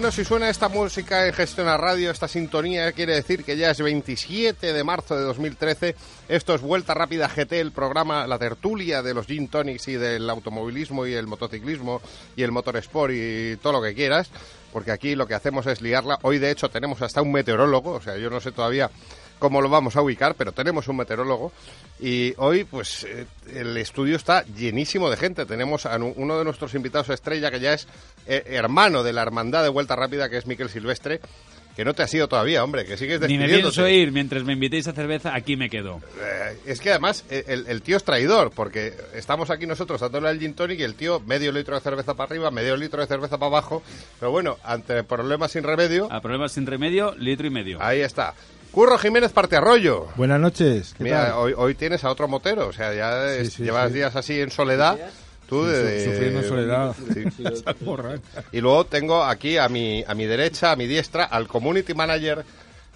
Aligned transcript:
Bueno, 0.00 0.12
si 0.12 0.24
suena 0.24 0.48
esta 0.48 0.70
música 0.70 1.26
en 1.26 1.34
Gestión 1.34 1.68
a 1.68 1.76
Radio, 1.76 2.10
esta 2.10 2.26
sintonía 2.26 2.90
quiere 2.92 3.12
decir 3.12 3.44
que 3.44 3.58
ya 3.58 3.70
es 3.70 3.82
27 3.82 4.72
de 4.72 4.82
marzo 4.82 5.14
de 5.14 5.24
2013. 5.24 5.94
Esto 6.26 6.54
es 6.54 6.62
Vuelta 6.62 6.94
Rápida 6.94 7.28
GT, 7.28 7.60
el 7.60 7.70
programa, 7.70 8.26
la 8.26 8.38
tertulia 8.38 9.02
de 9.02 9.12
los 9.12 9.26
gin 9.26 9.48
tonics 9.48 9.88
y 9.88 9.96
del 9.96 10.30
automovilismo 10.30 11.04
y 11.04 11.12
el 11.12 11.26
motociclismo 11.26 12.00
y 12.34 12.42
el 12.42 12.50
motor 12.50 12.78
sport 12.78 13.12
y 13.14 13.58
todo 13.58 13.74
lo 13.74 13.82
que 13.82 13.94
quieras. 13.94 14.30
Porque 14.72 14.90
aquí 14.90 15.14
lo 15.16 15.26
que 15.26 15.34
hacemos 15.34 15.66
es 15.66 15.82
liarla. 15.82 16.18
Hoy, 16.22 16.38
de 16.38 16.50
hecho, 16.50 16.70
tenemos 16.70 17.02
hasta 17.02 17.20
un 17.20 17.32
meteorólogo. 17.32 17.90
O 17.90 18.00
sea, 18.00 18.16
yo 18.16 18.30
no 18.30 18.40
sé 18.40 18.52
todavía 18.52 18.90
cómo 19.40 19.60
lo 19.60 19.68
vamos 19.68 19.96
a 19.96 20.02
ubicar, 20.02 20.36
pero 20.36 20.52
tenemos 20.52 20.86
un 20.86 20.98
meteorólogo 20.98 21.50
y 21.98 22.34
hoy 22.36 22.62
pues 22.62 23.04
eh, 23.04 23.26
el 23.52 23.76
estudio 23.76 24.14
está 24.14 24.44
llenísimo 24.44 25.10
de 25.10 25.16
gente. 25.16 25.46
Tenemos 25.46 25.86
a 25.86 25.96
uno 25.96 26.38
de 26.38 26.44
nuestros 26.44 26.74
invitados 26.74 27.08
estrella 27.08 27.50
que 27.50 27.58
ya 27.58 27.72
es 27.72 27.88
eh, 28.28 28.44
hermano 28.46 29.02
de 29.02 29.12
la 29.12 29.22
hermandad 29.22 29.64
de 29.64 29.70
Vuelta 29.70 29.96
Rápida, 29.96 30.28
que 30.28 30.36
es 30.36 30.46
Miquel 30.46 30.68
Silvestre. 30.68 31.20
Que 31.74 31.84
no 31.84 31.94
te 31.94 32.02
has 32.02 32.12
ido 32.12 32.28
todavía, 32.28 32.64
hombre, 32.64 32.84
que 32.84 32.96
sigues 32.96 33.20
Ni 33.22 33.38
me 33.38 33.48
pienso 33.48 33.88
ir, 33.88 34.10
mientras 34.10 34.42
me 34.42 34.52
invitéis 34.52 34.88
a 34.88 34.92
cerveza, 34.92 35.34
aquí 35.34 35.56
me 35.56 35.70
quedo. 35.70 36.02
Eh, 36.20 36.58
es 36.66 36.80
que 36.80 36.90
además 36.90 37.24
el, 37.30 37.80
tío 37.80 37.96
es 37.96 38.02
traidor, 38.04 38.50
porque 38.50 38.92
estamos 39.14 39.50
aquí 39.50 39.66
nosotros 39.66 40.00
dándole 40.00 40.28
al 40.28 40.38
gin 40.40 40.54
tonic 40.54 40.80
y 40.80 40.82
el 40.82 40.96
tío 40.96 41.20
medio 41.20 41.52
litro 41.52 41.76
de 41.76 41.80
cerveza 41.80 42.14
para 42.14 42.28
arriba, 42.28 42.50
medio 42.50 42.76
litro 42.76 43.00
de 43.00 43.06
cerveza 43.06 43.38
para 43.38 43.46
abajo. 43.46 43.82
Pero 44.18 44.32
bueno, 44.32 44.58
ante 44.64 45.04
problemas 45.04 45.52
sin 45.52 45.62
remedio... 45.62 46.12
A 46.12 46.20
problemas 46.20 46.52
sin 46.52 46.66
remedio, 46.66 47.14
litro 47.16 47.46
y 47.46 47.50
medio. 47.50 47.78
Ahí 47.80 48.00
está. 48.00 48.34
Curro 48.70 48.98
Jiménez 48.98 49.32
Parte 49.32 49.56
Arroyo. 49.56 50.06
Buenas 50.16 50.40
noches. 50.40 50.94
Mira, 50.98 51.38
Hoy, 51.38 51.54
hoy, 51.56 51.74
tienes 51.74 52.04
a 52.04 52.10
otro 52.10 52.28
motero, 52.28 52.68
o 52.68 52.72
sea, 52.72 52.94
ya 52.94 53.42
llevas 53.58 53.92
días 53.92 54.14
así 54.14 54.40
en 54.40 54.50
soledad. 54.50 54.98
Tú 55.48 55.64
de, 55.64 56.04
sufriendo 56.04 56.44
soledad. 56.44 56.94
y 58.52 58.60
luego 58.60 58.86
tengo 58.86 59.24
aquí 59.24 59.56
a 59.56 59.68
mi, 59.68 60.04
a 60.06 60.14
mi 60.14 60.26
derecha, 60.26 60.70
a 60.70 60.76
mi 60.76 60.86
diestra, 60.86 61.24
al 61.24 61.48
community 61.48 61.92
manager 61.92 62.44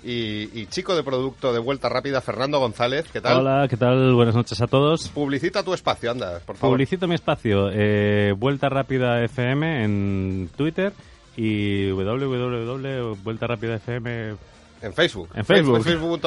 y, 0.05 0.67
chico 0.67 0.95
de 0.95 1.03
producto 1.03 1.53
de 1.53 1.59
Vuelta 1.59 1.89
Rápida, 1.89 2.21
Fernando 2.21 2.61
González. 2.61 3.07
¿Qué 3.13 3.21
tal? 3.21 3.39
Hola, 3.39 3.67
¿qué 3.69 3.77
tal? 3.77 4.15
Buenas 4.15 4.37
noches 4.37 4.61
a 4.61 4.69
todos. 4.69 5.09
Publicita 5.09 5.65
tu 5.65 5.75
espacio, 5.75 6.13
anda, 6.13 6.39
por 6.47 6.57
favor. 6.57 6.75
Publicito 6.75 7.09
mi 7.09 7.17
espacio. 7.17 7.71
Eh, 7.73 8.33
Vuelta 8.37 8.69
Rápida 8.69 9.25
FM 9.25 9.85
en 9.85 10.49
Twitter 10.57 10.93
y 11.37 11.91
www.vueltarapidafm 11.91 14.37
en 14.83 14.93
Facebook. 14.93 15.31
En 15.35 15.45
Facebook. 15.45 15.83
Facebook. 15.83 16.21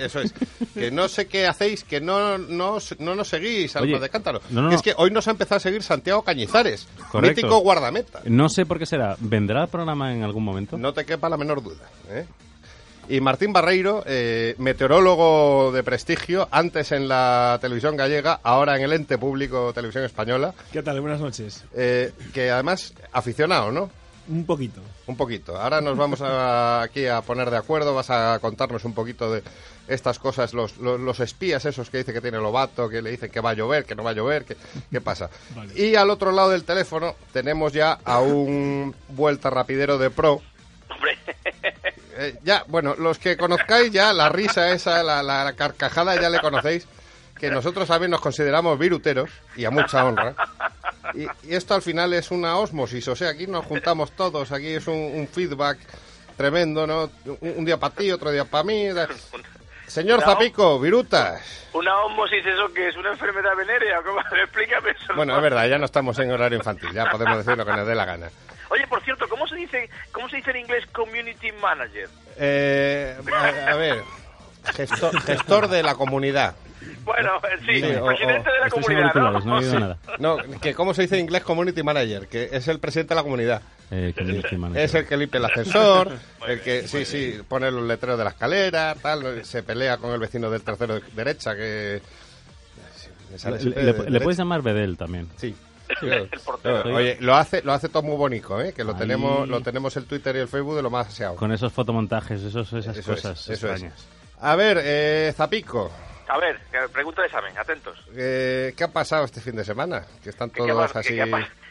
eso 0.00 0.20
es. 0.20 0.34
Que 0.74 0.90
no 0.90 1.08
sé 1.08 1.26
qué 1.26 1.46
hacéis, 1.46 1.84
que 1.84 2.00
no, 2.00 2.38
no, 2.38 2.78
no 2.98 3.14
nos 3.14 3.28
seguís, 3.28 3.74
Alma 3.76 3.98
de 3.98 4.08
Cántaro. 4.08 4.40
es 4.70 4.82
que 4.82 4.94
hoy 4.96 5.10
nos 5.10 5.26
ha 5.28 5.32
empezado 5.32 5.56
a 5.56 5.60
seguir 5.60 5.82
Santiago 5.82 6.22
Cañizares, 6.22 6.86
mítico 7.20 7.58
guardameta. 7.58 8.20
No 8.24 8.48
sé 8.48 8.66
por 8.66 8.78
qué 8.78 8.86
será. 8.86 9.16
¿Vendrá 9.18 9.62
el 9.62 9.68
programa 9.68 10.12
en 10.12 10.22
algún 10.22 10.44
momento? 10.44 10.78
No 10.78 10.92
te 10.92 11.04
quepa 11.04 11.28
la 11.28 11.36
menor 11.36 11.62
duda. 11.62 11.84
¿eh? 12.10 12.26
Y 13.08 13.20
Martín 13.20 13.52
Barreiro, 13.52 14.02
eh, 14.06 14.54
meteorólogo 14.58 15.72
de 15.72 15.82
prestigio, 15.82 16.48
antes 16.50 16.92
en 16.92 17.06
la 17.06 17.58
televisión 17.60 17.96
gallega, 17.96 18.40
ahora 18.42 18.76
en 18.76 18.82
el 18.82 18.92
ente 18.92 19.18
público 19.18 19.72
Televisión 19.74 20.04
Española. 20.04 20.54
¿Qué 20.72 20.82
tal? 20.82 21.00
Buenas 21.00 21.20
noches. 21.20 21.64
Eh, 21.74 22.12
que 22.32 22.50
además, 22.50 22.94
aficionado, 23.12 23.72
¿no? 23.72 23.90
Un 24.28 24.46
poquito. 24.46 24.80
Un 25.06 25.16
poquito. 25.16 25.56
Ahora 25.60 25.80
nos 25.80 25.96
vamos 25.96 26.20
aquí 26.22 27.06
a 27.06 27.20
poner 27.22 27.50
de 27.50 27.56
acuerdo, 27.56 27.94
vas 27.94 28.10
a 28.10 28.38
contarnos 28.40 28.84
un 28.84 28.94
poquito 28.94 29.30
de 29.30 29.42
estas 29.86 30.18
cosas, 30.18 30.54
los, 30.54 30.78
los, 30.78 31.20
espías 31.20 31.64
esos 31.66 31.90
que 31.90 31.98
dice 31.98 32.12
que 32.12 32.22
tiene 32.22 32.38
Lobato, 32.38 32.88
que 32.88 33.02
le 33.02 33.10
dicen 33.10 33.30
que 33.30 33.40
va 33.40 33.50
a 33.50 33.54
llover, 33.54 33.84
que 33.84 33.94
no 33.94 34.02
va 34.02 34.10
a 34.10 34.14
llover, 34.14 34.44
que, 34.44 34.56
qué 34.90 35.00
pasa. 35.00 35.28
Y 35.74 35.94
al 35.94 36.10
otro 36.10 36.32
lado 36.32 36.50
del 36.50 36.64
teléfono 36.64 37.16
tenemos 37.32 37.72
ya 37.72 37.98
a 38.04 38.20
un 38.20 38.94
vuelta 39.08 39.50
rapidero 39.50 39.98
de 39.98 40.10
pro. 40.10 40.40
Hombre. 40.88 41.18
Eh, 42.16 42.38
ya, 42.44 42.64
bueno, 42.68 42.94
los 42.96 43.18
que 43.18 43.36
conozcáis 43.36 43.90
ya, 43.90 44.12
la 44.12 44.28
risa 44.28 44.70
esa, 44.70 45.02
la, 45.02 45.20
la 45.20 45.52
carcajada 45.54 46.14
ya 46.14 46.30
le 46.30 46.38
conocéis 46.38 46.86
que 47.38 47.50
nosotros 47.50 47.88
también 47.88 48.10
nos 48.10 48.20
consideramos 48.20 48.78
viruteros 48.78 49.30
y 49.56 49.64
a 49.64 49.70
mucha 49.70 50.04
honra. 50.04 50.34
Y, 51.14 51.54
esto 51.54 51.74
al 51.74 51.82
final 51.82 52.12
es 52.12 52.30
una 52.30 52.58
osmosis, 52.58 53.06
o 53.08 53.16
sea, 53.16 53.30
aquí 53.30 53.46
nos 53.46 53.64
juntamos 53.64 54.12
todos, 54.12 54.50
aquí 54.52 54.68
es 54.68 54.86
un, 54.86 55.28
feedback 55.32 55.78
tremendo, 56.36 56.86
¿no? 56.86 57.10
Un, 57.40 57.64
día 57.64 57.78
para 57.78 57.94
ti, 57.94 58.10
otro 58.10 58.30
día 58.30 58.44
para 58.44 58.64
mí. 58.64 58.88
Señor 59.86 60.22
Zapico, 60.22 60.80
virutas. 60.80 61.68
¿Una 61.72 61.96
osmosis 62.04 62.44
eso 62.46 62.72
que 62.72 62.88
es 62.88 62.96
una 62.96 63.10
enfermedad 63.10 63.54
venérea? 63.56 64.02
¿Cómo? 64.02 64.20
Explícame 64.42 64.90
eso. 64.90 65.14
Bueno, 65.14 65.36
es 65.36 65.42
verdad, 65.42 65.68
ya 65.68 65.78
no 65.78 65.84
estamos 65.84 66.18
en 66.18 66.30
horario 66.30 66.58
infantil, 66.58 66.90
ya 66.92 67.10
podemos 67.10 67.38
decir 67.38 67.56
lo 67.56 67.64
que 67.64 67.72
nos 67.72 67.86
dé 67.86 67.94
la 67.94 68.04
gana. 68.04 68.30
Oye, 68.70 68.86
por 68.86 69.02
cierto, 69.02 69.28
¿cómo 69.28 69.46
se 69.46 69.56
dice, 69.56 69.88
cómo 70.10 70.28
se 70.28 70.36
dice 70.36 70.50
en 70.50 70.56
inglés 70.58 70.84
community 70.92 71.52
manager? 71.52 72.08
Eh, 72.36 73.16
a, 73.68 73.74
ver, 73.76 74.02
gestor, 74.74 75.20
gestor 75.20 75.68
de 75.68 75.82
la 75.82 75.94
comunidad. 75.94 76.56
Bueno, 77.04 77.32
sí, 77.60 77.82
presidente 77.82 78.50
de 78.50 78.60
la 78.60 78.70
comunidad, 78.70 79.14
¿no? 79.14 79.40
no 79.40 79.60
he 79.60 79.80
nada. 79.80 79.98
No, 80.18 80.36
que 80.60 80.74
cómo 80.74 80.94
se 80.94 81.02
dice 81.02 81.16
en 81.16 81.22
inglés 81.22 81.42
community 81.42 81.82
manager, 81.82 82.26
que 82.28 82.48
es 82.50 82.66
el 82.68 82.78
presidente 82.78 83.10
de 83.10 83.16
la 83.16 83.22
comunidad. 83.22 83.62
Eh, 83.90 84.14
es 84.74 84.94
el 84.94 85.06
que 85.06 85.16
limpia 85.16 85.38
el 85.38 85.44
ascensor, 85.44 86.10
el 86.48 86.60
que, 86.62 86.88
sí, 86.88 87.04
sí, 87.04 87.40
pone 87.46 87.70
los 87.70 87.84
letreros 87.84 88.16
de 88.18 88.24
la 88.24 88.30
escalera, 88.30 88.94
tal, 89.00 89.44
se 89.44 89.62
pelea 89.62 89.98
con 89.98 90.12
el 90.12 90.18
vecino 90.18 90.50
del 90.50 90.62
tercero 90.62 90.94
de 90.94 91.02
derecha, 91.14 91.54
que... 91.54 92.00
Le, 94.08 94.20
puedes 94.20 94.38
llamar 94.38 94.62
Bedel 94.62 94.96
también. 94.96 95.28
Sí. 95.36 95.54
Oye, 96.84 97.18
lo 97.20 97.34
hace, 97.34 97.62
lo 97.62 97.72
hace 97.72 97.88
todo 97.88 98.02
muy 98.02 98.16
bonito, 98.16 98.60
¿eh? 98.60 98.72
Que 98.72 98.84
lo 98.84 98.94
tenemos, 98.94 99.46
lo 99.48 99.60
tenemos 99.60 99.96
el 99.96 100.06
Twitter 100.06 100.36
y 100.36 100.38
el 100.38 100.48
Facebook 100.48 100.76
de 100.76 100.82
lo 100.82 100.90
más 100.90 101.08
aseado. 101.08 101.36
Con 101.36 101.52
esos 101.52 101.72
fotomontajes, 101.72 102.42
esos, 102.42 102.72
esas 102.72 102.98
cosas 103.00 103.50
extrañas. 103.50 104.06
A 104.40 104.56
ver, 104.56 104.80
eh, 104.82 105.32
Zapico. 105.34 105.90
A 106.28 106.38
ver, 106.38 106.58
pregunta 106.92 107.22
de 107.22 107.28
examen, 107.28 107.56
atentos. 107.58 108.02
Eh, 108.16 108.72
¿Qué 108.76 108.84
ha 108.84 108.92
pasado 108.92 109.24
este 109.24 109.40
fin 109.40 109.56
de 109.56 109.64
semana? 109.64 110.02
Que 110.22 110.30
están 110.30 110.50
todos 110.50 110.96
así... 110.96 111.16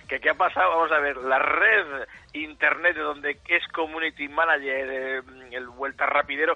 ¿Qué, 0.08 0.20
¿Qué, 0.20 0.30
ha 0.30 0.36
pasado? 0.36 0.70
Vamos 0.70 0.92
a 0.92 1.00
ver, 1.00 1.18
la 1.18 1.40
red 1.40 2.08
internet 2.34 2.96
de 2.96 3.02
donde 3.02 3.40
es 3.48 3.68
community 3.74 4.28
manager, 4.28 4.90
eh, 4.92 5.22
el 5.52 5.68
vuelta 5.70 6.06
rapidero, 6.06 6.56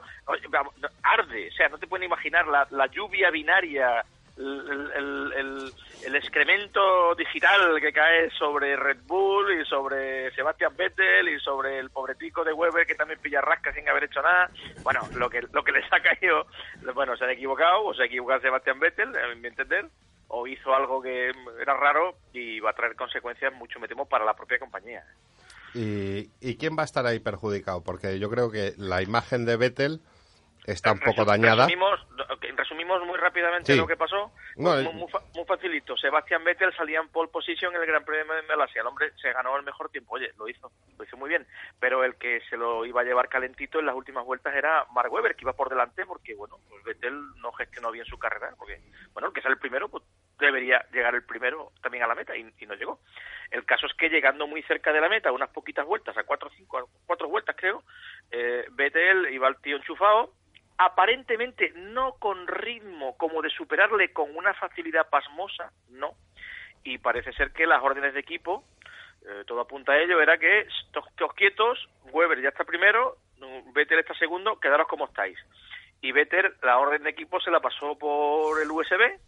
arde, 1.02 1.48
o 1.48 1.54
sea, 1.54 1.70
no 1.70 1.78
te 1.78 1.88
pueden 1.88 2.06
imaginar 2.06 2.46
la, 2.48 2.68
la 2.72 2.88
lluvia 2.88 3.32
binaria 3.32 4.04
el, 4.38 6.16
excremento 6.16 7.16
digital 7.16 7.80
que 7.80 7.94
cae 7.94 8.30
sobre 8.32 8.76
Red 8.76 9.00
Bull 9.06 9.62
y 9.62 9.66
sobre 9.66 10.32
Sebastian 10.34 10.76
Vettel 10.76 11.30
y 11.30 11.40
sobre 11.40 11.80
el 11.80 11.90
pobretico 11.90 12.44
de 12.44 12.54
Weber 12.54 12.88
que 12.88 12.96
también 12.96 13.20
pilla 13.20 13.42
rasca 13.42 13.74
sin 13.74 13.88
haber 13.88 14.06
hecho 14.06 14.22
nada. 14.22 14.50
Bueno, 14.84 15.02
lo 15.16 15.30
que, 15.30 15.42
lo 15.52 15.64
que 15.64 15.72
les 15.72 15.86
ha 15.92 16.00
caído, 16.00 16.48
bueno, 16.94 17.16
se 17.16 17.26
han 17.26 17.32
equivocado, 17.32 17.86
o 17.86 17.94
se 17.94 18.04
ha 18.04 18.06
equivocado 18.06 18.42
Sebastian 18.42 18.80
Vettel, 18.80 19.16
a 19.16 19.36
mi 19.36 19.48
entender, 19.48 19.86
o 20.28 20.48
hizo 20.48 20.74
algo 20.74 21.02
que 21.02 21.32
era 21.62 21.76
raro 21.76 22.16
y 22.34 22.60
va 22.60 22.72
a 22.72 22.74
traer 22.74 22.96
consecuencias 22.96 23.54
mucho, 23.54 23.80
me 23.80 23.88
temo, 23.88 24.08
para 24.08 24.26
la 24.26 24.36
propia 24.36 24.60
compañía. 24.60 25.04
¿Y, 25.74 26.32
¿Y 26.42 26.58
quién 26.58 26.76
va 26.78 26.82
a 26.82 26.86
estar 26.86 27.06
ahí 27.06 27.20
perjudicado? 27.20 27.84
Porque 27.84 28.20
yo 28.20 28.30
creo 28.30 28.50
que 28.50 28.74
la 28.78 29.02
imagen 29.02 29.46
de 29.46 29.58
Vettel 29.58 30.02
está 30.68 30.92
un 30.92 31.00
poco 31.00 31.24
dañada. 31.26 31.68
Resumimos, 32.58 33.06
muy 33.06 33.18
rápidamente 33.18 33.76
lo 33.76 33.88
que 33.88 33.96
pasó. 33.96 34.32
muy, 34.58 34.84
muy, 34.84 35.46
facilito. 35.48 35.96
Sebastián 35.96 36.44
Vettel 36.44 36.76
salía 36.76 37.00
en 37.00 37.08
pole 37.08 37.30
position 37.30 37.74
en 37.74 37.82
el 37.82 37.88
Gran 37.88 38.04
Premio 38.04 38.34
de 38.34 38.42
Malasia. 38.44 38.82
El 38.82 38.88
hombre 38.88 39.12
se 39.22 39.32
ganó 39.32 39.56
el 39.58 39.64
mejor 39.64 39.90
tiempo. 39.90 40.16
Oye, 40.16 40.32
lo 40.38 40.50
hizo, 40.50 40.72
lo 40.98 41.04
hizo 41.04 41.18
muy 41.18 41.30
bien. 41.30 41.48
Pero 41.80 42.04
el 42.04 42.16
que 42.16 42.42
se 42.50 42.58
lo 42.58 42.86
iba 42.86 43.02
a 43.02 43.04
llevar 43.06 43.30
calentito 43.30 43.80
en 43.80 43.86
las 43.86 43.96
últimas 43.96 44.26
vueltas 44.26 44.54
era 44.56 44.86
Mark 44.94 45.12
Webber, 45.12 45.36
que 45.36 45.46
iba 45.46 45.54
por 45.54 45.70
delante 45.70 46.06
porque, 46.06 46.36
bueno, 46.36 46.58
pues 46.70 46.84
Vettel 46.84 47.18
no 47.38 47.52
gestionó 47.54 47.92
bien 47.92 48.06
su 48.06 48.20
carrera. 48.20 48.54
Porque, 48.58 48.82
bueno, 49.14 49.30
el 49.30 49.34
que 49.34 49.42
sale 49.42 49.54
el 49.54 49.60
primero, 49.60 49.88
pues 49.88 50.04
debería 50.38 50.86
llegar 50.92 51.16
el 51.16 51.24
primero 51.24 51.72
también 51.82 52.04
a 52.04 52.08
la 52.08 52.16
meta 52.16 52.36
y, 52.36 52.44
no 52.66 52.76
llegó. 52.76 53.00
El 53.52 53.66
caso 53.66 53.86
es 53.86 53.94
que 53.94 54.10
llegando 54.10 54.48
muy 54.48 54.62
cerca 54.64 54.92
de 54.92 55.00
la 55.00 55.10
meta, 55.10 55.32
unas 55.32 55.50
poquitas 55.50 55.86
vueltas, 55.86 56.18
a 56.18 56.24
cuatro, 56.24 56.50
cinco, 56.56 56.90
cuatro 57.06 57.30
vueltas 57.30 57.56
creo, 57.58 57.84
eh, 58.32 58.66
Vettel 58.72 59.34
iba 59.34 59.48
al 59.48 59.62
tío 59.62 59.78
enchufado 59.78 60.34
aparentemente 60.78 61.72
no 61.76 62.14
con 62.14 62.48
ritmo 62.48 63.18
como 63.18 63.42
de 63.42 63.50
superarle 63.50 64.14
con 64.14 64.36
una 64.36 64.54
facilidad 64.54 65.10
pasmosa, 65.10 65.72
no. 65.90 66.14
Y 66.84 67.00
parece 67.00 67.34
ser 67.34 67.52
que 67.52 67.66
las 67.66 67.84
órdenes 67.84 68.14
de 68.14 68.20
equipo, 68.20 68.64
eh, 69.28 69.44
todo 69.46 69.62
apunta 69.62 69.94
a 69.94 70.00
ello, 70.00 70.22
era 70.22 70.38
que 70.38 70.62
estos 70.62 71.34
quietos, 71.34 71.90
Weber 72.12 72.42
ya 72.42 72.50
está 72.50 72.64
primero, 72.64 73.18
Vettel 73.74 74.00
está 74.00 74.14
segundo, 74.16 74.60
quedaros 74.60 74.88
como 74.88 75.06
estáis. 75.06 75.38
Y 76.02 76.12
Vettel, 76.12 76.54
la 76.62 76.78
orden 76.78 77.04
de 77.04 77.10
equipo 77.10 77.40
se 77.40 77.52
la 77.52 77.60
pasó 77.60 77.98
por 77.98 78.62
el 78.62 78.70
USB 78.70 79.20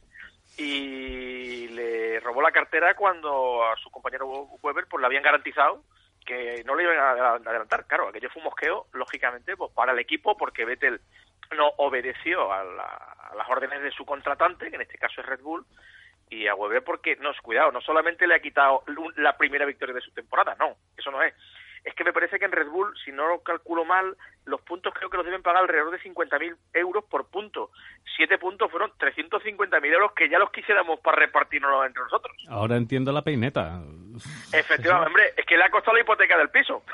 y 0.57 1.67
le 1.69 2.19
robó 2.19 2.41
la 2.41 2.51
cartera 2.51 2.95
cuando 2.95 3.63
a 3.63 3.75
su 3.77 3.89
compañero 3.89 4.27
Weber 4.61 4.85
pues 4.87 5.01
le 5.01 5.07
habían 5.07 5.23
garantizado 5.23 5.83
que 6.25 6.63
no 6.63 6.75
le 6.75 6.83
iban 6.83 6.97
a 6.97 7.33
adelantar. 7.33 7.85
Claro, 7.87 8.07
aquello 8.07 8.29
fue 8.29 8.41
un 8.41 8.45
mosqueo, 8.45 8.85
lógicamente, 8.93 9.57
pues 9.57 9.71
para 9.73 9.93
el 9.93 9.99
equipo, 9.99 10.37
porque 10.37 10.63
Vettel 10.63 11.01
no 11.55 11.73
obedeció 11.77 12.51
a, 12.51 12.63
las 12.63 13.49
órdenes 13.49 13.81
de 13.81 13.91
su 13.91 14.05
contratante, 14.05 14.69
que 14.69 14.75
en 14.75 14.81
este 14.81 14.97
caso 14.97 15.21
es 15.21 15.27
Red 15.27 15.41
Bull, 15.41 15.65
y 16.29 16.47
a 16.47 16.55
Weber 16.55 16.83
porque, 16.83 17.15
no, 17.17 17.31
cuidado, 17.41 17.71
no 17.71 17.81
solamente 17.81 18.27
le 18.27 18.35
ha 18.35 18.39
quitado 18.39 18.83
la 19.17 19.37
primera 19.37 19.65
victoria 19.65 19.95
de 19.95 20.01
su 20.01 20.11
temporada, 20.11 20.55
no, 20.59 20.75
eso 20.95 21.11
no 21.11 21.21
es. 21.23 21.33
Es 21.83 21.93
que 21.95 22.03
me 22.03 22.13
parece 22.13 22.39
que 22.39 22.45
en 22.45 22.51
Red 22.51 22.67
Bull, 22.67 22.93
si 23.03 23.11
no 23.11 23.27
lo 23.27 23.41
calculo 23.41 23.85
mal, 23.85 24.15
los 24.45 24.61
puntos 24.61 24.93
creo 24.93 25.09
que 25.09 25.17
los 25.17 25.25
deben 25.25 25.41
pagar 25.41 25.63
alrededor 25.63 25.91
de 25.91 25.99
50.000 25.99 26.55
euros 26.73 27.03
por 27.05 27.27
punto. 27.27 27.71
Siete 28.15 28.37
puntos 28.37 28.69
fueron 28.69 28.91
350.000 28.91 29.85
euros 29.93 30.11
que 30.13 30.29
ya 30.29 30.39
los 30.39 30.51
quisiéramos 30.51 30.99
para 30.99 31.17
repartirnos 31.17 31.85
entre 31.85 32.03
nosotros. 32.03 32.35
Ahora 32.49 32.77
entiendo 32.77 33.11
la 33.11 33.21
peineta. 33.21 33.81
Efectivamente, 34.53 35.07
hombre, 35.07 35.33
es 35.37 35.45
que 35.45 35.57
le 35.57 35.63
ha 35.63 35.69
costado 35.69 35.95
la 35.95 36.01
hipoteca 36.01 36.37
del 36.37 36.49
piso. 36.49 36.83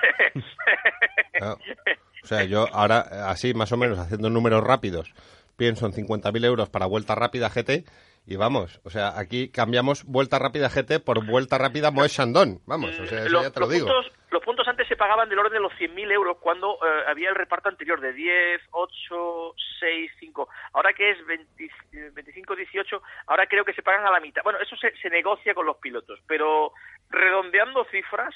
O 2.24 2.28
sea, 2.28 2.44
yo 2.44 2.66
ahora, 2.74 3.30
así 3.30 3.54
más 3.54 3.72
o 3.72 3.78
menos, 3.78 4.00
haciendo 4.00 4.32
números 4.32 4.64
rápidos, 4.64 5.14
pienso 5.58 5.86
en 5.86 5.92
50.000 5.92 6.44
euros 6.44 6.70
para 6.70 6.88
vuelta 6.88 7.14
rápida 7.14 7.50
GT 7.50 7.86
y 8.28 8.36
vamos, 8.38 8.82
o 8.84 8.90
sea, 8.90 9.20
aquí 9.20 9.50
cambiamos 9.50 10.04
vuelta 10.06 10.40
rápida 10.40 10.70
GT 10.70 11.00
por 11.00 11.24
vuelta 11.24 11.60
rápida 11.60 11.92
Moe 11.92 12.10
Chandon. 12.10 12.60
Vamos, 12.66 13.00
o 13.00 13.06
sea, 13.06 13.26
eso 13.26 13.44
ya 13.44 13.52
te 13.52 13.60
lo 13.60 13.68
digo. 13.68 13.86
Puntos, 13.86 14.12
los 14.32 14.44
puntos 14.44 14.68
antes 14.68 14.88
se 14.88 14.94
pagaban 15.06 15.30
del 15.30 15.38
orden 15.38 15.54
de 15.54 15.60
los 15.60 15.72
100.000 15.74 16.12
euros 16.12 16.38
cuando 16.40 16.80
eh, 16.81 17.04
había 17.06 17.30
el 17.30 17.36
reparto 17.36 17.69
anterior 17.69 18.02
de 18.02 18.12
10, 18.12 18.62
8, 18.72 19.54
6, 19.80 20.12
5. 20.19 20.50
Ahora 20.74 20.94
que 20.94 21.12
es 21.12 21.18
25, 21.28 22.56
18, 22.56 23.04
ahora 23.28 23.46
creo 23.46 23.63
que 23.63 23.74
se 23.74 23.84
pagan 23.84 24.04
a 24.07 24.10
la 24.10 24.19
mitad. 24.19 24.42
Bueno, 24.42 24.57
eso 24.60 24.75
se, 24.78 24.96
se 24.98 25.12
negocia 25.12 25.54
con 25.54 25.68
los 25.68 25.78
pilotos, 25.78 26.19
pero 26.25 26.72
redondeando 27.12 27.86
cifras, 27.92 28.34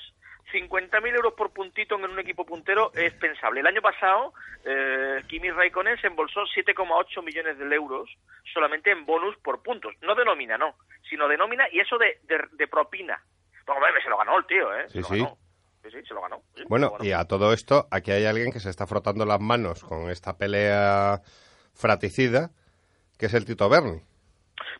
50.000 0.53 1.15
euros 1.15 1.33
por 1.33 1.51
puntito 1.51 1.95
en 1.95 2.05
un 2.05 2.19
equipo 2.19 2.45
puntero 2.45 2.91
es 2.93 3.13
pensable. 3.13 3.61
El 3.61 3.67
año 3.67 3.81
pasado, 3.81 4.33
eh, 4.63 5.23
Kimi 5.27 5.49
Raikkonen 5.49 5.99
se 5.99 6.05
embolsó 6.05 6.41
7,8 6.41 7.23
millones 7.23 7.57
de 7.57 7.75
euros 7.75 8.15
solamente 8.53 8.91
en 8.91 9.07
bonus 9.07 9.35
por 9.37 9.63
puntos. 9.63 9.95
No 10.03 10.13
denomina, 10.13 10.55
no, 10.55 10.75
sino 11.09 11.27
denomina 11.27 11.65
y 11.71 11.79
eso 11.79 11.97
de, 11.97 12.19
de, 12.51 12.67
propina. 12.67 13.19
Bueno, 13.65 13.97
se 14.03 14.09
lo 14.09 14.17
ganó 14.17 14.37
el 14.37 14.45
tío, 14.45 14.71
¿eh? 14.75 14.87
Sí, 14.89 15.01
sí. 15.01 15.27
Sí, 15.83 16.01
se 16.07 16.13
lo 16.13 16.21
ganó. 16.21 16.41
bueno, 16.67 16.93
y 16.99 17.11
a 17.11 17.25
todo 17.25 17.53
esto, 17.53 17.87
aquí 17.89 18.11
hay 18.11 18.25
alguien 18.25 18.51
que 18.51 18.59
se 18.59 18.69
está 18.69 18.85
frotando 18.85 19.25
las 19.25 19.39
manos 19.39 19.83
con 19.83 20.09
esta 20.09 20.37
pelea 20.37 21.21
fraticida, 21.73 22.51
que 23.17 23.27
es 23.27 23.33
el 23.33 23.45
Tito 23.45 23.69
Berni. 23.69 24.01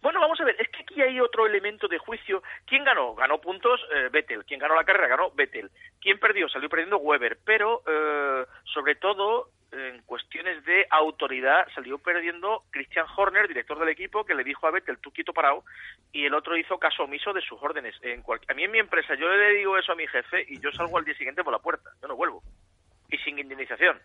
Bueno, 0.02 0.20
vamos 0.20 0.40
a 0.40 0.46
ver, 0.46 0.56
es 0.60 0.70
que 0.70 0.84
aquí 0.84 1.02
hay 1.02 1.20
otro 1.20 1.46
elemento 1.46 1.88
de 1.88 1.98
juicio. 1.98 2.42
¿Quién 2.66 2.84
ganó? 2.84 3.16
Ganó 3.16 3.40
puntos 3.40 3.80
eh, 3.94 4.10
Vettel. 4.12 4.46
¿Quién 4.46 4.60
ganó 4.60 4.76
la 4.76 4.84
carrera? 4.84 5.08
Ganó 5.08 5.32
Vettel. 5.32 5.72
¿Quién 6.02 6.20
perdió? 6.20 6.48
Salió 6.48 6.70
perdiendo 6.70 6.98
Weber. 6.98 7.40
Pero, 7.44 7.82
eh, 7.88 8.46
sobre 8.74 8.96
todo, 8.96 9.50
en 9.72 10.02
cuestiones 10.04 10.64
de 10.66 10.88
autoridad, 10.90 11.68
salió 11.76 11.98
perdiendo 11.98 12.64
Christian 12.72 13.06
Horner, 13.16 13.48
director 13.48 13.80
del 13.80 13.90
equipo, 13.90 14.26
que 14.26 14.36
le 14.36 14.44
dijo 14.44 14.68
a 14.68 14.72
Vettel, 14.72 14.98
tú 14.98 15.12
quieto 15.12 15.34
parado, 15.34 15.64
y 16.12 16.26
el 16.26 16.34
otro 16.34 16.58
hizo 16.58 16.78
caso 16.78 17.04
omiso 17.04 17.34
de 17.34 17.42
sus 17.42 17.62
órdenes. 17.62 17.96
En 18.02 18.24
A 18.48 18.54
mí 18.54 18.64
en 18.64 18.72
mi 18.72 18.80
empresa, 18.80 19.16
yo 19.16 19.30
le 19.30 19.54
digo 19.54 19.78
eso 19.78 19.92
a 19.92 19.96
mi 19.96 20.08
jefe 20.08 20.46
y 20.48 20.60
yo 20.60 20.72
salgo 20.72 20.98
al 20.98 21.06
día 21.06 21.16
siguiente 21.16 21.44
por 21.44 21.54
la 21.54 21.60
puerta. 21.60 21.90
Yo 22.02 22.08
no 22.08 22.16
vuelvo. 22.16 22.42
Y 23.10 23.18
sin 23.18 23.40
indemnización 23.40 24.00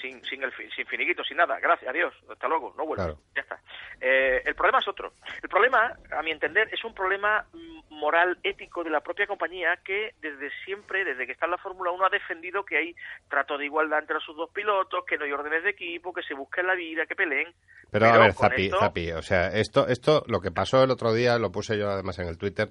sin, 0.00 0.24
sin, 0.24 0.42
el, 0.42 0.52
sin 0.74 0.86
finiquito, 0.86 1.22
sin 1.24 1.36
nada. 1.36 1.58
Gracias, 1.60 1.88
adiós, 1.88 2.14
hasta 2.30 2.48
luego, 2.48 2.74
no 2.76 2.86
vuelvo. 2.86 3.18
Ya 3.34 3.42
está. 3.42 3.60
Eh, 4.00 4.42
el 4.44 4.54
problema 4.54 4.78
es 4.78 4.88
otro. 4.88 5.12
El 5.42 5.48
problema, 5.48 5.96
a 6.10 6.22
mi 6.22 6.30
entender, 6.30 6.68
es 6.72 6.84
un 6.84 6.94
problema 6.94 7.44
mm, 7.52 7.94
moral, 7.94 8.38
ético 8.42 8.82
de 8.82 8.90
la 8.90 9.00
propia 9.00 9.26
compañía 9.26 9.78
que 9.84 10.14
desde 10.20 10.50
siempre, 10.64 11.04
desde 11.04 11.26
que 11.26 11.32
está 11.32 11.46
en 11.46 11.52
la 11.52 11.58
Fórmula 11.58 11.90
1, 11.92 12.06
ha 12.06 12.10
defendido 12.10 12.64
que 12.64 12.76
hay 12.76 12.96
trato 13.28 13.58
de 13.58 13.66
igualdad 13.66 14.00
entre 14.00 14.18
sus 14.20 14.36
dos 14.36 14.50
pilotos, 14.50 15.04
que 15.06 15.18
no 15.18 15.24
hay 15.24 15.32
órdenes 15.32 15.62
de 15.62 15.70
equipo, 15.70 16.12
que 16.12 16.22
se 16.22 16.34
busquen 16.34 16.66
la 16.66 16.74
vida, 16.74 17.06
que 17.06 17.14
peleen. 17.14 17.52
Pero, 17.90 18.06
a 18.06 18.18
ver, 18.18 18.32
Zapi, 18.32 18.70
Zapi, 18.70 19.12
o 19.12 19.22
sea, 19.22 19.48
esto, 19.48 19.86
esto, 19.86 20.24
lo 20.26 20.40
que 20.40 20.50
pasó 20.50 20.82
el 20.82 20.90
otro 20.90 21.12
día, 21.12 21.38
lo 21.38 21.52
puse 21.52 21.78
yo 21.78 21.90
además 21.90 22.18
en 22.18 22.28
el 22.28 22.38
Twitter, 22.38 22.68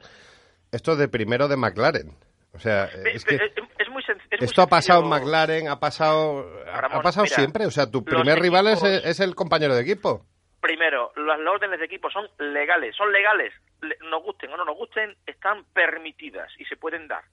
esto 0.72 0.96
de 0.96 1.08
primero 1.08 1.48
de 1.48 1.58
McLaren. 1.58 2.12
O 2.54 2.60
sea, 2.60 2.86
es 2.86 3.24
que... 3.24 3.40
Esto 4.42 4.62
ha 4.64 4.68
pasado 4.68 5.04
en 5.04 5.10
McLaren, 5.10 5.68
ha 5.68 5.80
pasado, 5.80 6.50
ha 6.72 7.02
pasado 7.02 7.26
siempre. 7.28 7.66
O 7.66 7.72
sea, 7.72 7.90
tu 7.90 8.04
primer 8.04 8.40
rival 8.40 8.68
es, 8.68 9.20
el 9.20 9.36
compañero 9.36 9.76
de 9.76 9.82
equipo. 9.82 10.26
Primero, 10.60 11.12
las 11.16 11.40
órdenes 11.40 11.80
de 11.80 11.86
equipo 11.86 12.10
son 12.12 12.28
legales, 12.40 12.96
son 12.96 13.12
legales. 13.12 13.54
Nos 14.10 14.24
gusten 14.24 14.52
o 14.52 14.58
no 14.58 14.66
nos 14.66 14.78
gusten, 14.78 15.16
están 15.26 15.64
permitidas 15.74 16.52
y 16.60 16.66
se 16.66 16.78
pueden 16.78 17.08
dar. 17.08 17.24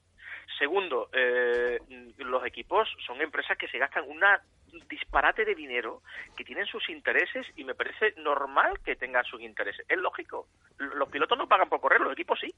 Segundo, 0.58 1.08
eh, 1.12 1.78
los 2.18 2.44
equipos 2.44 2.88
son 3.06 3.20
empresas 3.20 3.56
que 3.58 3.68
se 3.68 3.78
gastan 3.78 4.04
una 4.08 4.40
disparate 4.88 5.44
de 5.44 5.54
dinero, 5.54 6.02
que 6.36 6.44
tienen 6.44 6.66
sus 6.66 6.88
intereses 6.88 7.46
y 7.56 7.64
me 7.64 7.74
parece 7.74 8.14
normal 8.18 8.80
que 8.84 8.96
tengan 8.96 9.24
sus 9.24 9.40
intereses. 9.40 9.84
Es 9.88 9.98
lógico. 9.98 10.48
Los 10.78 11.08
pilotos 11.08 11.38
no 11.38 11.48
pagan 11.48 11.68
por 11.68 11.80
correr, 11.80 12.00
los 12.00 12.12
equipos 12.12 12.38
sí. 12.40 12.52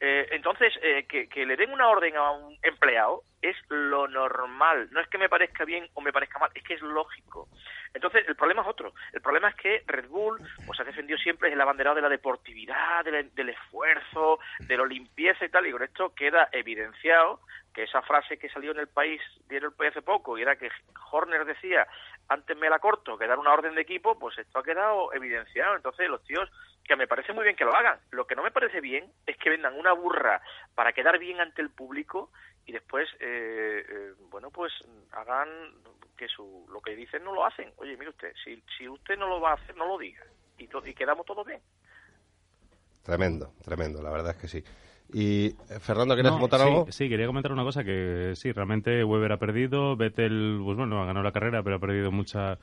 Eh, 0.00 0.28
entonces, 0.32 0.72
eh, 0.82 1.06
que, 1.06 1.46
le 1.46 1.56
den 1.56 1.72
una 1.72 1.88
orden 1.88 2.16
a 2.16 2.30
un 2.30 2.56
empleado 2.62 3.22
es 3.42 3.56
lo 3.68 4.08
normal. 4.08 4.88
No 4.92 5.00
es 5.00 5.08
que 5.08 5.18
me 5.18 5.28
parezca 5.28 5.64
bien 5.64 5.88
o 5.94 6.00
me 6.00 6.12
parezca 6.12 6.38
mal, 6.38 6.50
es 6.54 6.62
que 6.62 6.74
es 6.74 6.82
lógico. 6.82 7.48
Entonces, 7.92 8.24
el 8.26 8.36
problema 8.36 8.62
es 8.62 8.68
otro. 8.68 8.94
El 9.12 9.20
problema 9.20 9.48
es 9.48 9.54
que 9.56 9.82
Red 9.86 10.08
Bull 10.08 10.40
pues 10.66 10.80
ha 10.80 10.84
defendido 10.84 11.18
siempre 11.18 11.52
el 11.52 11.60
abanderado 11.60 11.96
de 11.96 12.02
la 12.02 12.08
deportividad, 12.08 13.04
del, 13.04 13.48
esfuerzo, 13.48 14.38
de 14.60 14.76
la 14.76 14.86
limpieza 14.86 15.44
y 15.44 15.48
tal, 15.48 15.66
y 15.66 15.72
con 15.72 15.82
esto 15.82 16.14
queda 16.14 16.48
evidenciado 16.52 17.40
que 17.72 17.82
esa 17.82 18.02
frase 18.02 18.38
que 18.38 18.48
salió 18.48 18.70
en 18.70 18.78
el 18.78 18.88
país, 18.88 19.20
dieron 19.48 19.72
el 19.72 19.76
país 19.76 19.90
hace 19.90 20.02
poco, 20.02 20.38
y 20.38 20.42
era 20.42 20.56
que 20.56 20.70
Horner 21.10 21.44
decía, 21.44 21.86
antes 22.28 22.56
me 22.56 22.70
la 22.70 22.78
corto 22.78 23.18
que 23.18 23.26
dar 23.26 23.38
una 23.38 23.52
orden 23.52 23.74
de 23.74 23.82
equipo, 23.82 24.18
pues 24.18 24.38
esto 24.38 24.58
ha 24.58 24.62
quedado 24.62 25.12
evidenciado. 25.12 25.76
Entonces, 25.76 26.08
los 26.08 26.22
tíos, 26.24 26.50
que 26.84 26.96
me 26.96 27.06
parece 27.06 27.32
muy 27.32 27.44
bien 27.44 27.56
que 27.56 27.64
lo 27.64 27.74
hagan. 27.74 27.98
Lo 28.10 28.26
que 28.26 28.34
no 28.34 28.42
me 28.42 28.50
parece 28.50 28.80
bien 28.80 29.10
es 29.26 29.36
que 29.38 29.50
vendan 29.50 29.78
una 29.78 29.92
burra 29.92 30.40
para 30.74 30.92
quedar 30.92 31.18
bien 31.18 31.40
ante 31.40 31.62
el 31.62 31.70
público 31.70 32.30
y 32.66 32.72
después, 32.72 33.08
eh, 33.20 33.84
eh, 33.88 34.12
bueno, 34.30 34.50
pues 34.50 34.72
hagan 35.12 35.48
que 36.16 36.28
su, 36.28 36.66
lo 36.70 36.80
que 36.80 36.94
dicen 36.94 37.24
no 37.24 37.34
lo 37.34 37.44
hacen. 37.44 37.72
Oye, 37.76 37.96
mire 37.96 38.10
usted, 38.10 38.32
si, 38.42 38.62
si 38.76 38.88
usted 38.88 39.18
no 39.18 39.28
lo 39.28 39.40
va 39.40 39.50
a 39.50 39.54
hacer, 39.54 39.76
no 39.76 39.86
lo 39.86 39.98
diga. 39.98 40.24
Y, 40.58 40.64
y 40.64 40.94
quedamos 40.94 41.26
todos 41.26 41.46
bien. 41.46 41.60
Tremendo, 43.02 43.52
tremendo, 43.62 44.02
la 44.02 44.10
verdad 44.10 44.34
es 44.34 44.40
que 44.40 44.48
sí. 44.48 44.64
Y 45.12 45.46
eh, 45.46 45.54
Fernando, 45.80 46.14
¿quieres 46.14 46.32
comentar 46.32 46.60
algo? 46.60 46.86
Sí, 46.90 47.08
quería 47.08 47.26
comentar 47.26 47.52
una 47.52 47.62
cosa 47.62 47.84
que 47.84 48.32
sí, 48.34 48.52
realmente 48.52 49.04
Weber 49.04 49.32
ha 49.32 49.38
perdido, 49.38 49.96
Vettel, 49.96 50.60
pues 50.64 50.76
bueno, 50.76 51.02
ha 51.02 51.06
ganado 51.06 51.22
la 51.22 51.32
carrera, 51.32 51.62
pero 51.62 51.76
ha 51.76 51.80
perdido 51.80 52.10
mucha, 52.10 52.58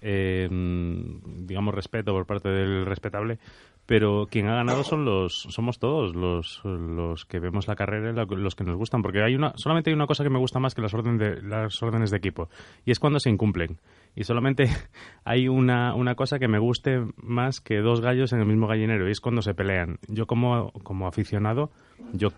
eh, 0.00 0.48
digamos, 0.50 1.74
respeto 1.74 2.12
por 2.12 2.26
parte 2.26 2.48
del 2.48 2.86
respetable 2.86 3.38
pero 3.86 4.26
quien 4.28 4.48
ha 4.48 4.56
ganado 4.56 4.82
son 4.82 5.04
los 5.04 5.46
somos 5.48 5.78
todos 5.78 6.14
los, 6.14 6.60
los 6.64 7.24
que 7.24 7.38
vemos 7.38 7.68
la 7.68 7.76
carrera 7.76 8.12
los 8.24 8.56
que 8.56 8.64
nos 8.64 8.76
gustan 8.76 9.00
porque 9.00 9.22
hay 9.22 9.34
una 9.36 9.52
solamente 9.56 9.90
hay 9.90 9.94
una 9.94 10.08
cosa 10.08 10.24
que 10.24 10.30
me 10.30 10.40
gusta 10.40 10.58
más 10.58 10.74
que 10.74 10.82
las 10.82 10.92
órdenes 10.92 11.20
de 11.20 11.42
las 11.42 11.80
órdenes 11.82 12.10
de 12.10 12.16
equipo 12.16 12.48
y 12.84 12.90
es 12.90 12.98
cuando 12.98 13.20
se 13.20 13.30
incumplen 13.30 13.78
y 14.16 14.24
solamente 14.24 14.64
hay 15.24 15.46
una, 15.46 15.94
una 15.94 16.16
cosa 16.16 16.40
que 16.40 16.48
me 16.48 16.58
guste 16.58 17.04
más 17.18 17.60
que 17.60 17.76
dos 17.76 18.00
gallos 18.00 18.32
en 18.32 18.40
el 18.40 18.46
mismo 18.46 18.66
gallinero 18.66 19.06
y 19.06 19.12
es 19.12 19.20
cuando 19.20 19.42
se 19.42 19.54
pelean 19.54 19.98
yo 20.08 20.26
como 20.26 20.72
como 20.82 21.06
aficionado 21.06 21.70
yo 22.12 22.30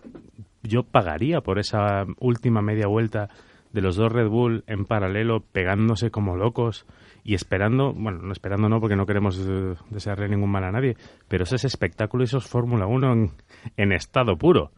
yo 0.61 0.83
pagaría 0.83 1.41
por 1.41 1.57
esa 1.57 2.05
última 2.19 2.61
media 2.61 2.87
vuelta 2.87 3.29
de 3.71 3.81
los 3.81 3.95
dos 3.95 4.11
Red 4.11 4.27
Bull 4.27 4.63
en 4.67 4.85
paralelo 4.85 5.41
pegándose 5.41 6.11
como 6.11 6.35
locos 6.35 6.85
y 7.23 7.35
esperando, 7.35 7.93
bueno, 7.93 8.19
no 8.23 8.31
esperando 8.31 8.69
no 8.69 8.79
porque 8.79 8.95
no 8.95 9.05
queremos 9.05 9.39
eh, 9.39 9.75
desearle 9.89 10.29
ningún 10.29 10.49
mal 10.49 10.63
a 10.63 10.71
nadie, 10.71 10.95
pero 11.27 11.43
ese 11.43 11.57
es 11.57 11.65
espectáculo 11.65 12.23
y 12.23 12.25
eso 12.25 12.37
es 12.37 12.47
Fórmula 12.47 12.87
1 12.87 13.31
en, 13.77 13.91
estado 13.91 14.37
puro. 14.37 14.71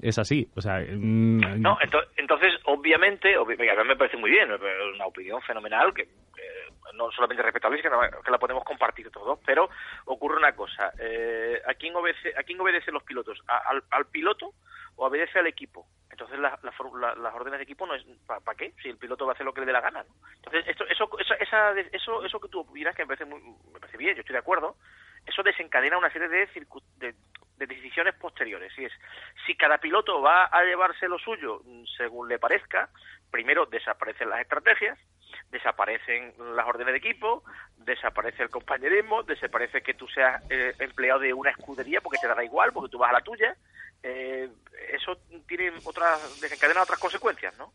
Es 0.00 0.18
así, 0.18 0.48
o 0.56 0.60
sea... 0.60 0.80
Mm, 0.80 1.60
no, 1.60 1.78
entonces, 2.16 2.54
obviamente, 2.64 3.34
a 3.34 3.44
mí 3.44 3.88
me 3.88 3.96
parece 3.96 4.16
muy 4.16 4.30
bien, 4.30 4.50
una 4.94 5.06
opinión 5.06 5.40
fenomenal 5.42 5.92
que, 5.94 6.08
no 6.94 7.10
solamente 7.10 7.42
respetable, 7.42 7.80
sino 7.80 8.00
que 8.00 8.30
la 8.30 8.38
podemos 8.38 8.64
compartir 8.64 9.10
todos, 9.10 9.38
pero 9.44 9.68
ocurre 10.06 10.36
una 10.36 10.52
cosa, 10.52 10.92
eh, 10.98 11.60
¿a, 11.66 11.74
quién 11.74 11.94
obedece, 11.96 12.32
¿a 12.36 12.42
quién 12.42 12.60
obedecen 12.60 12.94
los 12.94 13.02
pilotos? 13.02 13.38
al, 13.46 14.06
piloto 14.06 14.52
o 14.96 15.06
obedece 15.06 15.38
al 15.38 15.46
equipo? 15.46 15.86
Entonces 16.10 16.38
las 16.38 16.80
órdenes 16.80 17.58
de 17.58 17.64
equipo 17.64 17.86
no 17.86 17.94
es 17.94 18.04
¿para 18.26 18.56
qué? 18.56 18.74
Si 18.82 18.88
el 18.88 18.98
piloto 18.98 19.24
va 19.24 19.32
a 19.32 19.34
hacer 19.34 19.46
lo 19.46 19.54
que 19.54 19.60
le 19.60 19.66
dé 19.66 19.72
la 19.72 19.80
gana. 19.80 20.04
Entonces 20.36 20.64
esto, 20.68 20.86
eso, 20.86 21.08
esa, 21.40 21.72
eso, 21.92 22.24
eso 22.24 22.40
que 22.40 22.48
tú 22.48 22.60
opinas 22.60 22.94
que 22.94 23.02
me 23.02 23.08
parece, 23.08 23.24
muy, 23.24 23.40
me 23.72 23.80
parece 23.80 23.96
bien, 23.96 24.14
yo 24.14 24.20
estoy 24.20 24.34
de 24.34 24.40
acuerdo. 24.40 24.76
Eso 25.24 25.42
desencadena 25.42 25.96
una 25.96 26.12
serie 26.12 26.28
de, 26.28 26.48
de, 26.98 27.14
de 27.66 27.74
decisiones 27.74 28.14
posteriores. 28.14 28.72
Y 28.78 28.84
es, 28.84 28.92
si 29.46 29.54
cada 29.54 29.78
piloto 29.78 30.20
va 30.20 30.46
a 30.46 30.64
llevarse 30.64 31.08
lo 31.08 31.18
suyo 31.18 31.62
según 31.96 32.28
le 32.28 32.38
parezca, 32.38 32.88
primero 33.30 33.66
desaparecen 33.66 34.28
las 34.30 34.40
estrategias, 34.40 34.98
desaparecen 35.50 36.34
las 36.54 36.66
órdenes 36.66 36.92
de 36.92 36.98
equipo, 36.98 37.44
desaparece 37.78 38.42
el 38.42 38.50
compañerismo, 38.50 39.22
desaparece 39.22 39.82
que 39.82 39.94
tú 39.94 40.08
seas 40.08 40.42
eh, 40.50 40.74
empleado 40.78 41.20
de 41.20 41.32
una 41.32 41.50
escudería 41.50 42.00
porque 42.00 42.18
te 42.18 42.28
da 42.28 42.44
igual, 42.44 42.72
porque 42.72 42.90
tú 42.90 42.98
vas 42.98 43.10
a 43.10 43.14
la 43.14 43.20
tuya, 43.20 43.56
eh, 44.02 44.48
eso 44.92 45.18
tiene 45.46 45.72
otras, 45.84 46.40
desencadena 46.40 46.82
otras 46.82 46.98
consecuencias, 46.98 47.56
¿no? 47.58 47.72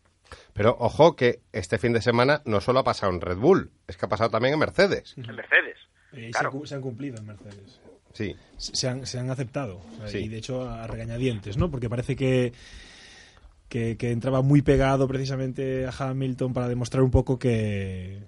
Pero 0.53 0.75
ojo 0.79 1.15
que 1.15 1.39
este 1.53 1.77
fin 1.77 1.93
de 1.93 2.01
semana 2.01 2.41
no 2.45 2.59
solo 2.59 2.79
ha 2.79 2.83
pasado 2.83 3.13
en 3.13 3.21
Red 3.21 3.37
Bull, 3.37 3.71
es 3.87 3.95
que 3.95 4.05
ha 4.05 4.09
pasado 4.09 4.29
también 4.29 4.55
en 4.55 4.59
Mercedes. 4.59 5.15
En 5.17 5.35
Mercedes. 5.35 5.77
Eh, 6.13 6.31
se, 6.33 6.75
han, 6.75 6.81
cumplido 6.81 7.17
en 7.17 7.27
Mercedes. 7.27 7.79
Sí. 8.13 8.35
Se 8.57 8.87
han, 8.87 9.05
se 9.05 9.19
han 9.19 9.29
aceptado. 9.29 9.81
Y 10.13 10.27
de 10.27 10.37
hecho 10.37 10.67
a 10.67 10.87
regañadientes, 10.87 11.57
¿no? 11.57 11.69
Porque 11.69 11.89
parece 11.89 12.15
que 12.15 12.53
que, 13.69 13.97
entraba 14.11 14.41
muy 14.41 14.61
pegado 14.61 15.07
precisamente 15.07 15.85
a 15.85 15.91
Hamilton 15.91 16.53
para 16.53 16.67
demostrar 16.67 17.03
un 17.03 17.11
poco 17.11 17.37
que, 17.37 18.23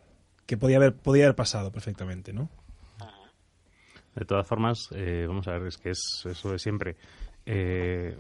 que 0.45 0.57
podía, 0.57 0.77
haber, 0.77 0.95
podía 0.95 1.25
haber 1.25 1.35
pasado 1.35 1.71
perfectamente, 1.71 2.33
¿no? 2.33 2.49
De 4.15 4.25
todas 4.25 4.47
formas, 4.47 4.89
eh, 4.91 5.25
vamos 5.27 5.47
a 5.47 5.51
ver, 5.51 5.67
es 5.67 5.77
que 5.77 5.91
es 5.91 6.25
eso 6.25 6.51
de 6.51 6.59
siempre. 6.59 6.97
Eh, 7.45 8.17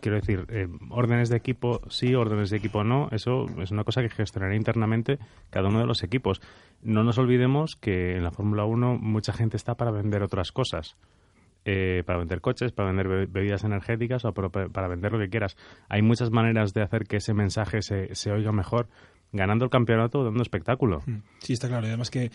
quiero 0.00 0.16
decir, 0.16 0.46
eh, 0.48 0.68
órdenes 0.90 1.28
de 1.28 1.36
equipo 1.36 1.80
sí, 1.88 2.14
órdenes 2.14 2.50
de 2.50 2.56
equipo 2.56 2.84
no, 2.84 3.08
eso 3.12 3.46
es 3.60 3.70
una 3.70 3.84
cosa 3.84 4.02
que 4.02 4.08
gestionará 4.08 4.54
internamente 4.54 5.18
cada 5.50 5.68
uno 5.68 5.80
de 5.80 5.86
los 5.86 6.02
equipos. 6.02 6.40
No 6.82 7.04
nos 7.04 7.18
olvidemos 7.18 7.76
que 7.76 8.16
en 8.16 8.22
la 8.22 8.30
Fórmula 8.30 8.64
1 8.64 8.98
mucha 8.98 9.32
gente 9.32 9.56
está 9.56 9.74
para 9.76 9.90
vender 9.90 10.22
otras 10.22 10.52
cosas. 10.52 10.96
Eh, 11.64 12.02
para 12.06 12.20
vender 12.20 12.40
coches, 12.40 12.72
para 12.72 12.90
vender 12.90 13.26
bebidas 13.26 13.62
energéticas 13.62 14.24
o 14.24 14.32
para, 14.32 14.88
vender 14.88 15.12
lo 15.12 15.18
que 15.18 15.28
quieras. 15.28 15.54
Hay 15.90 16.00
muchas 16.00 16.30
maneras 16.30 16.72
de 16.72 16.80
hacer 16.80 17.04
que 17.04 17.16
ese 17.16 17.34
mensaje 17.34 17.82
se, 17.82 18.14
se 18.14 18.32
oiga 18.32 18.52
mejor 18.52 18.88
ganando 19.32 19.64
el 19.64 19.70
campeonato 19.70 20.24
dando 20.24 20.42
espectáculo. 20.42 21.02
Mm, 21.06 21.18
sí, 21.40 21.52
está 21.52 21.68
claro. 21.68 21.86
Y 21.86 21.88
además 21.88 22.10
que 22.10 22.30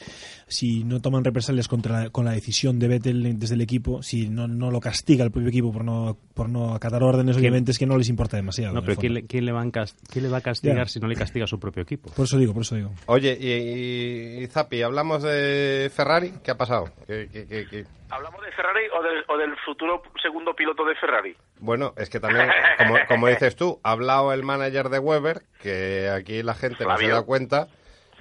si 0.47 0.83
no 0.83 1.01
toman 1.01 1.23
represalias 1.23 1.67
contra 1.67 2.09
con 2.09 2.25
la 2.25 2.31
decisión 2.31 2.79
de 2.79 2.87
Vettel 2.87 3.39
desde 3.39 3.55
el 3.55 3.61
equipo, 3.61 4.03
si 4.03 4.29
no, 4.29 4.47
no 4.47 4.71
lo 4.71 4.79
castiga 4.79 5.23
el 5.23 5.31
propio 5.31 5.49
equipo 5.49 5.71
por 5.71 5.83
no, 5.83 6.17
por 6.33 6.49
no 6.49 6.73
acatar 6.73 7.03
órdenes, 7.03 7.37
obviamente 7.37 7.71
es 7.71 7.79
que 7.79 7.85
no 7.85 7.97
les 7.97 8.09
importa 8.09 8.37
demasiado. 8.37 8.73
No, 8.73 8.81
pero 8.81 8.97
¿quién 8.97 9.13
le, 9.13 9.25
¿quién 9.25 9.45
le, 9.45 9.51
va 9.51 9.61
a 9.61 10.41
castigar 10.41 10.89
si 10.89 10.99
no 10.99 11.07
le 11.07 11.15
castiga 11.15 11.45
a 11.45 11.47
su 11.47 11.59
propio 11.59 11.83
equipo? 11.83 12.11
Por 12.11 12.25
eso 12.25 12.37
digo, 12.37 12.53
por 12.53 12.63
eso 12.63 12.75
digo. 12.75 12.91
Oye, 13.07 13.37
y, 13.39 14.43
y, 14.43 14.47
Zapi, 14.47 14.81
hablamos 14.81 15.23
de 15.23 15.91
Ferrari, 15.93 16.33
¿qué 16.43 16.51
ha 16.51 16.57
pasado? 16.57 16.91
¿Qué, 17.07 17.27
qué, 17.31 17.65
qué, 17.69 17.85
¿Hablamos 18.13 18.45
de 18.45 18.51
Ferrari 18.51 18.85
o 18.93 19.01
del, 19.01 19.25
o 19.27 19.37
del 19.37 19.57
futuro 19.65 20.03
segundo 20.21 20.55
piloto 20.55 20.85
de 20.85 20.93
Ferrari? 20.93 21.35
Bueno, 21.57 21.93
es 21.97 22.11
que 22.11 22.19
también, 22.19 22.47
como, 22.77 22.95
como 23.07 23.27
dices 23.27 23.55
tú, 23.55 23.79
ha 23.83 23.91
hablado 23.91 24.31
el 24.33 24.43
manager 24.43 24.89
de 24.89 24.99
Weber, 24.99 25.41
que 25.59 26.09
aquí 26.09 26.43
la 26.43 26.53
gente 26.53 26.85
no 26.85 26.95
se 26.95 27.07
da 27.07 27.23
cuenta, 27.23 27.69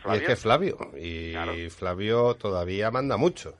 y 0.06 0.16
es 0.16 0.22
que 0.22 0.36
Flavio. 0.36 0.78
Y 0.96 1.68
Flavio 1.68 2.34
todavía 2.36 2.90
manda 2.90 3.18
mucho. 3.18 3.52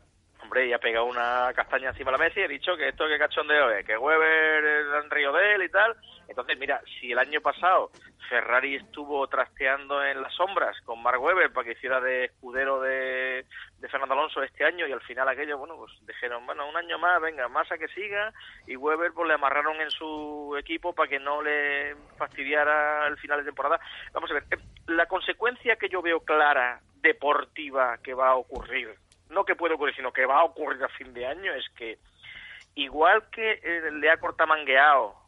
Hombre, 0.42 0.68
y 0.68 0.72
ha 0.72 0.78
pegado 0.78 1.04
una 1.04 1.52
castaña 1.54 1.90
encima 1.90 2.10
de 2.10 2.18
la 2.18 2.24
mesa 2.24 2.40
y 2.40 2.44
ha 2.44 2.48
dicho 2.48 2.76
que 2.78 2.88
esto 2.88 3.06
que 3.06 3.18
cachondeo 3.18 3.70
es, 3.70 3.84
que 3.84 3.98
Weber 3.98 4.64
es 4.64 5.04
en 5.04 5.10
río 5.10 5.32
de 5.32 5.54
él 5.54 5.62
y 5.64 5.68
tal. 5.68 5.94
Entonces, 6.28 6.58
mira, 6.58 6.80
si 6.98 7.12
el 7.12 7.18
año 7.18 7.42
pasado 7.42 7.90
Ferrari 8.32 8.76
estuvo 8.76 9.26
trasteando 9.28 10.02
en 10.02 10.22
las 10.22 10.32
sombras 10.34 10.74
con 10.86 11.02
Mark 11.02 11.22
Webber 11.22 11.52
para 11.52 11.66
que 11.66 11.72
hiciera 11.72 12.00
de 12.00 12.24
escudero 12.24 12.80
de, 12.80 13.44
Fernando 13.88 14.14
Alonso 14.14 14.42
este 14.42 14.64
año 14.64 14.86
y 14.86 14.92
al 14.92 15.00
final 15.02 15.28
aquello, 15.28 15.58
bueno, 15.58 15.76
pues 15.76 15.92
dijeron, 16.06 16.44
bueno, 16.46 16.68
un 16.68 16.76
año 16.76 16.98
más, 16.98 17.20
venga, 17.20 17.48
más 17.48 17.70
a 17.72 17.78
que 17.78 17.88
siga 17.88 18.32
y 18.66 18.76
Webber 18.76 19.12
pues 19.12 19.28
le 19.28 19.34
amarraron 19.34 19.80
en 19.80 19.90
su 19.90 20.56
equipo 20.58 20.94
para 20.94 21.08
que 21.08 21.18
no 21.18 21.42
le 21.42 21.96
fastidiara 22.16 23.06
el 23.06 23.16
final 23.18 23.38
de 23.40 23.46
temporada. 23.46 23.80
Vamos 24.12 24.30
a 24.30 24.34
ver, 24.34 24.44
eh, 24.50 24.58
la 24.86 25.06
consecuencia 25.06 25.76
que 25.76 25.88
yo 25.88 26.02
veo 26.02 26.20
clara 26.20 26.80
deportiva 27.00 27.98
que 27.98 28.14
va 28.14 28.30
a 28.30 28.36
ocurrir, 28.36 28.94
no 29.30 29.44
que 29.44 29.56
puede 29.56 29.74
ocurrir, 29.74 29.94
sino 29.96 30.12
que 30.12 30.26
va 30.26 30.40
a 30.40 30.44
ocurrir 30.44 30.82
a 30.84 30.88
fin 30.88 31.12
de 31.12 31.26
año 31.26 31.52
es 31.52 31.68
que 31.76 31.98
igual 32.74 33.24
que 33.30 33.60
eh, 33.62 33.90
le 33.90 34.10
ha 34.10 34.18
cortamangueado 34.18 35.22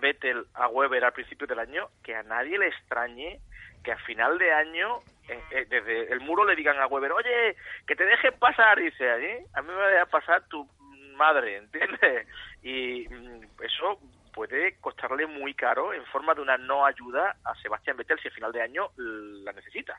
Vettel 0.00 0.46
a 0.54 0.68
Weber 0.68 1.04
al 1.04 1.12
principio 1.12 1.46
del 1.46 1.58
año, 1.58 1.88
que 2.02 2.14
a 2.14 2.22
nadie 2.22 2.58
le 2.58 2.68
extrañe 2.68 3.40
que 3.82 3.92
a 3.92 3.98
final 3.98 4.38
de 4.38 4.52
año 4.52 5.00
eh, 5.28 5.40
eh, 5.50 5.66
desde 5.68 6.12
el 6.12 6.20
muro 6.20 6.44
le 6.44 6.56
digan 6.56 6.78
a 6.78 6.86
Weber, 6.86 7.12
oye, 7.12 7.56
que 7.86 7.96
te 7.96 8.04
dejes 8.04 8.32
pasar, 8.34 8.78
dice 8.78 9.10
allí, 9.10 9.44
a 9.54 9.62
mí 9.62 9.68
me 9.68 9.74
va 9.74 9.86
a 9.86 9.90
dejar 9.90 10.08
pasar 10.08 10.42
tu 10.48 10.68
madre, 11.16 11.56
¿entiendes? 11.56 12.26
Y 12.62 13.08
mm, 13.08 13.40
eso 13.62 13.98
puede 14.34 14.76
costarle 14.80 15.26
muy 15.26 15.54
caro 15.54 15.94
en 15.94 16.04
forma 16.06 16.34
de 16.34 16.42
una 16.42 16.58
no 16.58 16.84
ayuda 16.84 17.36
a 17.42 17.54
Sebastián 17.62 17.96
Vettel 17.96 18.20
si 18.20 18.28
a 18.28 18.32
final 18.32 18.52
de 18.52 18.60
año 18.60 18.90
la 18.96 19.52
necesita. 19.52 19.98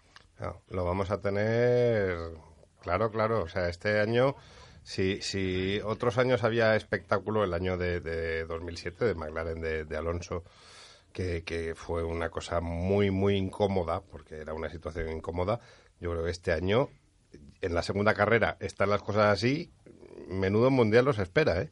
lo 0.70 0.86
vamos 0.86 1.10
a 1.10 1.20
tener, 1.20 2.16
claro, 2.84 3.10
claro, 3.10 3.42
o 3.42 3.48
sea, 3.48 3.68
este 3.68 4.00
año 4.00 4.36
si, 4.84 5.22
si 5.22 5.80
otros 5.84 6.18
años 6.18 6.44
había 6.44 6.76
espectáculo, 6.76 7.44
el 7.44 7.54
año 7.54 7.78
de, 7.78 8.00
de 8.00 8.46
2007 8.46 9.06
de 9.06 9.16
McLaren 9.16 9.62
de, 9.62 9.98
Alonso, 9.98 10.44
que, 11.14 11.44
que, 11.44 11.76
fue 11.76 12.04
una 12.04 12.30
cosa 12.30 12.62
muy, 12.62 13.12
muy 13.12 13.36
incómoda, 13.36 14.02
porque 14.02 14.36
era 14.36 14.54
una 14.54 14.70
situación 14.70 15.10
incómoda, 15.10 15.60
yo 16.00 16.12
creo 16.12 16.24
que 16.24 16.32
este 16.32 16.52
año, 16.52 16.90
en 17.62 17.74
la 17.74 17.82
segunda 17.82 18.14
carrera, 18.14 18.58
están 18.60 18.90
las 18.90 19.02
cosas 19.02 19.32
así, 19.32 19.72
menudo 20.28 20.72
mundial 20.72 21.06
los 21.06 21.20
espera, 21.20 21.62
¿eh? 21.62 21.70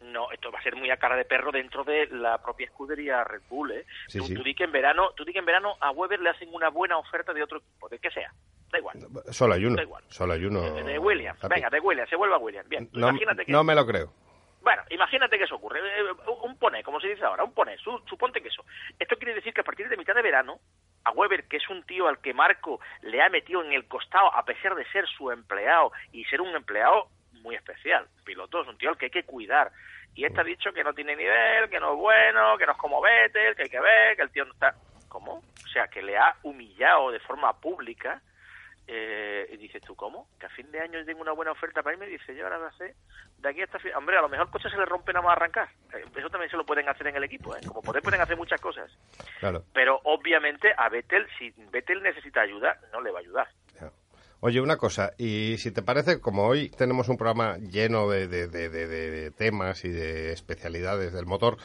No, 0.00 0.30
esto 0.30 0.52
va 0.52 0.60
a 0.60 0.62
ser 0.62 0.76
muy 0.76 0.90
a 0.90 0.96
cara 0.96 1.16
de 1.16 1.24
perro 1.24 1.50
dentro 1.50 1.82
de 1.82 2.06
la 2.08 2.38
propia 2.38 2.66
escudería 2.66 3.24
Red 3.24 3.42
Bull, 3.48 3.72
¿eh? 3.72 3.84
tú, 4.12 4.42
di 4.42 4.54
que 4.54 4.64
en 4.64 4.72
verano, 4.72 5.10
tú 5.16 5.24
di 5.24 5.32
que 5.32 5.40
en 5.40 5.46
verano 5.46 5.74
a 5.80 5.90
Weber 5.90 6.20
le 6.20 6.30
hacen 6.30 6.48
una 6.52 6.68
buena 6.68 6.98
oferta 6.98 7.32
de 7.32 7.42
otro 7.42 7.58
equipo, 7.58 7.88
de 7.88 7.98
que 7.98 8.10
sea 8.10 8.32
da 8.74 8.78
igual. 8.78 8.98
Solo 9.30 9.54
hay 9.54 9.64
uno. 9.64 9.76
Solo 10.08 10.32
hay 10.34 10.44
uno. 10.44 10.60
De, 10.60 10.98
Williams. 10.98 11.40
Venga, 11.48 11.70
de 11.70 11.80
Williams, 11.80 12.10
se 12.10 12.16
vuelve 12.16 12.34
a 12.34 12.38
Williams. 12.38 12.68
Bien, 12.68 12.88
no, 12.92 13.10
imagínate 13.10 13.44
que... 13.44 13.52
no 13.52 13.64
me 13.64 13.74
lo 13.74 13.86
creo. 13.86 14.12
Bueno, 14.64 14.82
imagínate 14.88 15.36
que 15.36 15.44
eso 15.44 15.56
ocurre. 15.56 15.80
Eh, 15.80 16.02
un 16.42 16.58
pone, 16.58 16.82
como 16.82 16.98
se 16.98 17.08
dice 17.08 17.22
ahora, 17.22 17.44
un 17.44 17.52
pone, 17.52 17.76
suponte 17.76 18.40
que 18.40 18.48
eso. 18.48 18.64
Esto 18.98 19.16
quiere 19.16 19.34
decir 19.34 19.52
que 19.52 19.60
a 19.60 19.64
partir 19.64 19.90
de 19.90 19.96
mitad 19.98 20.14
de 20.14 20.22
verano, 20.22 20.58
a 21.04 21.10
Weber, 21.10 21.46
que 21.46 21.58
es 21.58 21.68
un 21.68 21.82
tío 21.82 22.08
al 22.08 22.18
que 22.18 22.32
Marco 22.32 22.80
le 23.02 23.20
ha 23.20 23.28
metido 23.28 23.62
en 23.62 23.74
el 23.74 23.86
costado, 23.86 24.34
a 24.34 24.42
pesar 24.46 24.74
de 24.74 24.86
ser 24.86 25.06
su 25.06 25.30
empleado 25.30 25.92
y 26.12 26.24
ser 26.24 26.40
un 26.40 26.56
empleado 26.56 27.08
muy 27.42 27.56
especial, 27.56 28.08
piloto, 28.24 28.62
es 28.62 28.68
un 28.68 28.78
tío 28.78 28.88
al 28.88 28.96
que 28.96 29.06
hay 29.06 29.10
que 29.10 29.24
cuidar. 29.24 29.70
Y 30.14 30.24
este 30.24 30.40
ha 30.40 30.44
dicho 30.44 30.72
que 30.72 30.82
no 30.82 30.94
tiene 30.94 31.14
nivel, 31.14 31.68
que 31.68 31.78
no 31.78 31.92
es 31.92 31.98
bueno, 31.98 32.56
que 32.56 32.64
no 32.64 32.72
es 32.72 32.78
como 32.78 33.02
Vettel, 33.02 33.54
que 33.54 33.64
hay 33.64 33.68
que 33.68 33.80
ver, 33.80 34.16
que 34.16 34.22
el 34.22 34.30
tío 34.30 34.46
no 34.46 34.52
está... 34.54 34.74
¿Cómo? 35.10 35.34
O 35.34 35.68
sea, 35.68 35.88
que 35.88 36.02
le 36.02 36.16
ha 36.16 36.36
humillado 36.42 37.10
de 37.10 37.20
forma 37.20 37.52
pública 37.60 38.22
eh, 38.86 39.48
y 39.52 39.56
dices 39.56 39.82
tú, 39.82 39.94
¿cómo? 39.94 40.28
Que 40.38 40.46
a 40.46 40.50
fin 40.50 40.70
de 40.70 40.80
año 40.80 41.04
tengo 41.04 41.22
una 41.22 41.32
buena 41.32 41.52
oferta 41.52 41.82
para 41.82 41.94
irme. 41.94 42.06
Dice, 42.06 42.34
yo 42.34 42.44
ahora 42.44 42.58
la 42.58 42.72
sé. 42.72 42.94
De 43.38 43.48
aquí 43.48 43.62
hasta 43.62 43.78
fin... 43.78 43.92
Hombre, 43.94 44.18
a 44.18 44.22
lo 44.22 44.28
mejor 44.28 44.46
el 44.46 44.52
coche 44.52 44.68
se 44.68 44.76
le 44.76 44.84
rompe 44.84 45.12
nada 45.12 45.24
más 45.24 45.36
arrancar. 45.36 45.68
Eh, 45.94 46.04
eso 46.16 46.28
también 46.30 46.50
se 46.50 46.56
lo 46.56 46.66
pueden 46.66 46.88
hacer 46.88 47.06
en 47.06 47.16
el 47.16 47.24
equipo, 47.24 47.56
¿eh? 47.56 47.60
Como 47.66 47.82
poder 47.82 48.02
pueden 48.02 48.20
hacer 48.20 48.36
muchas 48.36 48.60
cosas. 48.60 48.90
Claro. 49.40 49.64
Pero 49.72 50.00
obviamente 50.04 50.72
a 50.76 50.88
Vettel, 50.88 51.26
si 51.38 51.52
Vettel 51.70 52.02
necesita 52.02 52.42
ayuda, 52.42 52.78
no 52.92 53.00
le 53.00 53.10
va 53.10 53.18
a 53.18 53.22
ayudar. 53.22 53.48
Oye, 54.46 54.60
una 54.60 54.76
cosa, 54.76 55.12
y 55.16 55.56
si 55.56 55.70
te 55.70 55.80
parece, 55.80 56.20
como 56.20 56.44
hoy 56.44 56.68
tenemos 56.68 57.08
un 57.08 57.16
programa 57.16 57.56
lleno 57.56 58.10
de, 58.10 58.28
de, 58.28 58.46
de, 58.46 58.68
de, 58.68 59.30
temas 59.30 59.86
y 59.86 59.88
de 59.88 60.34
especialidades 60.34 61.14
del 61.14 61.24
motor, 61.24 61.56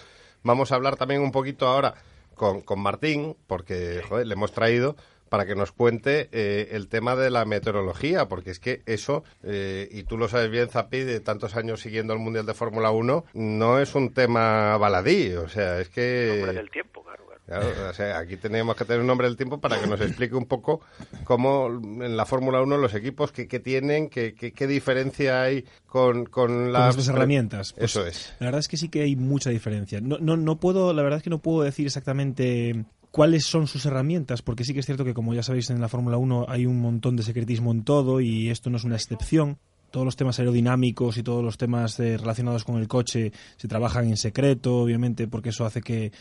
vamos 0.44 0.72
a 0.72 0.76
hablar 0.76 0.96
también 0.96 1.22
un 1.22 1.34
poquito 1.34 1.68
ahora 1.68 1.96
con, 2.36 2.62
con 2.62 2.80
Martín, 2.80 3.36
porque 3.48 4.02
joder, 4.08 4.28
le 4.28 4.34
hemos 4.34 4.54
traído 4.54 4.96
para 5.30 5.46
que 5.46 5.56
nos 5.56 5.72
cuente 5.72 6.30
eh, 6.32 6.70
el 6.72 6.88
tema 6.88 7.16
de 7.16 7.30
la 7.30 7.46
meteorología, 7.46 8.28
porque 8.28 8.52
es 8.52 8.60
que 8.60 8.82
eso, 8.86 9.24
eh, 9.44 9.88
y 9.92 10.04
tú 10.04 10.18
lo 10.18 10.28
sabes 10.28 10.50
bien, 10.50 10.70
Zapi, 10.70 11.00
de 11.00 11.20
tantos 11.20 11.56
años 11.56 11.82
siguiendo 11.82 12.14
el 12.14 12.20
Mundial 12.20 12.46
de 12.46 12.54
Fórmula 12.54 12.92
1, 12.92 13.26
no 13.34 13.80
es 13.80 13.96
un 13.96 14.14
tema 14.14 14.78
baladí, 14.78 15.34
o 15.34 15.48
sea, 15.48 15.80
es 15.80 15.90
que... 15.90 16.42
El 16.42 16.56
del 16.56 16.70
tiempo, 16.72 17.04
claro. 17.04 17.90
o 17.90 17.94
sea, 17.94 18.20
aquí 18.20 18.38
tenemos 18.38 18.76
que 18.76 18.86
tener 18.86 19.02
un 19.02 19.08
nombre 19.08 19.28
del 19.28 19.38
tiempo 19.38 19.60
para 19.60 19.80
que 19.80 19.88
nos 19.88 20.02
explique 20.02 20.36
un 20.36 20.46
poco 20.46 20.82
cómo 21.24 21.68
en 21.68 22.16
la 22.16 22.26
Fórmula 22.26 22.62
1 22.62 22.78
los 22.78 22.94
equipos 22.94 23.32
que, 23.32 23.46
tienen, 23.60 24.10
qué 24.10 24.34
que, 24.34 24.68
diferencia 24.68 25.42
hay 25.42 25.66
con, 25.88 26.26
con 26.26 26.72
las 26.72 27.08
herramientas. 27.08 27.74
Pues 27.74 27.92
Eso 27.92 28.06
es. 28.06 28.36
La 28.40 28.48
verdad 28.48 28.60
es 28.60 28.68
que 28.68 28.78
sí 28.78 28.90
que 28.90 29.02
hay 29.02 29.16
mucha 29.16 29.50
diferencia. 29.50 30.00
No, 30.00 30.18
no, 30.20 30.38
no 30.38 30.60
puedo, 30.60 30.94
la 30.94 31.02
verdad 31.02 31.18
es 31.18 31.24
que 31.24 31.30
no 31.30 31.40
puedo 31.40 31.64
decir 31.64 31.88
exactamente 31.88 32.86
cuáles 33.12 33.46
son 33.46 33.68
sus 33.68 33.86
herramientas, 33.86 34.42
porque 34.42 34.64
sí 34.64 34.74
que 34.74 34.80
es 34.82 34.86
cierto 34.86 35.06
que, 35.06 35.14
como 35.14 35.34
ya 35.34 35.44
sabéis, 35.44 35.70
en 35.70 35.82
la 35.82 35.90
Fórmula 35.90 36.18
1 36.18 36.46
hay 36.48 36.66
un 36.66 36.80
montón 36.80 37.16
de 37.16 37.24
secretismo 37.24 37.72
en 37.72 37.84
todo 37.84 38.22
y 38.22 38.50
esto 38.50 38.70
no 38.70 38.78
es 38.78 38.84
una 38.84 38.96
excepción. 38.96 39.58
Todos 39.92 40.06
los 40.06 40.16
temas 40.16 40.38
aerodinámicos 40.38 41.18
y 41.18 41.24
todos 41.24 41.44
los 41.44 41.58
temas 41.58 41.98
relacionados 41.98 42.64
con 42.64 42.78
el 42.78 42.88
coche 42.88 43.32
se 43.58 43.68
trabajan 43.68 44.08
en 44.08 44.18
secreto, 44.18 44.82
obviamente, 44.82 45.28
porque 45.28 45.50
eso 45.50 45.66
hace 45.66 45.82
que 45.82 46.12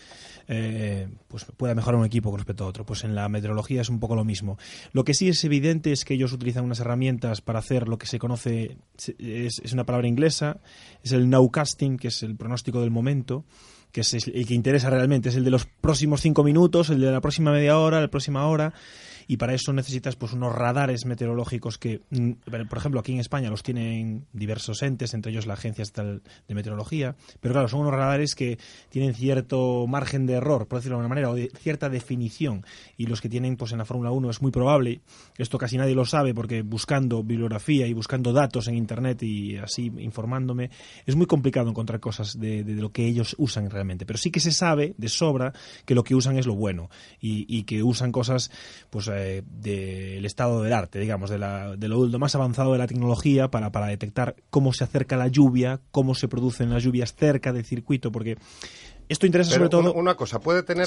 eh, 0.46 1.06
pues 1.28 1.44
pueda 1.54 1.74
mejorar 1.74 2.00
un 2.00 2.06
equipo 2.06 2.30
con 2.30 2.38
respecto 2.38 2.64
a 2.64 2.66
otro. 2.66 2.86
Pues 2.86 3.04
en 3.04 3.14
la 3.14 3.28
meteorología 3.28 3.82
es 3.82 3.90
un 3.90 4.00
poco 4.00 4.16
lo 4.16 4.24
mismo. 4.24 4.56
Lo 4.92 5.04
que 5.04 5.12
sí 5.12 5.28
es 5.28 5.44
evidente 5.44 5.92
es 5.92 6.06
que 6.06 6.14
ellos 6.14 6.32
utilizan 6.32 6.64
unas 6.64 6.80
herramientas 6.80 7.42
para 7.42 7.58
hacer 7.58 7.88
lo 7.88 7.98
que 7.98 8.06
se 8.06 8.18
conoce, 8.18 8.78
es, 9.18 9.60
es 9.62 9.72
una 9.74 9.84
palabra 9.84 10.08
inglesa, 10.08 10.60
es 11.02 11.12
el 11.12 11.28
nowcasting, 11.28 11.98
que 11.98 12.08
es 12.08 12.22
el 12.22 12.36
pronóstico 12.36 12.80
del 12.80 12.90
momento 12.90 13.44
que 13.92 14.02
es 14.02 14.14
el 14.14 14.46
que 14.46 14.54
interesa 14.54 14.90
realmente, 14.90 15.28
es 15.28 15.36
el 15.36 15.44
de 15.44 15.50
los 15.50 15.66
próximos 15.66 16.20
cinco 16.20 16.44
minutos, 16.44 16.90
el 16.90 17.00
de 17.00 17.10
la 17.10 17.20
próxima 17.20 17.52
media 17.52 17.78
hora, 17.78 18.00
la 18.00 18.08
próxima 18.08 18.46
hora, 18.46 18.72
y 19.28 19.36
para 19.36 19.54
eso 19.54 19.72
necesitas 19.72 20.16
pues 20.16 20.32
unos 20.32 20.54
radares 20.54 21.06
meteorológicos 21.06 21.78
que, 21.78 22.00
mm, 22.10 22.32
por 22.68 22.78
ejemplo, 22.78 22.98
aquí 22.98 23.12
en 23.12 23.20
España 23.20 23.50
los 23.50 23.62
tienen 23.62 24.26
diversos 24.32 24.82
entes, 24.82 25.14
entre 25.14 25.30
ellos 25.30 25.46
la 25.46 25.54
Agencia 25.54 25.82
Estatal 25.82 26.22
de 26.48 26.54
Meteorología, 26.54 27.14
pero 27.40 27.52
claro, 27.52 27.68
son 27.68 27.80
unos 27.80 27.92
radares 27.92 28.34
que 28.34 28.58
tienen 28.88 29.14
cierto 29.14 29.86
margen 29.86 30.26
de 30.26 30.32
error, 30.32 30.66
por 30.66 30.78
decirlo 30.78 30.96
de 30.96 31.02
alguna 31.02 31.14
manera, 31.14 31.30
o 31.30 31.34
de 31.34 31.50
cierta 31.54 31.88
definición, 31.90 32.64
y 32.96 33.06
los 33.06 33.20
que 33.20 33.28
tienen 33.28 33.56
pues 33.56 33.72
en 33.72 33.78
la 33.78 33.84
Fórmula 33.84 34.10
1 34.10 34.30
es 34.30 34.42
muy 34.42 34.50
probable, 34.50 35.02
esto 35.36 35.58
casi 35.58 35.76
nadie 35.76 35.94
lo 35.94 36.06
sabe 36.06 36.32
porque 36.34 36.62
buscando 36.62 37.22
bibliografía 37.22 37.86
y 37.86 37.92
buscando 37.92 38.32
datos 38.32 38.66
en 38.68 38.76
Internet 38.76 39.22
y 39.22 39.56
así 39.58 39.92
informándome, 39.98 40.70
es 41.04 41.16
muy 41.16 41.26
complicado 41.26 41.68
encontrar 41.68 42.00
cosas 42.00 42.38
de, 42.38 42.64
lo 42.64 42.92
que 42.92 43.06
ellos 43.06 43.34
usan 43.38 43.68
realmente, 43.68 44.06
pero 44.06 44.18
sí 44.18 44.30
que 44.30 44.40
se 44.40 44.52
sabe 44.52 44.94
de 44.96 45.08
sobra 45.08 45.52
que 45.84 45.94
lo 45.94 46.02
que 46.02 46.14
usan 46.14 46.38
es 46.38 46.46
lo 46.46 46.54
bueno 46.54 46.88
y, 47.20 47.58
que 47.64 47.82
usan 47.82 48.12
cosas 48.12 48.50
pues 48.88 49.08
eh, 49.18 49.42
del 49.46 50.24
estado 50.24 50.62
del 50.62 50.72
arte, 50.72 50.98
digamos, 50.98 51.30
de, 51.30 51.38
la, 51.38 51.76
de 51.76 51.88
lo, 51.88 52.06
más 52.18 52.34
avanzado 52.34 52.72
de 52.72 52.78
la 52.78 52.86
tecnología 52.86 53.48
para, 53.48 53.70
para 53.72 53.86
detectar 53.86 54.36
cómo 54.50 54.72
se 54.72 54.84
acerca 54.84 55.16
la 55.16 55.28
lluvia, 55.28 55.80
cómo 55.90 56.14
se 56.14 56.28
producen 56.28 56.70
las 56.70 56.82
lluvias 56.82 57.14
cerca 57.14 57.52
del 57.52 57.64
circuito, 57.64 58.10
porque 58.12 58.38
esto 59.08 59.24
interesa 59.24 59.52
sobre 59.52 59.70
todo. 59.70 59.94
Una 59.94 60.16
cosa, 60.16 60.38
¿puede 60.38 60.62
tener 60.62 60.86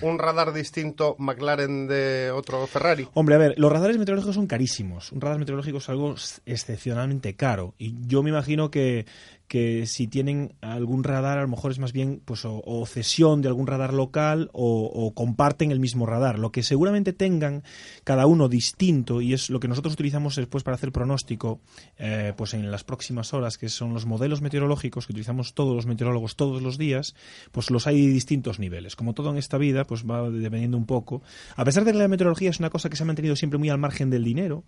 un 0.00 0.18
radar 0.18 0.52
distinto 0.52 1.14
McLaren 1.18 1.86
de 1.86 2.32
otro 2.32 2.66
Ferrari? 2.66 3.08
Hombre, 3.14 3.36
a 3.36 3.38
ver, 3.38 3.54
los 3.56 3.70
radares 3.70 3.98
meteorológicos 3.98 4.34
son 4.34 4.48
carísimos. 4.48 5.12
Un 5.12 5.20
radar 5.20 5.38
meteorológico 5.38 5.78
es 5.78 5.88
algo 5.88 6.14
excepcionalmente 6.44 7.36
caro. 7.36 7.74
Y 7.78 7.94
yo 8.06 8.24
me 8.24 8.30
imagino 8.30 8.70
que, 8.70 9.06
que 9.48 9.86
si 9.86 10.08
tienen 10.08 10.54
algún 10.60 11.04
radar, 11.04 11.38
a 11.38 11.42
lo 11.42 11.48
mejor 11.48 11.72
es 11.72 11.78
más 11.78 11.92
bien 11.92 12.22
pues 12.24 12.42
o, 12.44 12.86
cesión 12.86 13.42
de 13.42 13.48
algún 13.48 13.66
radar 13.66 13.92
local 13.92 14.48
o, 14.52 15.12
comparten 15.14 15.70
el 15.70 15.80
mismo 15.80 16.06
radar. 16.06 16.38
Lo 16.38 16.52
que 16.52 16.62
seguramente 16.62 17.12
tengan 17.12 17.62
cada 18.04 18.26
uno 18.26 18.48
distinto 18.48 19.20
y 19.20 19.34
es 19.34 19.50
lo 19.50 19.60
que 19.60 19.68
nosotros 19.68 19.94
utilizamos 19.94 20.36
después 20.36 20.64
para 20.64 20.76
hacer 20.76 20.92
pronóstico, 20.92 21.60
eh, 21.98 22.32
pues 22.36 22.54
en 22.54 22.70
las 22.70 22.84
próximas 22.84 23.34
horas, 23.34 23.58
que 23.58 23.68
son 23.68 23.92
los 23.92 24.06
modelos 24.06 24.40
meteorológicos 24.40 25.06
que 25.06 25.12
utilizamos 25.12 25.54
todos 25.54 25.76
los 25.76 25.86
meteorólogos 25.86 26.36
todos 26.36 26.62
los 26.62 26.78
días, 26.78 27.14
pues 27.50 27.70
los 27.70 27.86
hay 27.86 28.06
de 28.06 28.12
distintos 28.12 28.58
niveles. 28.58 28.96
Como 28.96 29.14
todo 29.14 29.30
en 29.30 29.36
esta 29.36 29.58
vida, 29.58 29.84
pues 29.84 30.04
va 30.04 30.30
dependiendo 30.30 30.76
un 30.76 30.86
poco. 30.86 31.22
A 31.56 31.64
pesar 31.64 31.84
de 31.84 31.92
que 31.92 31.98
la 31.98 32.08
meteorología 32.08 32.50
es 32.50 32.58
una 32.58 32.70
cosa 32.70 32.88
que 32.88 32.96
se 32.96 33.02
ha 33.02 33.06
mantenido 33.06 33.36
siempre 33.36 33.58
muy 33.58 33.68
al 33.68 33.78
margen 33.78 34.10
del 34.10 34.24
dinero, 34.24 34.64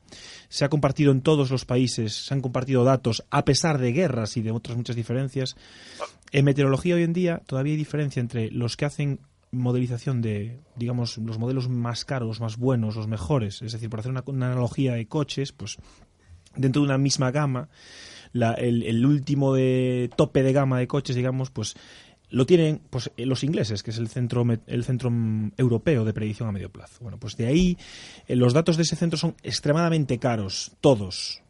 se 0.49 0.65
ha 0.65 0.69
compartido 0.69 1.13
en 1.13 1.23
todos 1.23 1.51
los 1.51 1.65
países, 1.65 2.27
se 2.27 2.35
han 2.35 2.41
compartido 2.41 2.85
datos 2.85 3.25
a 3.31 3.45
pesar 3.45 3.79
de 3.79 3.93
guerras 3.93 4.37
y 4.37 4.43
de 4.43 4.51
otros 4.51 4.74
muchas 4.77 4.97
diferencias. 4.97 5.57
En 6.33 6.45
meteorología 6.45 6.95
hoy 6.95 7.03
en 7.03 7.13
día 7.13 7.43
todavía 7.47 7.73
hay 7.73 7.79
diferencia 7.79 8.21
entre 8.21 8.51
los 8.51 8.77
que 8.77 8.85
hacen 8.85 9.21
modelización 9.55 10.21
de, 10.21 10.61
digamos, 10.77 11.19
los 11.19 11.39
modelos 11.39 11.69
más 11.69 12.05
caros, 12.05 12.41
más 12.41 12.59
buenos, 12.59 12.97
los 12.97 13.07
mejores. 13.07 13.63
Es 13.63 13.73
decir, 13.73 13.89
por 13.89 14.01
hacer 14.01 14.11
una, 14.11 14.47
analogía 14.47 14.95
de 14.95 15.07
coches, 15.07 15.53
pues 15.53 15.79
dentro 16.57 16.83
de 16.83 16.87
una 16.87 16.99
misma 16.99 17.31
gama, 17.31 17.69
el, 18.33 19.07
último 19.07 19.55
de 19.55 20.11
tope 20.17 20.43
de 20.43 20.53
gama 20.53 20.79
de 20.79 20.89
coches, 20.89 21.17
digamos, 21.17 21.51
pues 21.51 21.77
lo 22.31 22.47
tienen 22.47 22.81
pues 22.91 23.13
los 23.17 23.45
ingleses, 23.45 23.83
que 23.83 23.93
es 23.93 23.99
el 23.99 24.09
centro 24.09 24.45
el 24.67 24.85
centro 24.85 25.13
europeo 25.57 26.05
de 26.05 26.13
predicción 26.13 26.49
a 26.49 26.53
medio 26.53 26.71
plazo. 26.71 26.99
Bueno, 27.01 27.19
pues 27.19 27.37
de 27.37 27.47
ahí 27.47 27.79
eh, 28.27 28.35
los 28.35 28.53
datos 28.53 28.77
de 28.77 28.83
ese 28.83 28.97
centro 28.97 29.17
son 29.19 29.37
extremadamente 29.43 30.19
caros, 30.19 30.73
todos 30.81 31.44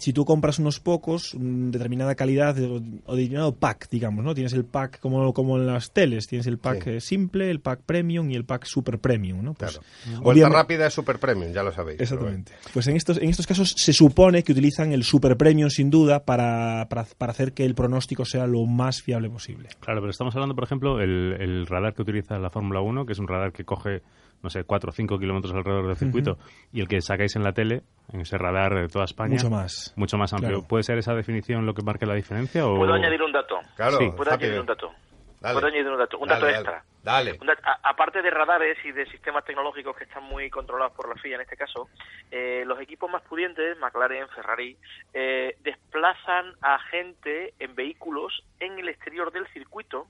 si 0.00 0.14
tú 0.14 0.24
compras 0.24 0.58
unos 0.58 0.80
pocos, 0.80 1.36
determinada 1.38 2.14
calidad 2.14 2.56
o 2.58 3.14
determinado 3.14 3.54
pack, 3.54 3.88
digamos, 3.90 4.24
¿no? 4.24 4.34
Tienes 4.34 4.54
el 4.54 4.64
pack 4.64 4.98
como, 4.98 5.34
como 5.34 5.58
en 5.58 5.66
las 5.66 5.92
teles, 5.92 6.26
tienes 6.26 6.46
el 6.46 6.56
pack 6.56 6.86
eh, 6.86 7.00
simple, 7.00 7.50
el 7.50 7.60
pack 7.60 7.82
premium 7.82 8.30
y 8.30 8.34
el 8.34 8.46
pack 8.46 8.64
super 8.64 8.98
premium, 8.98 9.42
¿no? 9.42 9.52
Pues, 9.52 9.78
claro. 9.78 10.22
Vuelta 10.22 10.48
rápida 10.48 10.86
es 10.86 10.94
super 10.94 11.18
premium, 11.18 11.52
ya 11.52 11.62
lo 11.62 11.70
sabéis. 11.70 12.00
Exactamente. 12.00 12.52
Pues 12.72 12.86
en 12.86 12.96
estos, 12.96 13.18
en 13.18 13.28
estos 13.28 13.46
casos 13.46 13.74
se 13.76 13.92
supone 13.92 14.42
que 14.42 14.52
utilizan 14.52 14.92
el 14.92 15.04
super 15.04 15.36
premium 15.36 15.68
sin 15.68 15.90
duda 15.90 16.24
para, 16.24 16.88
para, 16.88 17.04
para 17.04 17.32
hacer 17.32 17.52
que 17.52 17.66
el 17.66 17.74
pronóstico 17.74 18.24
sea 18.24 18.46
lo 18.46 18.64
más 18.64 19.02
fiable 19.02 19.28
posible. 19.28 19.68
Claro, 19.80 20.00
pero 20.00 20.10
estamos 20.10 20.34
hablando, 20.34 20.54
por 20.54 20.64
ejemplo, 20.64 20.98
el, 21.00 21.36
el 21.38 21.66
radar 21.66 21.92
que 21.92 22.00
utiliza 22.00 22.38
la 22.38 22.48
Fórmula 22.48 22.80
1, 22.80 23.04
que 23.04 23.12
es 23.12 23.18
un 23.18 23.28
radar 23.28 23.52
que 23.52 23.64
coge 23.64 24.00
no 24.42 24.48
sé, 24.48 24.64
4 24.64 24.90
o 24.90 24.92
5 24.92 25.18
kilómetros 25.18 25.52
alrededor 25.52 25.86
del 25.86 25.96
circuito, 25.96 26.38
y 26.72 26.80
el 26.80 26.88
que 26.88 27.00
sacáis 27.00 27.36
en 27.36 27.42
la 27.42 27.52
tele, 27.52 27.82
en 28.12 28.20
ese 28.20 28.38
radar 28.38 28.74
de 28.74 28.88
toda 28.88 29.04
España. 29.04 29.34
Mucho 29.34 29.50
más. 29.50 29.89
Mucho 29.96 30.18
más 30.18 30.32
amplio. 30.32 30.66
¿Puede 30.66 30.84
ser 30.84 30.98
esa 30.98 31.14
definición 31.14 31.66
lo 31.66 31.74
que 31.74 31.82
marque 31.82 32.06
la 32.06 32.14
diferencia? 32.14 32.66
O... 32.66 32.76
Puedo 32.76 32.94
añadir 32.94 33.22
un 33.22 33.32
dato. 33.32 33.60
Claro, 33.76 33.98
Puedo 34.16 34.32
añadir 34.32 34.60
un 34.60 34.66
dato. 34.66 34.92
Puedo 35.40 35.66
añadir 35.66 35.88
un 35.88 35.98
dato, 35.98 36.18
un 36.18 36.28
dato 36.28 36.48
extra. 36.48 36.84
Dale. 37.02 37.38
aparte 37.82 38.20
de 38.20 38.30
radares 38.30 38.76
y 38.84 38.92
de 38.92 39.06
sistemas 39.06 39.42
tecnológicos 39.46 39.96
que 39.96 40.04
están 40.04 40.22
muy 40.24 40.50
controlados 40.50 40.92
por 40.92 41.08
la 41.08 41.14
FIA 41.14 41.36
en 41.36 41.40
este 41.40 41.56
caso, 41.56 41.88
eh, 42.30 42.62
los 42.66 42.78
equipos 42.78 43.10
más 43.10 43.22
pudientes, 43.22 43.78
McLaren, 43.78 44.28
Ferrari, 44.28 44.76
eh, 45.14 45.56
desplazan 45.60 46.54
a 46.60 46.78
gente 46.78 47.54
en 47.58 47.74
vehículos 47.74 48.44
en 48.58 48.78
el 48.78 48.90
exterior 48.90 49.32
del 49.32 49.46
circuito 49.48 50.08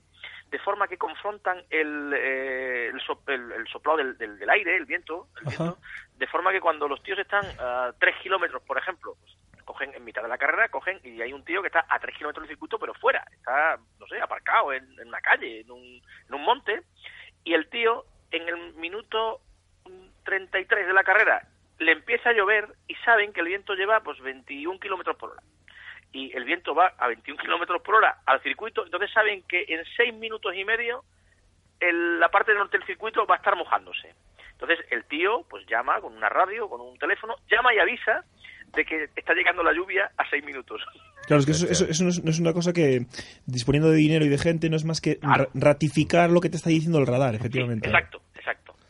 de 0.49 0.59
forma 0.59 0.89
que 0.89 0.97
confrontan 0.97 1.63
el, 1.69 2.13
eh, 2.13 2.91
el, 2.91 3.67
soplado 3.67 3.97
del, 3.97 4.17
del, 4.17 4.49
aire, 4.49 4.75
el 4.75 4.85
viento, 4.85 5.27
de 6.17 6.27
forma 6.27 6.51
que 6.51 6.59
cuando 6.59 6.89
los 6.89 7.01
tíos 7.03 7.17
están 7.19 7.45
a 7.57 7.93
tres 7.97 8.15
kilómetros, 8.21 8.61
por 8.63 8.77
ejemplo, 8.77 9.15
cogen 9.71 9.93
en 9.95 10.03
mitad 10.03 10.21
de 10.21 10.27
la 10.27 10.37
carrera, 10.37 10.67
cogen 10.67 10.99
y 11.01 11.21
hay 11.21 11.31
un 11.31 11.45
tío 11.45 11.61
que 11.61 11.67
está 11.67 11.85
a 11.87 11.97
tres 11.97 12.13
kilómetros 12.17 12.43
del 12.43 12.55
circuito, 12.55 12.77
pero 12.77 12.93
fuera, 12.93 13.23
está, 13.31 13.79
no 13.99 14.05
sé, 14.07 14.19
aparcado 14.19 14.73
en, 14.73 14.83
en 14.99 15.07
una 15.07 15.21
calle, 15.21 15.61
en 15.61 15.71
un, 15.71 15.81
en 16.27 16.33
un 16.33 16.43
monte, 16.43 16.81
y 17.45 17.53
el 17.53 17.69
tío 17.69 18.03
en 18.31 18.49
el 18.49 18.73
minuto 18.73 19.39
33 20.25 20.87
de 20.87 20.93
la 20.93 21.05
carrera 21.05 21.47
le 21.79 21.93
empieza 21.93 22.29
a 22.29 22.33
llover 22.33 22.67
y 22.89 22.95
saben 22.95 23.31
que 23.31 23.39
el 23.39 23.47
viento 23.47 23.73
lleva 23.75 24.01
pues 24.01 24.19
21 24.19 24.77
kilómetros 24.79 25.15
por 25.15 25.31
hora. 25.31 25.43
Y 26.11 26.35
el 26.35 26.43
viento 26.43 26.75
va 26.75 26.93
a 26.97 27.07
21 27.07 27.41
kilómetros 27.41 27.81
por 27.81 27.95
hora 27.95 28.19
al 28.25 28.41
circuito, 28.43 28.83
entonces 28.83 29.09
saben 29.13 29.43
que 29.43 29.65
en 29.69 29.85
seis 29.95 30.13
minutos 30.13 30.53
y 30.53 30.65
medio 30.65 31.05
la 31.79 32.29
parte 32.29 32.53
norte 32.53 32.77
del 32.77 32.85
circuito 32.85 33.25
va 33.25 33.35
a 33.35 33.37
estar 33.37 33.55
mojándose. 33.55 34.13
Entonces 34.51 34.85
el 34.91 35.05
tío 35.05 35.45
pues 35.49 35.65
llama 35.65 36.01
con 36.01 36.13
una 36.13 36.27
radio, 36.27 36.69
con 36.69 36.81
un 36.81 36.97
teléfono, 36.99 37.37
llama 37.49 37.73
y 37.73 37.79
avisa 37.79 38.25
de 38.75 38.85
que 38.85 39.09
está 39.15 39.33
llegando 39.33 39.63
la 39.63 39.73
lluvia 39.73 40.11
a 40.17 40.29
seis 40.29 40.43
minutos. 40.43 40.81
Claro, 41.27 41.39
es 41.39 41.45
que 41.45 41.51
eso, 41.51 41.67
eso, 41.67 42.03
no, 42.03 42.09
es, 42.09 42.39
una 42.39 42.53
cosa 42.53 42.73
que, 42.73 43.05
disponiendo 43.45 43.89
de 43.89 43.97
dinero 43.97 44.25
y 44.25 44.29
de 44.29 44.37
gente, 44.37 44.69
no 44.69 44.75
es 44.75 44.85
más 44.85 45.01
que 45.01 45.19
ratificar 45.53 46.29
lo 46.29 46.41
que 46.41 46.49
te 46.49 46.57
está 46.57 46.69
diciendo 46.69 46.99
el 46.99 47.07
radar, 47.07 47.35
efectivamente. 47.35 47.87
exacto. 47.87 48.21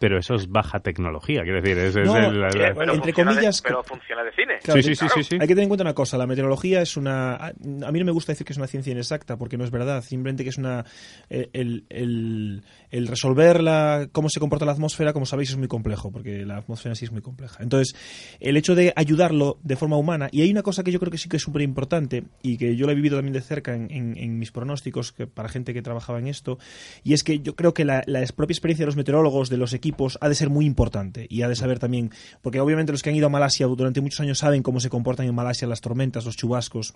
Pero 0.02 0.18
eso 0.18 0.34
es 0.34 0.50
baja 0.50 0.80
tecnología, 0.80 1.44
quiero 1.44 1.62
decir. 1.62 1.78
Es, 1.78 1.96
entre 1.96 3.14
comillas. 3.14 3.62
pero 3.62 3.84
funciona 3.84 4.24
de 4.24 4.32
cine. 4.32 4.58
sí, 4.60 4.96
sí, 4.96 4.96
sí, 4.96 5.24
sí, 5.24 5.36
Hay 5.40 5.48
que 5.48 5.54
tener 5.54 5.64
en 5.64 5.70
cuenta 5.70 5.84
una 5.84 5.94
cosa: 5.94 6.18
la 6.18 6.26
meteorología 6.26 6.82
es 6.82 6.98
una. 6.98 7.36
A 7.36 7.54
mí 7.92 8.00
no 8.00 8.06
me 8.06 8.12
gusta 8.12 8.32
decir 8.32 8.46
que 8.48 8.54
es 8.54 8.58
una 8.58 8.66
ciencia 8.66 8.92
inexacta, 8.92 9.38
porque 9.38 9.58
no 9.58 9.64
es 9.64 9.70
verdad. 9.70 10.04
Simplemente 10.04 10.44
que 10.44 10.50
es 10.50 10.58
una. 10.58 10.84
Eh, 11.30 11.50
el, 11.54 11.86
el, 11.90 12.64
el 12.90 13.08
resolver 13.08 13.62
la, 13.62 14.10
cómo 14.12 14.28
se 14.30 14.40
comporta 14.40 14.66
la 14.66 14.72
atmósfera, 14.72 15.14
como 15.14 15.28
sabéis, 15.28 15.52
es 15.52 15.58
muy 15.58 15.68
complejo, 15.68 16.12
porque 16.12 16.46
la 16.48 16.58
atmósfera 16.58 16.96
sí 16.96 17.06
es 17.06 17.12
muy 17.12 17.22
compleja. 17.22 17.62
Entonces, 17.62 17.96
el 18.40 18.58
hecho 18.58 18.74
de 18.74 18.94
ayudarlo 18.96 19.60
de 19.64 19.76
forma 19.76 19.98
humana. 19.98 20.30
Y 20.32 20.42
hay 20.42 20.52
una 20.52 20.64
cosa 20.64 20.84
que 20.84 20.92
yo 20.92 21.00
creo 21.00 21.12
que 21.12 21.18
sí 21.18 21.30
que 21.30 21.38
es 21.38 21.44
súper 21.44 21.62
importante 21.62 22.24
y 22.42 22.58
que 22.58 22.76
yo 22.76 22.86
lo 22.88 22.92
he 22.92 22.96
vivido 22.96 23.18
también 23.18 23.34
de 23.34 23.42
cerca 23.42 23.76
en, 23.76 23.90
en, 23.92 24.40
mis 24.40 24.52
pronósticos 24.52 25.12
que, 25.12 25.28
para 25.28 25.50
gente 25.50 25.74
que 25.74 25.82
trabajaba 25.82 26.20
en 26.20 26.28
esto, 26.28 26.58
y 27.04 27.14
es 27.14 27.24
que 27.24 27.40
yo 27.40 27.56
creo 27.56 27.74
que 27.74 27.86
la, 27.86 28.04
la 28.08 28.26
propia 28.36 28.54
experiencia 28.54 28.84
de 28.84 28.88
los 28.88 28.96
meteorólogos, 28.96 29.50
de 29.50 29.58
los 29.58 29.74
equipos, 29.74 29.91
ha 30.20 30.30
de 30.30 30.36
ser 30.36 30.50
muy 30.50 30.66
importante 30.66 31.26
y 31.30 31.42
ha 31.42 31.48
de 31.48 31.56
saber 31.56 31.80
también, 31.80 32.12
porque 32.42 32.60
obviamente 32.60 32.92
los 32.92 33.02
que 33.02 33.10
han 33.10 33.16
ido 33.16 33.28
a 33.28 33.30
Malasia 33.30 33.68
durante 33.68 34.02
muchos 34.02 34.20
años 34.20 34.40
saben 34.40 34.64
cómo 34.64 34.80
se 34.80 34.90
comportan 34.90 35.26
en 35.26 35.36
Malasia 35.36 35.68
las 35.68 35.82
tormentas, 35.82 36.26
los 36.26 36.36
chubascos, 36.36 36.94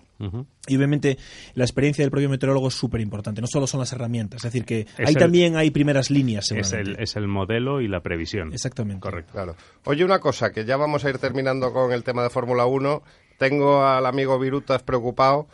y 0.66 0.76
obviamente 0.76 1.18
la 1.54 1.64
experiencia 1.64 2.02
del 2.02 2.10
propio 2.10 2.28
meteorólogo 2.28 2.68
es 2.68 2.74
súper 2.74 3.00
importante, 3.00 3.40
no 3.40 3.46
solo 3.46 3.66
son 3.66 3.80
las 3.80 3.92
herramientas, 3.92 4.44
es 4.44 4.52
decir, 4.52 4.64
que 4.64 4.86
ahí 5.04 5.14
también 5.14 5.56
hay 5.56 5.70
primeras 5.70 6.10
líneas. 6.10 6.50
Es 6.52 6.72
el, 6.72 6.96
es 6.98 7.16
el 7.16 7.28
modelo 7.28 7.80
y 7.80 7.88
la 7.88 8.00
previsión. 8.00 8.52
Exactamente. 8.52 9.00
Correcto. 9.00 9.32
Claro. 9.32 9.56
Oye, 9.84 10.04
una 10.04 10.18
cosa, 10.18 10.50
que 10.50 10.64
ya 10.64 10.76
vamos 10.76 11.04
a 11.04 11.10
ir 11.10 11.18
terminando 11.18 11.72
con 11.72 11.92
el 11.92 12.04
tema 12.04 12.22
de 12.22 12.30
Fórmula 12.30 12.66
1, 12.66 13.02
tengo 13.38 13.84
al 13.84 14.06
amigo 14.06 14.38
Virutas 14.38 14.82
preocupado 14.82 15.48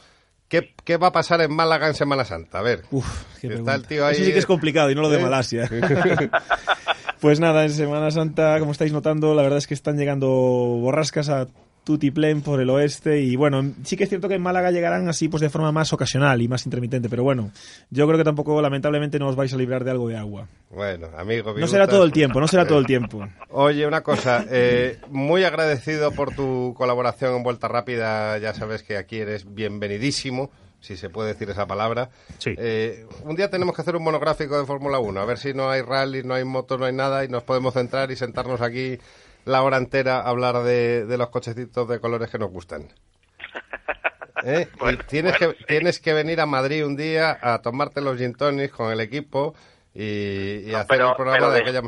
¿Qué, 0.84 0.98
va 0.98 1.06
a 1.06 1.12
pasar 1.12 1.40
en 1.40 1.50
Málaga 1.50 1.88
en 1.88 1.94
Semana 1.94 2.26
Santa? 2.26 2.58
A 2.58 2.62
ver. 2.62 2.82
Uf, 2.90 3.24
está 3.42 3.74
el 3.74 3.86
tío 3.86 4.04
ahí. 4.04 4.16
Eso 4.16 4.24
sí 4.24 4.32
que 4.32 4.38
es 4.38 4.44
complicado 4.44 4.90
y 4.90 4.94
no 4.94 5.00
lo 5.00 5.08
de 5.08 5.18
Malasia. 5.18 5.66
pues 7.22 7.38
nada, 7.38 7.62
en 7.62 7.70
Semana 7.70 8.10
Santa, 8.10 8.58
como 8.58 8.72
estáis 8.72 8.92
notando, 8.92 9.32
la 9.32 9.42
verdad 9.42 9.58
es 9.58 9.68
que 9.68 9.74
están 9.74 9.96
llegando 9.96 10.26
borrascas 10.26 11.28
a 11.28 11.46
tutiplén 11.84 12.42
por 12.42 12.60
el 12.60 12.68
oeste 12.68 13.20
y 13.20 13.36
bueno, 13.36 13.74
sí 13.84 13.96
que 13.96 14.02
es 14.02 14.08
cierto 14.08 14.28
que 14.28 14.34
en 14.34 14.42
Málaga 14.42 14.72
llegarán 14.72 15.08
así 15.08 15.28
pues 15.28 15.40
de 15.40 15.48
forma 15.48 15.70
más 15.70 15.92
ocasional 15.92 16.42
y 16.42 16.48
más 16.48 16.66
intermitente, 16.66 17.08
pero 17.08 17.22
bueno, 17.22 17.52
yo 17.90 18.08
creo 18.08 18.18
que 18.18 18.24
tampoco 18.24 18.60
lamentablemente 18.60 19.20
no 19.20 19.28
os 19.28 19.36
vais 19.36 19.54
a 19.54 19.56
librar 19.56 19.84
de 19.84 19.92
algo 19.92 20.08
de 20.08 20.16
agua. 20.16 20.48
Bueno, 20.68 21.10
amigo. 21.16 21.54
No 21.56 21.68
será 21.68 21.86
todo 21.86 22.02
el 22.02 22.10
tiempo, 22.10 22.40
no 22.40 22.48
será 22.48 22.66
todo 22.66 22.80
el 22.80 22.86
tiempo. 22.86 23.24
Oye, 23.50 23.86
una 23.86 24.02
cosa, 24.02 24.44
eh, 24.50 24.98
muy 25.08 25.44
agradecido 25.44 26.10
por 26.10 26.34
tu 26.34 26.74
colaboración 26.76 27.36
en 27.36 27.44
Vuelta 27.44 27.68
Rápida, 27.68 28.36
ya 28.38 28.52
sabes 28.52 28.82
que 28.82 28.96
aquí 28.96 29.18
eres 29.18 29.54
bienvenidísimo 29.54 30.50
si 30.82 30.96
se 30.96 31.08
puede 31.08 31.32
decir 31.32 31.48
esa 31.48 31.66
palabra. 31.66 32.10
Sí. 32.38 32.54
Eh, 32.58 33.06
un 33.22 33.36
día 33.36 33.48
tenemos 33.48 33.74
que 33.74 33.82
hacer 33.82 33.96
un 33.96 34.02
monográfico 34.02 34.58
de 34.58 34.66
Fórmula 34.66 34.98
1, 34.98 35.20
a 35.20 35.24
ver 35.24 35.38
si 35.38 35.54
no 35.54 35.70
hay 35.70 35.80
rally, 35.80 36.22
no 36.24 36.34
hay 36.34 36.44
moto, 36.44 36.76
no 36.76 36.84
hay 36.84 36.92
nada 36.92 37.24
y 37.24 37.28
nos 37.28 37.44
podemos 37.44 37.72
centrar 37.72 38.10
y 38.10 38.16
sentarnos 38.16 38.60
aquí 38.60 38.98
la 39.44 39.62
hora 39.62 39.76
entera 39.78 40.20
hablar 40.20 40.62
de, 40.62 41.06
de 41.06 41.18
los 41.18 41.30
cochecitos 41.30 41.88
de 41.88 42.00
colores 42.00 42.30
que 42.30 42.38
nos 42.38 42.50
gustan. 42.50 42.88
¿Eh? 44.44 44.68
tienes, 45.06 45.38
que, 45.38 45.54
tienes 45.68 46.00
que 46.00 46.12
venir 46.12 46.40
a 46.40 46.46
Madrid 46.46 46.84
un 46.84 46.96
día 46.96 47.38
a 47.40 47.62
tomarte 47.62 48.00
los 48.00 48.18
gin 48.18 48.34
con 48.34 48.90
el 48.92 49.00
equipo 49.00 49.54
y, 49.94 50.72
hacer 50.74 51.00
el 51.00 51.14
programa 51.14 51.50
de, 51.50 51.60
aquella 51.60 51.82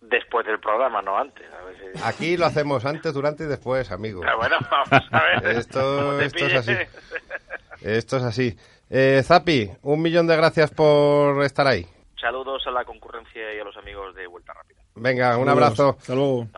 Después 0.00 0.46
del 0.46 0.58
programa, 0.60 1.02
no 1.02 1.18
antes. 1.18 1.46
Aquí 2.04 2.36
lo 2.36 2.46
hacemos 2.46 2.84
antes, 2.84 3.12
durante 3.12 3.44
y 3.44 3.46
después, 3.46 3.90
amigo. 3.90 4.22
Ah, 4.24 4.36
bueno, 4.36 4.56
vamos 4.70 5.08
a 5.10 5.22
ver. 5.22 5.56
Esto, 5.56 6.20
esto 6.20 6.46
es 6.46 6.54
así. 6.54 6.72
Esto 7.82 8.16
es 8.16 8.22
así. 8.22 8.56
Eh, 8.88 9.22
Zapi, 9.24 9.70
un 9.82 10.02
millón 10.02 10.26
de 10.26 10.36
gracias 10.36 10.70
por 10.70 11.42
estar 11.44 11.66
ahí. 11.66 11.86
Saludos 12.20 12.62
a 12.66 12.70
la 12.70 12.84
concurrencia 12.84 13.54
y 13.54 13.58
a 13.60 13.64
los 13.64 13.76
amigos 13.76 14.14
de 14.14 14.26
Vuelta 14.26 14.52
Rápida. 14.52 14.80
Venga, 14.96 15.38
un 15.38 15.48
abrazo. 15.48 15.96
Hasta 15.98 16.14
luego. 16.14 16.48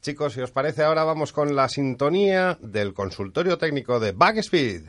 Chicos, 0.00 0.32
si 0.32 0.40
os 0.40 0.50
parece, 0.50 0.82
ahora 0.82 1.04
vamos 1.04 1.32
con 1.32 1.54
la 1.54 1.68
sintonía 1.68 2.58
del 2.60 2.92
consultorio 2.92 3.56
técnico 3.56 4.00
de 4.00 4.10
Backspeed. 4.10 4.82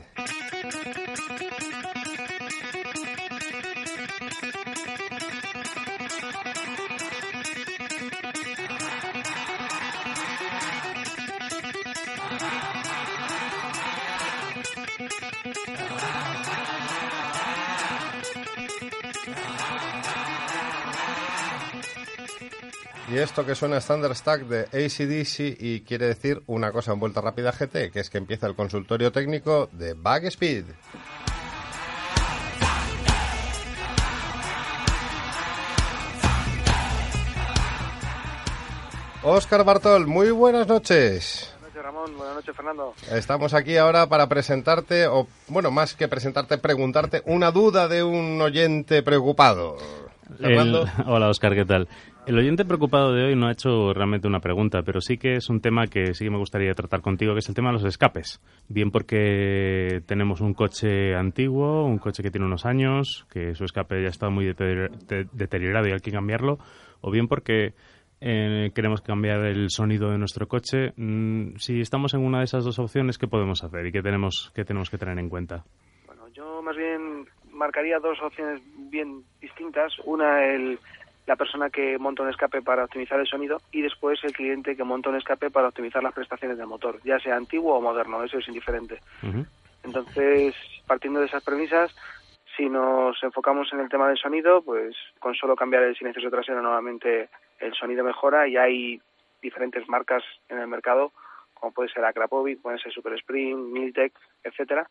Y 23.14 23.20
esto 23.20 23.46
que 23.46 23.54
suena 23.54 23.78
Standard 23.78 24.16
Stack 24.16 24.42
de 24.48 24.62
ACDC 24.62 25.62
y 25.62 25.82
quiere 25.82 26.08
decir 26.08 26.42
una 26.48 26.72
cosa 26.72 26.94
en 26.94 27.00
vuelta 27.00 27.22
rápida 27.22 27.52
GT, 27.52 27.92
que 27.92 28.00
es 28.00 28.10
que 28.10 28.18
empieza 28.18 28.48
el 28.48 28.56
consultorio 28.56 29.12
técnico 29.12 29.70
de 29.72 29.94
Backspeed. 29.94 30.66
Óscar 39.22 39.64
Bartol, 39.64 40.08
muy 40.08 40.32
buenas 40.32 40.68
noches. 40.68 41.54
Buenas 41.60 41.76
noches, 41.76 41.84
Ramón. 41.84 42.18
Buenas 42.18 42.36
noches, 42.38 42.56
Fernando. 42.56 42.94
Estamos 43.12 43.54
aquí 43.54 43.78
ahora 43.78 44.08
para 44.08 44.28
presentarte, 44.28 45.06
o 45.06 45.28
bueno, 45.50 45.70
más 45.70 45.94
que 45.94 46.08
presentarte, 46.08 46.58
preguntarte 46.58 47.22
una 47.28 47.52
duda 47.52 47.88
de 47.88 48.02
un 48.02 48.42
oyente 48.42 49.04
preocupado. 49.04 49.78
Hola, 51.06 51.30
Óscar, 51.30 51.54
¿qué 51.54 51.66
tal? 51.66 51.88
El 52.26 52.38
oyente 52.38 52.64
preocupado 52.64 53.12
de 53.12 53.26
hoy 53.26 53.36
no 53.36 53.48
ha 53.48 53.52
hecho 53.52 53.94
realmente 53.94 54.30
una 54.30 54.40
pregunta, 54.40 54.82
pero 54.84 55.02
sí 55.02 55.18
que 55.18 55.34
es 55.34 55.50
un 55.50 55.60
tema 55.60 55.88
que 55.88 56.14
sí 56.14 56.24
que 56.24 56.32
me 56.32 56.38
gustaría 56.38 56.74
tratar 56.74 57.02
contigo, 57.02 57.34
que 57.34 57.40
es 57.40 57.50
el 57.50 57.56
tema 57.56 57.70
de 57.70 57.74
los 57.74 57.84
escapes. 57.84 58.42
Bien 58.70 58.92
porque 58.92 60.02
tenemos 60.06 60.40
un 60.40 60.54
coche 60.54 61.16
antiguo, 61.16 61.84
un 61.84 61.98
coche 61.98 62.24
que 62.24 62.32
tiene 62.32 62.48
unos 62.48 62.66
años, 62.66 63.28
que 63.30 63.54
su 63.56 63.66
escape 63.66 64.02
ya 64.02 64.08
está 64.08 64.30
muy 64.30 64.46
deteriorado 64.46 65.88
y 65.90 65.92
hay 65.92 66.00
que 66.00 66.12
cambiarlo, 66.12 66.60
o 67.02 67.12
bien 67.12 67.28
porque 67.28 67.74
eh, 68.22 68.72
queremos 68.74 69.02
cambiar 69.02 69.46
el 69.46 69.70
sonido 69.70 70.10
de 70.10 70.18
nuestro 70.18 70.48
coche. 70.48 70.94
Mm, 70.96 71.58
si 71.58 71.82
estamos 71.82 72.14
en 72.14 72.22
una 72.22 72.38
de 72.38 72.46
esas 72.46 72.64
dos 72.64 72.80
opciones, 72.80 73.18
¿qué 73.18 73.28
podemos 73.28 73.66
hacer 73.66 73.86
y 73.86 73.92
tenemos, 73.92 74.50
qué 74.56 74.64
tenemos 74.64 74.90
que 74.90 74.98
tener 74.98 75.20
en 75.20 75.28
cuenta? 75.28 75.66
Bueno, 76.06 76.30
yo 76.30 76.62
más 76.62 76.78
bien 76.78 77.28
marcaría 77.52 78.00
dos 78.00 78.18
opciones 78.22 78.62
bien 78.90 79.24
distintas. 79.42 79.92
Una, 80.06 80.46
el 80.46 80.80
la 81.26 81.36
persona 81.36 81.70
que 81.70 81.98
monta 81.98 82.24
un 82.24 82.30
escape 82.30 82.62
para 82.62 82.84
optimizar 82.84 83.20
el 83.20 83.28
sonido 83.28 83.62
y 83.72 83.82
después 83.82 84.20
el 84.24 84.34
cliente 84.34 84.76
que 84.76 84.84
monta 84.84 85.10
un 85.10 85.16
escape 85.16 85.50
para 85.50 85.70
optimizar 85.70 86.04
las 86.04 86.14
prestaciones 86.14 86.58
del 86.58 86.68
motor, 86.68 87.00
ya 87.04 87.20
sea 87.20 87.36
antiguo 87.36 87.76
o 87.76 87.82
moderno, 87.82 88.24
eso 88.24 88.40
es 88.40 88.48
indiferente. 88.48 89.00
Entonces, 89.84 90.56
partiendo 90.86 91.20
de 91.20 91.28
esas 91.28 91.44
premisas, 91.44 91.96
si 92.56 92.70
nos 92.70 93.22
enfocamos 93.24 93.72
en 93.74 93.80
el 93.80 93.90
tema 93.90 94.08
del 94.08 94.18
sonido, 94.18 94.62
pues 94.62 94.96
con 95.20 95.34
solo 95.36 95.56
cambiar 95.56 95.84
el 95.84 95.96
silencioso 95.96 96.30
trasero 96.30 96.62
nuevamente 96.62 97.30
el 97.60 97.74
sonido 97.74 98.04
mejora 98.04 98.48
y 98.48 98.58
hay 98.58 99.02
diferentes 99.42 99.88
marcas 99.88 100.24
en 100.50 100.60
el 100.60 100.68
mercado, 100.68 101.12
como 101.54 101.74
puede 101.74 101.90
ser 101.90 102.04
Akrapovic, 102.06 102.62
puede 102.62 102.80
ser 102.80 102.92
Super 102.92 103.14
Spring, 103.14 103.72
Miltec, 103.72 104.14
etcétera, 104.44 104.88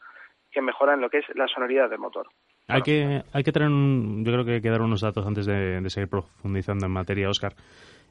que 0.50 0.62
mejoran 0.62 1.00
lo 1.00 1.10
que 1.10 1.18
es 1.18 1.24
la 1.34 1.48
sonoridad 1.48 1.90
del 1.90 1.98
motor. 1.98 2.28
Hay 2.68 2.83
que, 2.83 3.22
hay 3.33 3.42
que 3.42 3.53
tener, 3.53 3.68
yo 3.68 4.33
creo 4.33 4.44
que 4.44 4.55
hay 4.55 4.61
que 4.61 4.70
dar 4.70 4.83
unos 4.83 5.01
datos 5.01 5.27
antes 5.27 5.46
de, 5.46 5.83
seguir 5.88 6.09
profundizando 6.09 6.87
en 6.87 6.92
materia, 6.92 7.29
Oscar. 7.29 7.55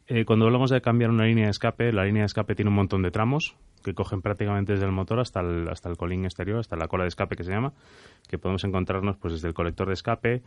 Eh, 0.07 0.25
cuando 0.25 0.45
hablamos 0.45 0.69
de 0.69 0.81
cambiar 0.81 1.09
una 1.09 1.25
línea 1.25 1.45
de 1.45 1.51
escape, 1.51 1.91
la 1.93 2.03
línea 2.03 2.23
de 2.23 2.25
escape 2.25 2.53
tiene 2.55 2.69
un 2.69 2.75
montón 2.75 3.01
de 3.01 3.11
tramos 3.11 3.55
que 3.83 3.93
cogen 3.93 4.21
prácticamente 4.21 4.73
desde 4.73 4.85
el 4.85 4.91
motor 4.91 5.19
hasta 5.19 5.39
el, 5.39 5.67
hasta 5.69 5.89
el 5.89 5.97
colín 5.97 6.25
exterior, 6.25 6.59
hasta 6.59 6.75
la 6.75 6.87
cola 6.87 7.03
de 7.03 7.09
escape 7.09 7.35
que 7.35 7.43
se 7.43 7.51
llama, 7.51 7.73
que 8.27 8.37
podemos 8.37 8.63
encontrarnos 8.63 9.17
pues 9.17 9.33
desde 9.33 9.47
el 9.47 9.53
colector 9.53 9.87
de 9.87 9.93
escape, 9.93 10.43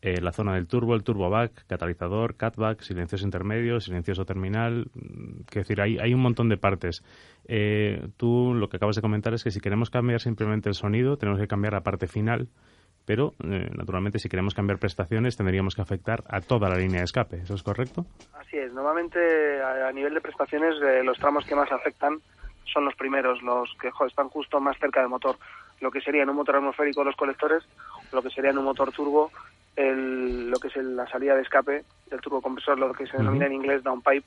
eh, 0.00 0.20
la 0.20 0.32
zona 0.32 0.54
del 0.54 0.66
turbo, 0.66 0.94
el 0.94 1.02
turbo 1.02 1.28
back, 1.28 1.66
catalizador, 1.66 2.36
catback, 2.36 2.80
silencioso 2.80 3.24
intermedio, 3.24 3.78
silencioso 3.80 4.24
terminal. 4.24 4.86
Mm, 4.94 5.42
quiero 5.46 5.62
decir, 5.62 5.80
hay, 5.80 5.98
hay 5.98 6.14
un 6.14 6.20
montón 6.20 6.48
de 6.48 6.56
partes. 6.56 7.04
Eh, 7.46 8.08
tú 8.16 8.54
lo 8.54 8.68
que 8.68 8.78
acabas 8.78 8.96
de 8.96 9.02
comentar 9.02 9.34
es 9.34 9.44
que 9.44 9.50
si 9.50 9.60
queremos 9.60 9.90
cambiar 9.90 10.20
simplemente 10.20 10.68
el 10.68 10.74
sonido, 10.74 11.18
tenemos 11.18 11.40
que 11.40 11.46
cambiar 11.46 11.74
la 11.74 11.82
parte 11.82 12.06
final 12.08 12.48
pero 13.04 13.34
eh, 13.44 13.70
naturalmente 13.76 14.18
si 14.18 14.28
queremos 14.28 14.54
cambiar 14.54 14.78
prestaciones 14.78 15.36
tendríamos 15.36 15.74
que 15.74 15.82
afectar 15.82 16.22
a 16.28 16.40
toda 16.40 16.68
la 16.68 16.76
línea 16.76 16.98
de 16.98 17.04
escape, 17.04 17.38
¿eso 17.38 17.54
es 17.54 17.62
correcto? 17.62 18.06
Así 18.34 18.56
es, 18.56 18.72
normalmente 18.72 19.18
a, 19.62 19.90
nivel 19.92 20.14
de 20.14 20.20
prestaciones 20.20 20.74
eh, 20.82 21.02
los 21.04 21.18
tramos 21.18 21.44
que 21.44 21.54
más 21.54 21.70
afectan 21.72 22.20
son 22.72 22.84
los 22.84 22.94
primeros, 22.94 23.42
los 23.42 23.70
que 23.80 23.90
están 24.06 24.28
justo 24.28 24.60
más 24.60 24.78
cerca 24.78 25.00
del 25.00 25.08
motor, 25.08 25.36
lo 25.80 25.90
que 25.90 26.00
sería 26.00 26.22
en 26.22 26.30
un 26.30 26.36
motor 26.36 26.56
atmosférico 26.56 27.04
los 27.04 27.16
colectores, 27.16 27.64
lo 28.12 28.22
que 28.22 28.30
sería 28.30 28.50
en 28.50 28.58
un 28.58 28.64
motor 28.64 28.92
turbo 28.92 29.30
el, 29.76 30.50
lo 30.50 30.58
que 30.58 30.68
es 30.68 30.76
la 30.76 31.06
salida 31.08 31.34
de 31.34 31.42
escape 31.42 31.84
del 32.10 32.20
turbocompresor, 32.20 32.78
lo 32.78 32.92
que 32.92 33.06
se 33.06 33.16
denomina 33.16 33.46
en 33.46 33.54
inglés 33.54 33.82
downpipe. 33.82 34.26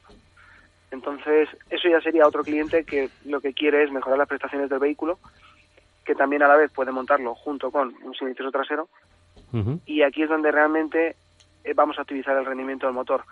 Entonces, 0.91 1.49
eso 1.69 1.89
ya 1.89 1.99
sería 2.01 2.27
otro 2.27 2.43
cliente 2.43 2.83
que 2.83 3.09
lo 3.25 3.41
que 3.41 3.53
quiere 3.53 3.83
es 3.83 3.91
mejorar 3.91 4.17
las 4.17 4.27
prestaciones 4.27 4.69
del 4.69 4.79
vehículo 4.79 5.19
que 6.05 6.15
también 6.15 6.43
a 6.43 6.47
la 6.47 6.55
vez 6.55 6.71
puede 6.71 6.91
montarlo 6.91 7.35
junto 7.35 7.71
con 7.71 7.93
un 8.03 8.13
silencioso 8.13 8.51
trasero. 8.51 8.87
Y 9.85 10.01
aquí 10.01 10.23
es 10.23 10.29
donde 10.29 10.51
realmente 10.51 11.15
eh, 11.63 11.73
vamos 11.73 11.97
a 11.97 12.01
optimizar 12.01 12.37
el 12.37 12.45
rendimiento 12.45 12.85
del 12.85 12.95
motor. 12.95 13.23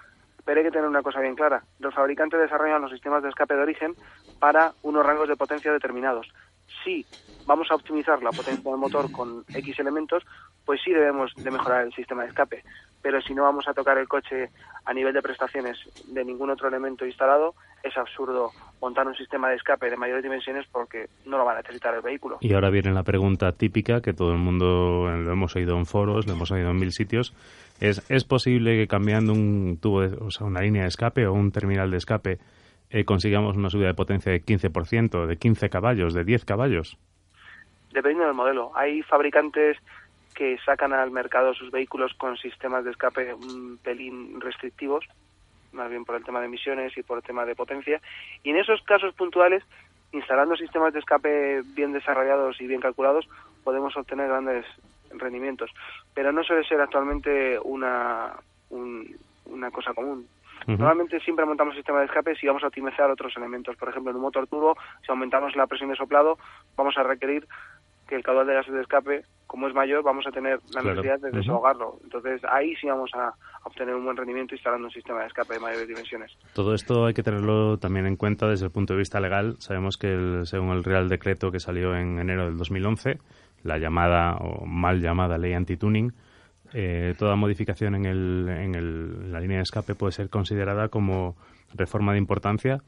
Pero 0.46 0.60
hay 0.60 0.66
que 0.66 0.72
tener 0.72 0.88
una 0.88 1.02
cosa 1.02 1.20
bien 1.20 1.36
clara. 1.36 1.64
Los 1.80 1.94
fabricantes 1.94 2.40
desarrollan 2.40 2.82
los 2.82 2.92
sistemas 2.92 3.24
de 3.24 3.30
escape 3.30 3.56
de 3.56 3.62
origen 3.62 3.96
para 4.40 4.74
unos 4.84 5.06
rangos 5.06 5.28
de 5.28 5.36
potencia 5.36 5.72
determinados. 5.72 6.28
Si 6.84 7.06
vamos 7.46 7.70
a 7.72 7.76
optimizar 7.76 8.24
la 8.24 8.32
potencia 8.32 8.64
del 8.64 8.80
motor 8.80 9.12
con 9.12 9.44
X 9.54 9.80
elementos, 9.80 10.24
pues 10.66 10.82
sí 10.84 10.92
debemos 10.92 11.34
de 11.36 11.52
mejorar 11.52 11.86
el 11.86 11.94
sistema 11.94 12.24
de 12.24 12.30
escape. 12.30 12.64
Pero 13.04 13.22
si 13.22 13.36
no 13.36 13.44
vamos 13.44 13.68
a 13.68 13.74
tocar 13.74 13.98
el 14.00 14.08
coche 14.08 14.50
a 14.86 14.94
nivel 14.94 15.14
de 15.14 15.22
prestaciones 15.22 15.78
de 16.08 16.26
ningún 16.26 16.50
otro 16.50 16.70
elemento 16.70 17.06
instalado, 17.06 17.54
es 17.84 17.96
absurdo 17.98 18.50
montar 18.82 19.06
un 19.06 19.14
sistema 19.14 19.50
de 19.50 19.58
escape 19.58 19.90
de 19.90 19.98
mayores 19.98 20.24
dimensiones 20.24 20.66
porque 20.72 21.08
no 21.26 21.38
lo 21.38 21.46
va 21.46 21.52
a 21.52 21.58
necesitar 21.58 21.94
el 21.94 22.02
vehículo. 22.02 22.38
Y 22.40 22.54
ahora 22.54 22.70
viene 22.70 22.92
la 22.92 23.04
pregunta 23.04 23.52
típica 23.52 24.02
que 24.02 24.14
todo 24.14 24.32
el 24.32 24.40
mundo 24.40 25.10
lo 25.10 25.32
hemos 25.32 25.56
oído 25.56 25.78
en 25.78 25.86
foros, 25.86 26.26
lo 26.26 26.34
hemos 26.34 26.50
oído 26.52 26.72
en 26.72 26.78
mil 26.78 26.92
sitios, 26.92 27.36
es 27.80 28.10
¿es 28.10 28.24
posible 28.24 28.78
que 28.78 28.88
cambiando 28.88 29.34
un 29.34 29.78
tubo, 29.82 30.00
o 30.26 30.32
sea, 30.32 30.48
una 30.48 30.62
línea 30.62 30.84
de 30.84 30.88
escape 30.88 31.28
o 31.28 31.34
un 31.34 31.52
terminal 31.52 31.92
de 31.92 31.98
escape 31.98 32.40
eh, 32.90 33.06
consigamos 33.06 33.58
una 33.58 33.70
subida 33.70 33.88
de 33.88 33.96
potencia 33.96 34.32
de 34.32 34.42
15%, 34.42 35.26
de 35.26 35.38
15 35.38 35.70
caballos, 35.70 36.14
de 36.14 36.24
10 36.24 36.46
caballos? 36.46 36.98
Dependiendo 37.92 38.28
del 38.28 38.36
modelo. 38.36 38.72
Hay 38.76 39.02
fabricantes 39.02 39.78
que 40.34 40.58
sacan 40.66 40.94
al 40.94 41.12
mercado 41.12 41.54
sus 41.54 41.72
vehículos 41.72 42.14
con 42.16 42.38
sistemas 42.38 42.84
de 42.84 42.92
escape 42.92 43.34
un 43.34 43.78
pelín 43.82 44.40
restrictivos, 44.42 45.06
más 45.72 45.90
bien 45.90 46.06
por 46.06 46.16
el 46.16 46.24
tema 46.24 46.40
de 46.40 46.48
emisiones 46.48 46.98
y 46.98 47.04
por 47.04 47.18
el 47.18 47.24
tema 47.24 47.46
de 47.46 47.56
potencia. 47.56 48.02
Y 48.44 48.52
en 48.52 48.58
esos 48.58 48.82
casos 48.84 49.14
puntuales, 49.16 49.64
instalando 50.12 50.56
sistemas 50.56 50.94
de 50.94 51.00
escape 51.00 51.62
bien 51.76 51.94
desarrollados 51.94 52.60
y 52.62 52.68
bien 52.68 52.82
calculados, 52.82 53.28
podemos 53.64 53.96
obtener 53.96 54.28
grandes 54.28 54.66
rendimientos. 55.12 55.72
Pero 56.14 56.32
no 56.32 56.44
suele 56.44 56.68
ser 56.68 56.82
actualmente 56.82 57.60
una, 57.64 58.34
una 58.70 59.72
cosa 59.72 59.94
común. 59.94 60.28
Normalmente 60.66 61.20
siempre 61.20 61.46
montamos 61.46 61.76
sistema 61.76 62.00
de 62.00 62.06
escape 62.06 62.36
si 62.36 62.48
vamos 62.48 62.64
a 62.64 62.68
optimizar 62.68 63.10
otros 63.12 63.36
elementos. 63.36 63.76
Por 63.76 63.90
ejemplo, 63.90 64.12
en 64.12 64.16
un 64.16 64.22
motor 64.22 64.48
turbo, 64.48 64.78
si 65.06 65.12
aumentamos 65.12 65.56
la 65.56 65.68
presión 65.68 65.90
de 65.90 65.96
soplado, 65.98 66.38
vamos 66.78 66.98
a 66.98 67.04
requerir 67.04 67.46
que 68.14 68.18
el 68.18 68.24
caudal 68.24 68.46
de 68.46 68.54
gases 68.54 68.74
de 68.74 68.82
escape, 68.82 69.24
como 69.48 69.68
es 69.68 69.74
mayor, 69.74 70.04
vamos 70.04 70.28
a 70.28 70.32
tener 70.32 70.60
la 70.76 70.84
necesidad 70.84 71.20
de 71.20 71.32
desahogarlo. 71.32 71.98
Entonces 72.04 72.42
ahí 72.48 72.76
sí 72.76 72.86
vamos 72.88 73.10
a 73.16 73.34
obtener 73.64 73.96
un 73.96 74.06
buen 74.06 74.16
rendimiento 74.16 74.54
instalando 74.54 74.86
un 74.86 74.94
sistema 74.94 75.22
de 75.22 75.28
escape 75.28 75.56
de 75.56 75.60
mayores 75.60 75.88
dimensiones. 75.88 76.32
Todo 76.54 76.76
esto 76.76 77.08
hay 77.08 77.16
que 77.16 77.24
tenerlo 77.24 77.80
también 77.80 78.06
en 78.06 78.16
cuenta 78.16 78.48
desde 78.48 78.68
el 78.68 78.72
punto 78.72 78.94
de 78.94 79.00
vista 79.00 79.20
legal. 79.20 79.56
Sabemos 79.58 79.98
que 79.98 80.42
según 80.44 80.70
el 80.70 80.84
Real 80.84 81.10
Decreto 81.10 81.52
que 81.52 81.60
salió 81.60 81.96
en 81.96 82.20
enero 82.20 82.46
del 82.46 82.56
2011, 82.56 83.18
la 83.64 83.80
llamada 83.80 84.36
o 84.36 84.64
mal 84.68 85.02
llamada 85.02 85.40
ley 85.40 85.54
anti-tuning, 85.54 86.14
eh, 86.76 87.16
toda 87.18 87.36
modificación 87.36 87.96
en, 87.96 88.06
el, 88.06 88.48
en 88.48 88.76
el, 88.76 89.32
la 89.32 89.40
línea 89.40 89.58
de 89.58 89.64
escape 89.64 89.96
puede 89.96 90.12
ser 90.12 90.30
considerada 90.30 90.90
como 90.90 91.36
reforma 91.74 92.12
de 92.12 92.20
importancia 92.20 92.84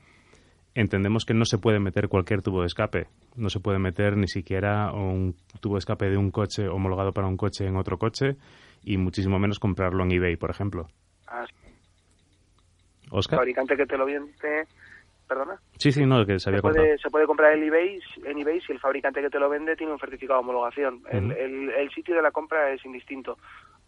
entendemos 0.75 1.25
que 1.25 1.33
no 1.33 1.45
se 1.45 1.57
puede 1.57 1.79
meter 1.79 2.09
cualquier 2.09 2.41
tubo 2.41 2.61
de 2.61 2.67
escape. 2.67 3.07
No 3.35 3.49
se 3.49 3.59
puede 3.59 3.79
meter 3.79 4.17
ni 4.17 4.27
siquiera 4.27 4.91
un 4.91 5.35
tubo 5.61 5.75
de 5.75 5.79
escape 5.79 6.09
de 6.09 6.17
un 6.17 6.29
coche 6.29 6.67
homologado 6.67 7.13
para 7.13 7.27
un 7.27 7.37
coche 7.37 7.65
en 7.65 7.77
otro 7.77 7.97
coche 7.97 8.35
y 8.83 8.97
muchísimo 8.97 9.39
menos 9.39 9.57
comprarlo 9.57 10.03
en 10.03 10.11
eBay, 10.11 10.35
por 10.35 10.51
ejemplo. 10.51 10.87
Ah, 11.27 11.45
Oscar. 13.09 13.37
El 13.37 13.41
fabricante 13.41 13.77
que 13.77 13.85
te 13.85 13.97
lo 13.97 14.05
vende, 14.05 14.67
perdona. 15.27 15.59
Sí, 15.77 15.91
sí, 15.91 16.05
no, 16.05 16.25
que 16.25 16.39
se 16.39 16.49
había 16.49 16.59
se 16.59 16.61
puede, 16.61 16.97
se 16.97 17.09
puede 17.09 17.25
comprar 17.25 17.53
en 17.53 17.63
eBay, 17.63 17.99
en 18.25 18.37
eBay 18.37 18.59
si 18.61 18.73
el 18.73 18.79
fabricante 18.79 19.21
que 19.21 19.29
te 19.29 19.39
lo 19.39 19.49
vende 19.49 19.75
tiene 19.75 19.93
un 19.93 19.99
certificado 19.99 20.39
de 20.39 20.43
homologación. 20.43 21.01
el, 21.09 21.31
el, 21.71 21.89
sitio 21.91 22.15
de 22.15 22.21
la 22.21 22.31
compra 22.31 22.71
es 22.71 22.83
indistinto. 22.85 23.37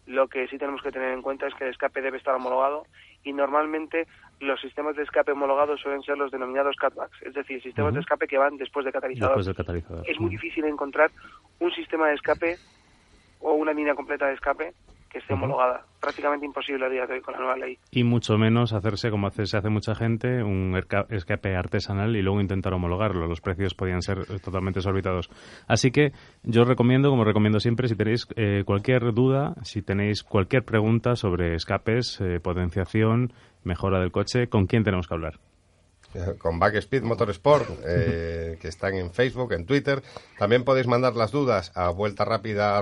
Lo 0.08 0.28
que 0.28 0.48
sí 0.48 0.58
tenemos 0.58 0.82
que 0.82 0.92
tener 0.92 1.12
en 1.12 1.22
cuenta 1.22 1.48
es 1.48 1.54
que 1.54 1.66
el 1.66 1.70
escape 1.70 2.02
debe 2.02 2.18
estar 2.18 2.34
homologado 2.34 2.86
y 3.24 3.34
normalmente 3.34 4.08
los 4.40 4.60
sistemas 4.62 4.96
de 4.96 5.04
escape 5.04 5.34
homologados 5.34 5.82
suelen 5.82 6.02
ser 6.02 6.18
los 6.18 6.32
denominados 6.32 6.76
cutbacks, 6.78 7.22
es 7.24 7.34
decir, 7.34 7.62
sistemas 7.62 7.94
de 7.94 8.00
escape 8.00 8.28
que 8.28 8.38
van 8.38 8.58
después 8.58 8.86
de 8.86 8.92
catalizador. 8.92 9.36
Es 10.08 10.20
muy 10.20 10.30
difícil 10.30 10.64
encontrar 10.66 11.12
un 11.60 11.72
sistema 11.74 12.08
de 12.08 12.16
escape 12.16 12.58
o 13.40 13.54
una 13.54 13.74
línea 13.74 13.96
completa 13.96 14.28
de 14.28 14.34
escape 14.36 14.74
que 15.10 15.20
esté 15.20 15.34
homologada. 15.34 15.86
Prácticamente 16.00 16.46
imposible 16.46 16.86
a 16.86 16.90
día 16.90 17.06
de 17.06 17.16
hoy 17.16 17.22
con 17.22 17.34
la 17.34 17.40
nueva 17.40 17.58
ley. 17.58 17.78
Y 17.92 18.04
mucho 18.04 18.38
menos 18.38 18.74
hacerse, 18.74 19.10
como 19.10 19.28
hace, 19.28 19.46
se 19.46 19.58
hace 19.58 19.70
mucha 19.70 19.96
gente, 19.96 20.44
un 20.44 20.80
escape 21.10 21.56
artesanal 21.56 22.16
y 22.16 22.22
luego 22.22 22.40
intentar 22.40 22.74
homologarlo. 22.74 23.28
Los 23.28 23.42
precios 23.42 23.74
podían 23.74 24.02
ser 24.02 24.26
totalmente 24.42 24.80
desorbitados. 24.80 25.30
Así 25.68 25.92
que 25.92 26.12
yo 26.44 26.66
recomiendo, 26.66 27.10
como 27.10 27.24
recomiendo 27.24 27.60
siempre, 27.60 27.88
si 27.88 27.96
tenéis 27.96 28.28
eh, 28.36 28.64
cualquier 28.66 29.14
duda, 29.14 29.56
si 29.64 29.82
tenéis 29.82 30.24
cualquier 30.24 30.64
pregunta 30.64 31.16
sobre 31.16 31.56
escapes, 31.56 32.22
eh, 32.22 32.40
potenciación, 32.40 33.34
mejora 33.64 34.00
del 34.00 34.12
coche, 34.12 34.48
¿con 34.48 34.68
quién 34.68 34.84
tenemos 34.84 35.08
que 35.08 35.14
hablar? 35.14 35.40
Con 36.38 36.60
Backspeed 36.60 37.04
Motorsport, 37.04 37.68
eh, 37.86 38.58
que 38.62 38.68
están 38.68 38.94
en 38.96 39.12
Facebook, 39.12 39.54
en 39.54 39.66
Twitter. 39.66 40.02
También 40.38 40.64
podéis 40.64 40.88
mandar 40.88 41.16
las 41.16 41.32
dudas 41.32 41.72
a 41.76 41.90
vuelta 41.90 42.26
rápida 42.26 42.82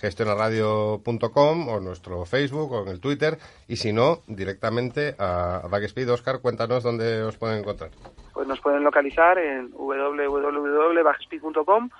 gestionaradio.com 0.00 1.68
o 1.68 1.80
nuestro 1.80 2.24
Facebook 2.24 2.72
o 2.72 2.82
en 2.82 2.88
el 2.88 3.00
Twitter. 3.00 3.38
Y 3.68 3.76
si 3.76 3.92
no, 3.92 4.22
directamente 4.26 5.14
a 5.18 5.68
Backspeed. 5.70 6.10
Oscar, 6.12 6.40
cuéntanos 6.40 6.82
dónde 6.82 7.22
os 7.22 7.36
pueden 7.36 7.60
encontrar. 7.60 7.90
Pues 8.32 8.48
nos 8.48 8.60
pueden 8.60 8.82
localizar 8.84 9.38
en 9.38 9.70
www.backspeed.com. 9.70 11.90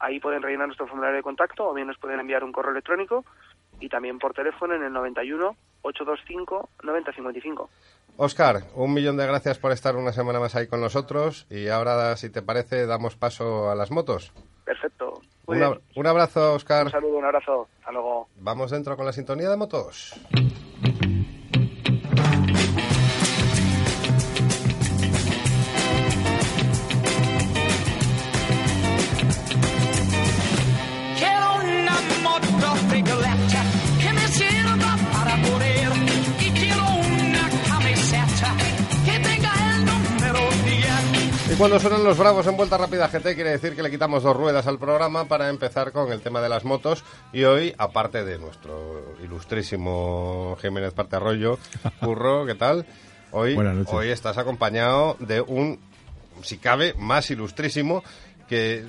Ahí 0.00 0.18
pueden 0.20 0.42
rellenar 0.42 0.66
nuestro 0.66 0.86
formulario 0.86 1.16
de 1.16 1.22
contacto 1.22 1.66
o 1.68 1.74
bien 1.74 1.86
nos 1.86 1.96
pueden 1.98 2.20
enviar 2.20 2.44
un 2.44 2.52
correo 2.52 2.72
electrónico 2.72 3.24
y 3.80 3.88
también 3.88 4.18
por 4.18 4.34
teléfono 4.34 4.74
en 4.74 4.82
el 4.82 4.92
91 4.92 5.56
825 5.82 6.68
9055. 6.82 7.70
Oscar, 8.16 8.62
un 8.74 8.94
millón 8.94 9.16
de 9.16 9.26
gracias 9.26 9.58
por 9.58 9.72
estar 9.72 9.96
una 9.96 10.12
semana 10.12 10.38
más 10.38 10.54
ahí 10.54 10.68
con 10.68 10.80
nosotros 10.80 11.46
y 11.50 11.68
ahora, 11.68 12.16
si 12.16 12.30
te 12.30 12.42
parece, 12.42 12.86
damos 12.86 13.16
paso 13.16 13.70
a 13.70 13.74
las 13.74 13.90
motos. 13.90 14.32
Perfecto. 14.64 15.20
un 15.46 16.06
abrazo, 16.06 16.54
Oscar. 16.54 16.86
Un 16.86 16.92
saludo, 16.92 17.18
un 17.18 17.24
abrazo. 17.24 17.68
Hasta 17.80 17.92
luego. 17.92 18.28
Vamos 18.36 18.70
dentro 18.70 18.96
con 18.96 19.04
la 19.04 19.12
sintonía 19.12 19.50
de 19.50 19.56
motos. 19.56 20.14
Y 41.54 41.56
cuando 41.56 41.78
suenan 41.78 42.02
los 42.02 42.18
bravos 42.18 42.44
en 42.48 42.56
vuelta 42.56 42.76
rápida 42.76 43.06
GT 43.06 43.36
quiere 43.36 43.50
decir 43.50 43.76
que 43.76 43.82
le 43.84 43.88
quitamos 43.88 44.24
dos 44.24 44.36
ruedas 44.36 44.66
al 44.66 44.76
programa 44.76 45.26
para 45.26 45.48
empezar 45.48 45.92
con 45.92 46.10
el 46.10 46.20
tema 46.20 46.40
de 46.40 46.48
las 46.48 46.64
motos. 46.64 47.04
Y 47.32 47.44
hoy, 47.44 47.72
aparte 47.78 48.24
de 48.24 48.40
nuestro 48.40 49.14
ilustrísimo 49.22 50.58
Jiménez 50.60 50.92
Parte 50.94 51.14
Arroyo, 51.14 51.60
Curro, 52.00 52.44
¿qué 52.44 52.56
tal? 52.56 52.84
Hoy, 53.30 53.56
hoy 53.86 54.08
estás 54.08 54.36
acompañado 54.36 55.16
de 55.20 55.42
un, 55.42 55.78
si 56.42 56.58
cabe, 56.58 56.92
más 56.98 57.30
ilustrísimo 57.30 58.02
que 58.48 58.84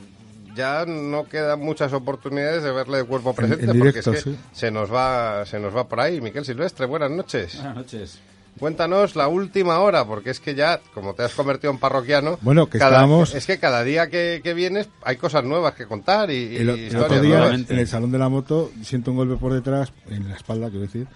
ya 0.55 0.87
no 0.87 1.25
quedan 1.25 1.59
muchas 1.59 1.93
oportunidades 1.93 2.63
de 2.63 2.71
verle 2.71 2.97
de 2.97 3.03
cuerpo 3.03 3.35
presente 3.35 3.75
porque 3.75 3.99
es 3.99 4.05
que 4.05 4.35
se 4.53 4.71
nos 4.71 4.91
va 4.91 5.45
se 5.45 5.59
nos 5.59 5.75
va 5.75 5.87
por 5.87 5.99
ahí. 5.99 6.19
Miquel 6.19 6.43
Silvestre, 6.43 6.87
buenas 6.87 7.11
noches. 7.11 7.57
Buenas 7.57 7.75
noches. 7.75 8.19
Cuéntanos 8.59 9.15
la 9.15 9.27
última 9.27 9.79
hora, 9.79 10.05
porque 10.05 10.29
es 10.29 10.39
que 10.39 10.55
ya, 10.55 10.79
como 10.93 11.13
te 11.13 11.23
has 11.23 11.33
convertido 11.33 11.73
en 11.73 11.79
parroquiano, 11.79 12.37
bueno, 12.41 12.67
que 12.67 12.79
cada, 12.79 12.91
estábamos... 12.91 13.35
es 13.35 13.45
que 13.45 13.59
cada 13.59 13.83
día 13.83 14.09
que, 14.09 14.53
vienes 14.55 14.87
hay 15.03 15.17
cosas 15.17 15.43
nuevas 15.43 15.73
que 15.73 15.85
contar 15.85 16.31
y, 16.31 16.55
el, 16.55 16.95
otro 16.95 17.21
día, 17.21 17.53
en 17.53 17.65
el 17.69 17.87
salón 17.87 18.11
de 18.11 18.17
la 18.17 18.29
moto, 18.29 18.71
siento 18.81 19.11
un 19.11 19.17
golpe 19.17 19.35
por 19.35 19.53
detrás, 19.53 19.91
en 20.09 20.29
la 20.29 20.35
espalda, 20.35 20.69
quiero 20.69 20.85
decir, 20.85 21.07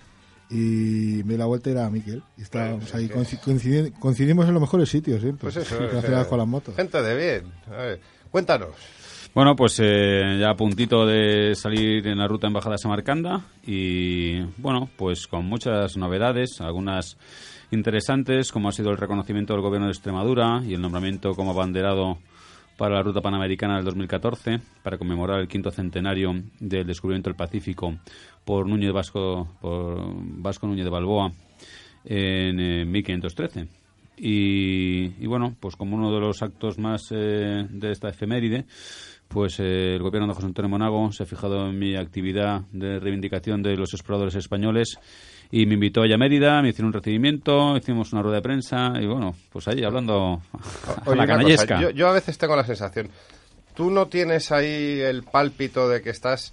y 0.50 1.22
me 1.26 1.38
la 1.38 1.46
vuelta 1.46 1.70
y 1.70 1.74
era 1.74 1.90
Miquel. 1.90 2.24
Y 2.38 2.42
estábamos 2.42 2.94
ahí, 2.96 3.08
coincidimos 3.10 4.48
en 4.48 4.54
los 4.54 4.62
mejores 4.62 4.90
sitios 4.90 5.22
siempre. 5.22 5.52
Pues 5.52 5.58
eso, 5.58 5.78
con 6.28 6.38
las 6.40 6.48
motos. 6.48 6.76
Gente 6.76 7.02
de 7.02 7.16
bien. 7.16 7.54
cuéntanos. 8.32 8.76
Bueno, 9.36 9.56
pues 9.56 9.80
eh, 9.80 10.38
ya 10.40 10.50
a 10.50 10.56
puntito 10.56 11.06
de 11.06 11.54
salir 11.54 12.08
en 12.08 12.18
la 12.18 12.28
ruta 12.28 12.48
embajada 12.48 12.80
Samarcanda 12.80 13.46
y 13.64 14.42
bueno, 14.58 14.90
pues 14.98 15.28
con 15.28 15.46
muchas 15.46 15.98
novedades, 15.98 16.60
algunas 16.62 17.16
interesantes, 17.70 18.52
como 18.52 18.70
ha 18.70 18.72
sido 18.72 18.90
el 18.90 18.98
reconocimiento 18.98 19.54
del 19.54 19.62
gobierno 19.62 19.86
de 19.86 19.92
Extremadura 19.92 20.64
y 20.66 20.74
el 20.74 20.82
nombramiento 20.82 21.36
como 21.36 21.52
abanderado 21.52 22.18
para 22.76 22.96
la 22.96 23.04
ruta 23.04 23.22
panamericana 23.22 23.76
del 23.76 23.86
2014 23.86 24.62
para 24.82 24.98
conmemorar 24.98 25.40
el 25.42 25.48
quinto 25.48 25.70
centenario 25.70 26.34
del 26.60 26.88
descubrimiento 26.88 27.30
del 27.30 27.38
Pacífico 27.38 27.94
por 28.44 28.68
Núñez 28.68 28.92
Vasco 28.92 29.48
por 29.62 30.12
Vasco 30.42 30.66
Núñez 30.66 30.86
de 30.86 30.92
Balboa 30.92 31.32
en 32.04 32.90
1513. 32.92 33.60
Eh, 33.60 33.68
y, 34.22 35.24
y, 35.24 35.28
bueno, 35.28 35.56
pues 35.60 35.78
como 35.78 35.96
uno 35.96 36.12
de 36.14 36.20
los 36.20 36.42
actos 36.42 36.78
más 36.78 37.08
eh, 37.12 37.66
de 37.70 37.92
esta 37.92 38.10
efeméride, 38.10 38.66
pues 39.30 39.60
eh, 39.60 39.96
el 39.96 40.02
gobierno 40.02 40.28
de 40.28 40.34
José 40.34 40.48
Antonio 40.48 40.70
Monago 40.70 41.12
se 41.12 41.24
ha 41.24 41.26
fijado 41.26 41.68
en 41.70 41.78
mi 41.78 41.96
actividad 41.96 42.62
de 42.72 43.00
reivindicación 43.00 43.62
de 43.62 43.78
los 43.78 43.94
exploradores 43.94 44.36
españoles 44.36 44.98
y 45.52 45.66
me 45.68 45.76
invitó 45.76 46.02
allá 46.02 46.16
a 46.16 46.18
Mérida, 46.18 46.62
me 46.62 46.70
hicieron 46.70 46.88
un 46.88 46.94
recibimiento, 46.94 47.78
hicimos 47.78 48.12
una 48.12 48.24
rueda 48.24 48.38
de 48.38 48.42
prensa 48.42 48.94
y 49.00 49.06
bueno, 49.06 49.36
pues 49.52 49.68
ahí 49.68 49.84
hablando 49.84 50.42
a 51.06 51.16
la 51.16 51.28
canallesca. 51.28 51.92
yo, 51.92 52.08
a 52.08 52.14
veces 52.14 52.38
tengo 52.40 52.56
la 52.56 52.66
sensación, 52.66 53.10
tú 53.76 53.92
no 53.92 54.08
tienes 54.08 54.52
ahí 54.52 55.00
el 55.00 55.24
pálpito 55.24 55.88
de 55.88 56.02
que 56.02 56.10
estás 56.10 56.52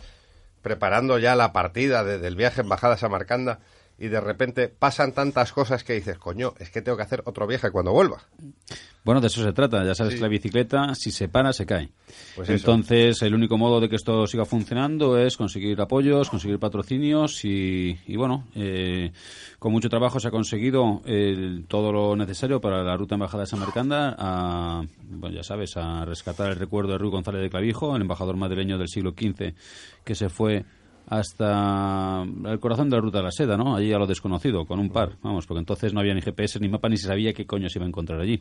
preparando 0.61 1.19
ya 1.19 1.35
la 1.35 1.53
partida 1.53 2.05
del 2.05 2.37
viaje 2.37 2.61
en 2.61 2.69
Bajada 2.69 2.99
Samarcanda 2.99 3.61
y 3.98 4.09
de 4.09 4.20
repente 4.20 4.68
pasan 4.68 5.12
tantas 5.12 5.52
cosas 5.52 5.82
que 5.82 5.94
dices, 5.94 6.18
coño, 6.18 6.54
es 6.59 6.70
que 6.70 6.82
tengo 6.82 6.96
que 6.96 7.02
hacer 7.02 7.22
otro 7.24 7.46
viaje 7.46 7.70
cuando 7.70 7.92
vuelva. 7.92 8.22
Bueno, 9.04 9.20
de 9.20 9.28
eso 9.28 9.42
se 9.42 9.52
trata. 9.52 9.85
Ya 9.85 9.94
sabes 9.94 10.16
que 10.16 10.20
la 10.20 10.28
bicicleta, 10.28 10.94
si 10.96 11.12
se 11.12 11.28
para, 11.28 11.52
se 11.52 11.64
cae. 11.64 11.90
Pues 12.35 12.48
Entonces, 12.50 13.22
el 13.22 13.35
único 13.35 13.56
modo 13.56 13.80
de 13.80 13.88
que 13.88 13.94
esto 13.94 14.26
siga 14.26 14.44
funcionando 14.44 15.16
es 15.16 15.37
conseguir 15.37 15.80
apoyos, 15.80 16.28
conseguir 16.28 16.59
patrocinios 16.59 17.44
y, 17.44 17.96
bueno, 18.16 18.48
eh, 18.56 19.12
con 19.61 19.70
mucho 19.70 19.88
trabajo 19.88 20.18
se 20.18 20.26
ha 20.26 20.32
conseguido 20.32 21.02
todo 21.68 21.92
lo 21.92 22.16
necesario 22.16 22.61
para 22.61 22.82
la 22.82 22.96
ruta 22.96 23.14
embajada 23.14 23.44
de 23.44 23.46
San 23.46 23.61
Marcanda 23.61 24.16
a, 24.18 24.82
ya 25.32 25.44
sabes, 25.44 25.76
a 25.76 26.04
rescatar 26.04 26.50
el 26.50 26.59
recuerdo 26.59 26.92
de 26.92 26.98
Rui 26.98 27.11
González 27.11 27.42
de 27.42 27.50
Clavijo, 27.50 27.94
el 27.94 28.02
embajador 28.02 28.37
madrileño 28.37 28.76
del 28.76 28.88
siglo 28.88 29.12
XV 29.12 29.54
que 30.04 30.14
se 30.14 30.28
fue 30.28 30.64
hasta 31.09 32.23
el 32.23 32.59
corazón 32.59 32.90
de 32.90 32.97
la 32.97 33.03
ruta 33.03 33.19
de 33.19 33.25
la 33.25 33.31
seda, 33.31 33.57
¿no? 33.57 33.77
Allí 33.77 33.92
a 33.92 33.99
lo 33.99 34.07
desconocido, 34.07 34.64
con 34.64 34.81
un 34.81 34.90
par, 34.90 35.16
vamos, 35.23 35.47
porque 35.47 35.61
entonces 35.61 35.92
no 35.92 36.01
había 36.01 36.14
ni 36.14 36.21
GPS 36.21 36.59
ni 36.59 36.69
mapa 36.69 36.88
ni 36.88 36.97
se 36.97 37.07
sabía 37.07 37.33
qué 37.33 37.47
coño 37.47 37.69
se 37.69 37.79
iba 37.79 37.87
a 37.87 37.88
encontrar 37.88 38.21
allí. 38.21 38.40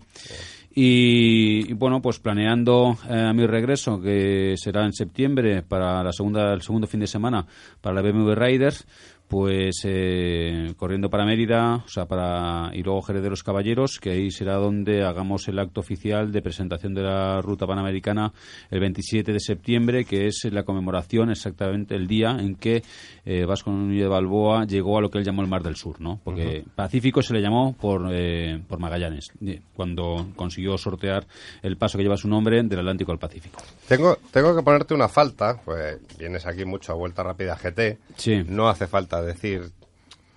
Y, 0.74 1.74
bueno, 1.74 2.02
pues 2.02 2.20
planeando 2.20 2.98
eh, 3.10 3.32
mi 3.34 3.46
regreso, 3.46 4.02
que 4.02 4.56
será 4.58 4.84
en 4.86 4.94
septiembre 4.94 5.62
para 5.62 6.04
la 6.04 6.12
segunda, 6.12 6.54
el 6.54 6.62
segundo 6.62 6.88
fin 6.88 7.00
de 7.00 7.08
semana 7.08 7.46
para 7.82 8.02
la 8.02 8.02
BMW 8.02 8.34
Riders, 8.34 8.86
pues 9.28 9.82
eh, 9.84 10.74
corriendo 10.78 11.10
para 11.10 11.26
Mérida, 11.26 11.84
o 11.86 11.88
sea, 11.88 12.06
para 12.06 12.70
y 12.74 12.84
luego 12.84 13.02
Jerez 13.02 13.24
de 13.24 13.30
los 13.30 13.44
Caballeros, 13.44 14.00
que 14.00 14.12
ahí 14.12 14.30
será 14.30 14.56
donde 14.56 15.04
hagamos 15.04 15.48
el 15.48 15.58
acto 15.58 15.80
oficial 15.80 16.32
de 16.32 16.42
presentación 16.42 16.94
de 16.94 17.02
la 17.02 17.42
ruta 17.42 17.66
panamericana 17.66 18.34
el 18.70 18.80
27 18.80 19.34
de 19.34 19.40
septiembre, 19.40 20.06
que 20.06 20.28
es 20.28 20.48
la 20.52 20.64
conmemoración 20.64 21.32
exactamente 21.32 21.96
el 21.96 22.08
día 22.08 22.38
en 22.40 22.56
que 22.56 22.84
eh, 23.26 23.46
Vasco 23.46 23.72
Núñez 23.72 24.04
de 24.04 24.08
Balboa 24.08 24.66
llegó 24.66 24.98
a 24.98 25.02
lo 25.02 25.10
que 25.10 25.18
él 25.18 25.26
llamó 25.26 25.42
el 25.42 25.48
Mar 25.48 25.64
del 25.64 25.76
Sur, 25.76 26.00
¿no? 26.00 26.20
Porque 26.24 26.64
Pacífico 26.76 27.22
se 27.22 27.34
le 27.34 27.42
llamó 27.42 27.74
por, 27.74 28.10
eh, 28.12 28.62
por 28.68 28.80
Magallanes, 28.80 29.32
cuando 29.76 30.28
consiguió 30.36 30.78
sortear 30.78 31.26
el 31.64 31.78
paso 31.78 31.98
que 31.98 32.04
lleva 32.04 32.18
su 32.18 32.28
nombre 32.28 32.62
del 32.62 32.80
Atlántico 32.80 33.12
al 33.12 33.20
Pacífico. 33.20 33.62
Tengo, 33.88 34.18
tengo 34.32 34.56
que 34.56 34.62
ponerte 34.62 34.94
una 34.94 35.08
falta, 35.08 35.60
pues 35.66 35.98
vienes 36.18 36.46
aquí 36.46 36.64
mucho 36.64 36.92
a 36.92 36.96
vuelta 36.96 37.24
rápida 37.24 37.56
GT, 37.56 37.98
sí. 38.18 38.44
no 38.48 38.68
hace 38.70 38.88
falta 38.88 39.15
decir 39.22 39.72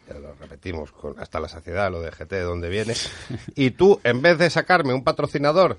ya 0.08 0.18
lo 0.18 0.34
repetimos 0.34 0.90
con 0.90 1.18
hasta 1.20 1.38
la 1.38 1.48
saciedad, 1.48 1.90
lo 1.90 2.00
de 2.00 2.10
GT 2.10 2.30
de 2.30 2.42
dónde 2.42 2.68
viene, 2.68 2.94
y 3.54 3.72
tú, 3.72 4.00
en 4.04 4.22
vez 4.22 4.38
de 4.38 4.48
sacarme 4.50 4.94
un 4.94 5.04
patrocinador 5.04 5.76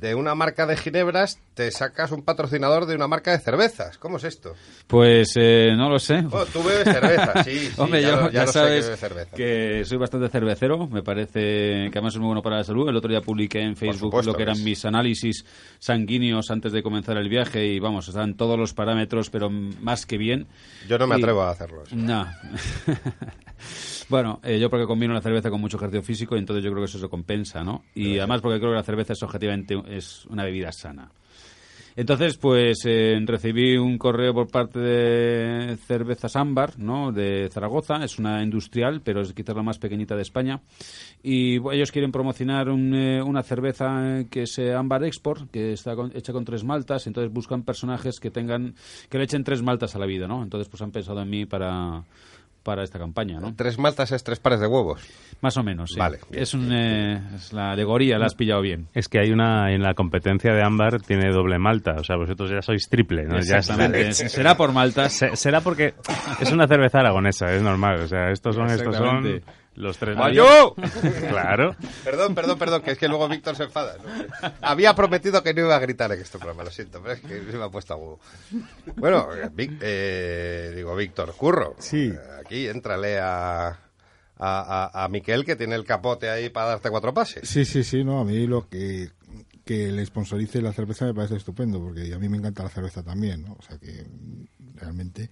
de 0.00 0.14
una 0.14 0.34
marca 0.34 0.66
de 0.66 0.76
ginebras 0.76 1.38
te 1.54 1.70
sacas 1.70 2.12
un 2.12 2.22
patrocinador 2.22 2.86
de 2.86 2.94
una 2.94 3.08
marca 3.08 3.32
de 3.32 3.38
cervezas. 3.38 3.98
¿Cómo 3.98 4.16
es 4.16 4.24
esto? 4.24 4.54
Pues 4.86 5.32
eh, 5.36 5.74
no 5.76 5.90
lo 5.90 5.98
sé. 5.98 6.24
Oh, 6.30 6.44
tú 6.46 6.62
bebes 6.62 6.84
cerveza, 6.84 7.44
sí. 7.44 7.70
Hombre, 7.76 8.02
yo 8.02 8.30
ya, 8.30 8.46
sabes 8.46 8.90
que, 9.34 9.84
soy 9.84 9.98
bastante 9.98 10.28
cervecero. 10.28 10.86
Me 10.86 11.02
parece 11.02 11.90
que 11.90 11.90
además 11.92 12.14
es 12.14 12.20
muy 12.20 12.28
bueno 12.28 12.42
para 12.42 12.56
la 12.56 12.64
salud. 12.64 12.88
El 12.88 12.96
otro 12.96 13.10
día 13.10 13.20
publiqué 13.20 13.60
en 13.60 13.76
Facebook 13.76 14.24
lo 14.24 14.34
que 14.34 14.42
eran 14.42 14.62
mis 14.62 14.84
análisis 14.84 15.44
sanguíneos 15.78 16.50
antes 16.50 16.72
de 16.72 16.82
comenzar 16.82 17.16
el 17.16 17.28
viaje 17.28 17.66
y 17.66 17.78
vamos, 17.78 18.08
están 18.08 18.34
todos 18.34 18.58
los 18.58 18.72
parámetros, 18.74 19.30
pero 19.30 19.50
más 19.50 20.06
que 20.06 20.16
bien. 20.16 20.46
Yo 20.88 20.98
no 20.98 21.06
me 21.06 21.16
atrevo 21.16 21.42
a 21.42 21.50
hacerlo. 21.50 21.82
No. 21.92 22.26
Bueno, 24.08 24.40
eh, 24.42 24.58
yo 24.58 24.68
porque 24.68 24.86
combino 24.86 25.14
la 25.14 25.22
cerveza 25.22 25.48
con 25.48 25.60
mucho 25.60 25.76
ejercicio 25.76 26.02
físico 26.02 26.36
y 26.36 26.38
entonces 26.38 26.62
yo 26.62 26.70
creo 26.70 26.82
que 26.82 26.90
eso 26.90 26.98
se 26.98 27.08
compensa, 27.08 27.64
¿no? 27.64 27.84
Y 27.94 28.18
además 28.18 28.42
porque 28.42 28.58
creo 28.58 28.72
que 28.72 28.76
la 28.76 28.82
cerveza 28.82 29.14
es 29.14 29.22
objetivamente 29.22 29.74
es 29.86 30.26
una 30.26 30.44
bebida 30.44 30.72
sana. 30.72 31.10
Entonces, 31.94 32.38
pues 32.38 32.84
eh, 32.86 33.18
recibí 33.26 33.76
un 33.76 33.98
correo 33.98 34.32
por 34.32 34.50
parte 34.50 34.78
de 34.78 35.76
Cervezas 35.76 36.36
Ámbar, 36.36 36.78
¿no? 36.78 37.12
De 37.12 37.50
Zaragoza. 37.50 38.02
Es 38.02 38.18
una 38.18 38.42
industrial, 38.42 39.02
pero 39.04 39.20
es 39.20 39.34
quizás 39.34 39.54
la 39.54 39.62
más 39.62 39.78
pequeñita 39.78 40.16
de 40.16 40.22
España. 40.22 40.62
Y 41.22 41.56
ellos 41.70 41.92
quieren 41.92 42.10
promocionar 42.10 42.68
eh, 42.68 43.22
una 43.22 43.42
cerveza 43.42 44.24
que 44.30 44.42
es 44.42 44.58
Ámbar 44.58 45.04
Export, 45.04 45.50
que 45.50 45.72
está 45.72 45.94
hecha 46.14 46.32
con 46.32 46.44
tres 46.46 46.64
maltas. 46.64 47.06
Entonces 47.06 47.30
buscan 47.30 47.62
personajes 47.62 48.20
que 48.20 48.30
tengan, 48.30 48.74
que 49.10 49.18
le 49.18 49.24
echen 49.24 49.44
tres 49.44 49.60
maltas 49.60 49.94
a 49.94 49.98
la 49.98 50.06
vida, 50.06 50.26
¿no? 50.26 50.42
Entonces, 50.42 50.68
pues 50.68 50.80
han 50.80 50.92
pensado 50.92 51.20
en 51.20 51.28
mí 51.28 51.44
para 51.44 52.04
para 52.62 52.82
esta 52.82 52.98
campaña, 52.98 53.38
¿no? 53.40 53.54
Tres 53.54 53.78
maltas 53.78 54.12
es 54.12 54.22
tres 54.24 54.40
pares 54.40 54.60
de 54.60 54.66
huevos. 54.66 55.02
Más 55.40 55.56
o 55.56 55.62
menos, 55.62 55.90
sí. 55.92 55.98
Vale. 55.98 56.18
Es, 56.30 56.54
un, 56.54 56.72
eh, 56.72 57.20
es 57.34 57.52
la 57.52 57.72
alegoría, 57.72 58.18
la 58.18 58.26
has 58.26 58.34
pillado 58.34 58.62
bien. 58.62 58.88
Es 58.94 59.08
que 59.08 59.18
hay 59.18 59.30
una, 59.30 59.72
en 59.72 59.82
la 59.82 59.94
competencia 59.94 60.52
de 60.52 60.62
ámbar 60.62 61.00
tiene 61.00 61.32
doble 61.32 61.58
malta, 61.58 61.94
o 61.98 62.04
sea, 62.04 62.16
vosotros 62.16 62.50
ya 62.50 62.62
sois 62.62 62.88
triple, 62.88 63.24
¿no? 63.24 63.36
Exactamente. 63.36 64.12
será 64.14 64.56
por 64.56 64.72
maltas. 64.72 65.12
será 65.34 65.60
porque 65.60 65.94
es 66.40 66.52
una 66.52 66.66
cerveza 66.66 67.00
aragonesa, 67.00 67.46
es 67.52 67.62
normal, 67.62 68.02
o 68.02 68.06
sea, 68.06 68.30
estos 68.30 68.54
son, 68.54 68.66
estos 68.70 68.96
son 68.96 69.42
los 69.74 69.98
tres 69.98 70.16
¡Mayo! 70.16 70.74
claro. 71.28 71.74
Perdón, 72.04 72.34
perdón, 72.34 72.58
perdón, 72.58 72.82
que 72.82 72.92
es 72.92 72.98
que 72.98 73.08
luego 73.08 73.28
Víctor 73.28 73.56
se 73.56 73.64
enfada. 73.64 73.96
Había 74.60 74.94
prometido 74.94 75.42
que 75.42 75.54
no 75.54 75.62
iba 75.62 75.76
a 75.76 75.80
gritar 75.80 76.12
en 76.12 76.20
este 76.20 76.38
programa, 76.38 76.64
lo 76.64 76.70
siento, 76.70 77.00
pero 77.00 77.14
es 77.14 77.20
que 77.20 77.50
se 77.50 77.56
me 77.56 77.64
ha 77.64 77.68
puesto 77.70 77.94
a 77.94 77.96
huevo. 77.96 78.20
Bueno, 78.96 79.28
eh, 79.58 80.72
digo, 80.76 80.94
Víctor, 80.94 81.34
curro. 81.34 81.76
Sí. 81.78 82.12
Eh, 82.14 82.20
aquí, 82.40 82.68
entrale 82.68 83.18
a, 83.18 83.78
a, 84.38 85.04
a, 85.04 85.08
Miquel, 85.08 85.44
que 85.44 85.56
tiene 85.56 85.74
el 85.74 85.84
capote 85.84 86.28
ahí 86.28 86.50
para 86.50 86.68
darte 86.68 86.90
cuatro 86.90 87.14
pases. 87.14 87.48
Sí, 87.48 87.64
sí, 87.64 87.82
sí, 87.82 88.04
no, 88.04 88.20
a 88.20 88.24
mí 88.24 88.46
lo 88.46 88.68
que 88.68 89.10
que 89.64 89.92
le 89.92 90.04
sponsorice 90.04 90.60
la 90.60 90.72
cerveza 90.72 91.04
me 91.04 91.14
parece 91.14 91.36
estupendo, 91.36 91.80
porque 91.80 92.12
a 92.12 92.18
mí 92.18 92.28
me 92.28 92.36
encanta 92.36 92.64
la 92.64 92.68
cerveza 92.68 93.02
también, 93.02 93.42
¿no? 93.42 93.56
O 93.58 93.62
sea 93.62 93.78
que 93.78 94.06
realmente... 94.74 95.30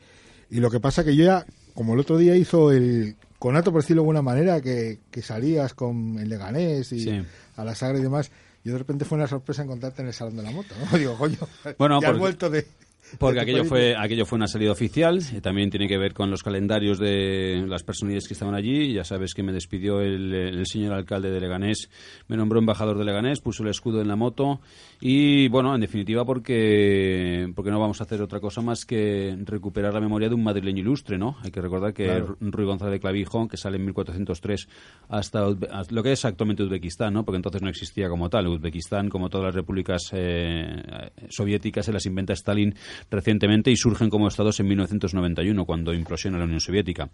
Y 0.50 0.60
lo 0.60 0.70
que 0.70 0.80
pasa 0.80 1.04
que 1.04 1.14
yo 1.14 1.24
ya, 1.24 1.46
como 1.74 1.94
el 1.94 2.00
otro 2.00 2.16
día 2.16 2.36
hizo 2.36 2.72
el 2.72 3.16
conato, 3.40 3.72
por 3.72 3.80
decirlo 3.80 4.02
de 4.02 4.04
alguna 4.04 4.22
manera, 4.22 4.60
que, 4.60 5.00
que 5.10 5.22
salías 5.22 5.74
con 5.74 6.18
el 6.18 6.28
Leganés 6.28 6.92
y 6.92 7.10
a 7.56 7.64
la 7.64 7.74
Sagra 7.74 7.98
y 7.98 8.02
demás, 8.02 8.30
y 8.62 8.68
de 8.68 8.78
repente 8.78 9.06
fue 9.06 9.16
una 9.16 9.26
sorpresa 9.26 9.62
encontrarte 9.62 10.02
en 10.02 10.08
el 10.08 10.14
Salón 10.14 10.36
de 10.36 10.42
la 10.42 10.50
Moto, 10.50 10.74
¿no? 10.78 10.98
Digo, 10.98 11.16
coño, 11.16 11.38
bueno, 11.78 12.00
ya 12.00 12.12
vuelto 12.12 12.48
de... 12.50 12.66
Porque 13.18 13.40
aquello 13.40 13.64
fue, 13.64 13.96
aquello 13.96 14.24
fue 14.24 14.36
una 14.36 14.46
salida 14.46 14.70
oficial, 14.70 15.20
y 15.34 15.40
también 15.40 15.70
tiene 15.70 15.88
que 15.88 15.98
ver 15.98 16.12
con 16.12 16.30
los 16.30 16.42
calendarios 16.42 16.98
de 16.98 17.64
las 17.66 17.82
personalidades 17.82 18.28
que 18.28 18.34
estaban 18.34 18.54
allí. 18.54 18.92
Ya 18.92 19.02
sabes 19.02 19.34
que 19.34 19.42
me 19.42 19.52
despidió 19.52 20.00
el, 20.00 20.64
señor 20.66 20.92
alcalde 20.92 21.30
de 21.30 21.40
Leganés, 21.40 21.88
me 22.28 22.36
nombró 22.36 22.60
embajador 22.60 22.98
de 22.98 23.04
Leganés, 23.04 23.40
puso 23.40 23.64
el 23.64 23.70
escudo 23.70 24.00
en 24.00 24.06
la 24.06 24.14
moto 24.14 24.60
y, 25.00 25.48
bueno, 25.48 25.74
en 25.74 25.80
definitiva 25.80 26.24
porque, 26.24 27.50
porque 27.54 27.70
no 27.70 27.80
vamos 27.80 28.00
a 28.00 28.04
hacer 28.04 28.20
otra 28.20 28.40
cosa 28.40 28.60
más 28.60 28.84
que 28.84 29.36
recuperar 29.44 29.94
la 29.94 30.00
memoria 30.00 30.28
de 30.28 30.34
un 30.34 30.44
madrileño 30.44 30.80
ilustre, 30.80 31.16
¿no? 31.16 31.36
Hay 31.42 31.50
que 31.50 31.60
recordar 31.60 31.94
que 31.94 32.22
Ruy 32.40 32.66
González 32.66 32.92
de 32.92 33.00
Clavijo, 33.00 33.48
que 33.48 33.56
sale 33.56 33.76
en 33.76 33.86
1403 33.86 34.68
hasta 35.08 35.46
lo 35.90 36.02
que 36.02 36.12
es 36.12 36.24
actualmente 36.24 36.62
Uzbekistán, 36.62 37.14
¿no? 37.14 37.24
Porque 37.24 37.36
entonces 37.36 37.62
no 37.62 37.70
existía 37.70 38.08
como 38.08 38.28
tal. 38.28 38.46
Uzbekistán, 38.48 39.08
como 39.08 39.30
todas 39.30 39.46
las 39.46 39.54
repúblicas 39.54 40.10
eh, 40.12 41.10
soviéticas, 41.28 41.86
se 41.86 41.92
las 41.92 42.04
inventa 42.06 42.34
Stalin 42.34 42.74
recientemente 43.10 43.70
y 43.70 43.76
surgen 43.76 44.10
como 44.10 44.28
estados 44.28 44.60
en 44.60 44.68
1991, 44.68 45.64
cuando 45.64 45.94
implosiona 45.94 46.38
la 46.38 46.44
Unión 46.44 46.60
Soviética. 46.60 47.08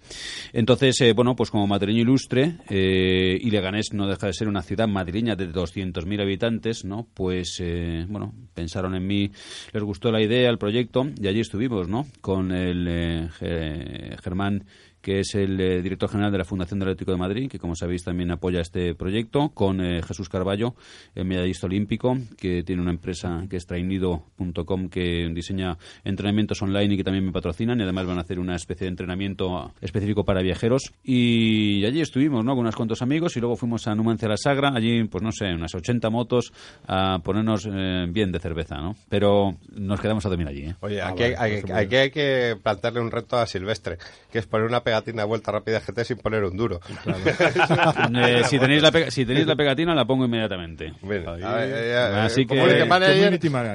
Entonces, 0.52 1.00
eh, 1.02 1.12
bueno, 1.12 1.36
pues 1.36 1.50
como 1.50 1.66
madrileño 1.66 2.02
ilustre, 2.02 2.56
eh, 2.68 3.38
y 3.40 3.50
Leganés 3.50 3.92
no 3.92 4.08
deja 4.08 4.26
de 4.26 4.32
ser 4.32 4.48
una 4.48 4.62
ciudad 4.62 4.88
madrileña 4.88 5.36
de 5.36 5.48
200.000 5.52 6.20
habitantes, 6.20 6.84
¿no? 6.84 7.06
Pues, 7.14 7.60
eh, 7.76 8.06
bueno, 8.08 8.32
pensaron 8.54 8.94
en 8.94 9.06
mí, 9.06 9.30
les 9.72 9.82
gustó 9.82 10.10
la 10.10 10.20
idea, 10.20 10.50
el 10.50 10.58
proyecto, 10.58 11.06
y 11.20 11.26
allí 11.28 11.40
estuvimos, 11.40 11.88
¿no? 11.88 12.06
Con 12.20 12.52
el 12.52 13.30
Germán 14.22 14.64
que 15.06 15.20
es 15.20 15.36
el 15.36 15.60
eh, 15.60 15.82
director 15.82 16.10
general 16.10 16.32
de 16.32 16.38
la 16.38 16.44
Fundación 16.44 16.80
del 16.80 16.88
Atlético 16.88 17.12
de 17.12 17.16
Madrid, 17.16 17.48
que 17.48 17.60
como 17.60 17.76
sabéis 17.76 18.02
también 18.02 18.32
apoya 18.32 18.60
este 18.60 18.92
proyecto, 18.96 19.50
con 19.50 19.80
eh, 19.80 20.02
Jesús 20.02 20.28
Carballo, 20.28 20.74
el 21.14 21.26
medallista 21.26 21.68
olímpico, 21.68 22.18
que 22.36 22.64
tiene 22.64 22.82
una 22.82 22.90
empresa 22.90 23.44
que 23.48 23.54
es 23.54 23.66
trainido.com, 23.66 24.88
que 24.88 25.30
diseña 25.32 25.78
entrenamientos 26.02 26.60
online 26.60 26.94
y 26.94 26.96
que 26.96 27.04
también 27.04 27.24
me 27.24 27.30
patrocinan, 27.30 27.78
y 27.78 27.84
además 27.84 28.04
van 28.04 28.18
a 28.18 28.22
hacer 28.22 28.40
una 28.40 28.56
especie 28.56 28.86
de 28.86 28.88
entrenamiento 28.88 29.72
específico 29.80 30.24
para 30.24 30.42
viajeros. 30.42 30.92
Y 31.04 31.84
allí 31.84 32.00
estuvimos, 32.00 32.44
¿no? 32.44 32.56
Con 32.56 32.62
unos 32.62 32.74
cuantos 32.74 33.00
amigos 33.00 33.36
y 33.36 33.40
luego 33.40 33.54
fuimos 33.54 33.86
a 33.86 33.94
Numancia 33.94 34.28
la 34.28 34.36
Sagra, 34.36 34.72
allí, 34.74 35.04
pues 35.04 35.22
no 35.22 35.30
sé, 35.30 35.54
unas 35.54 35.72
80 35.72 36.10
motos 36.10 36.52
a 36.88 37.20
ponernos 37.22 37.64
eh, 37.72 38.06
bien 38.08 38.32
de 38.32 38.40
cerveza, 38.40 38.78
¿no? 38.78 38.96
Pero 39.08 39.56
nos 39.72 40.00
quedamos 40.00 40.26
a 40.26 40.30
dormir 40.30 40.48
allí, 40.48 40.74
Oye, 40.80 41.00
aquí, 41.00 41.22
ah, 41.22 41.42
hay, 41.42 41.62
hay, 41.72 42.10
que 42.10 42.56
plantearle 42.60 42.98
un 42.98 43.12
reto 43.12 43.36
a 43.36 43.46
Silvestre, 43.46 43.98
que 44.32 44.40
es 44.40 44.46
poner 44.46 44.66
una 44.66 44.82
pega 44.82 44.95
pegatina 44.96 45.24
vuelta 45.24 45.52
rápida 45.52 45.80
GT 45.80 46.04
sin 46.04 46.16
poner 46.18 46.44
un 46.44 46.56
duro. 46.56 46.80
Eh, 48.16 48.42
si, 48.44 48.58
tenéis 48.58 48.82
la 48.82 49.10
si 49.10 49.26
tenéis 49.26 49.46
la 49.46 49.56
pegatina, 49.56 49.94
la 49.94 50.04
pongo 50.04 50.24
inmediatamente. 50.24 50.92
Así 52.14 52.46
que, 52.46 52.56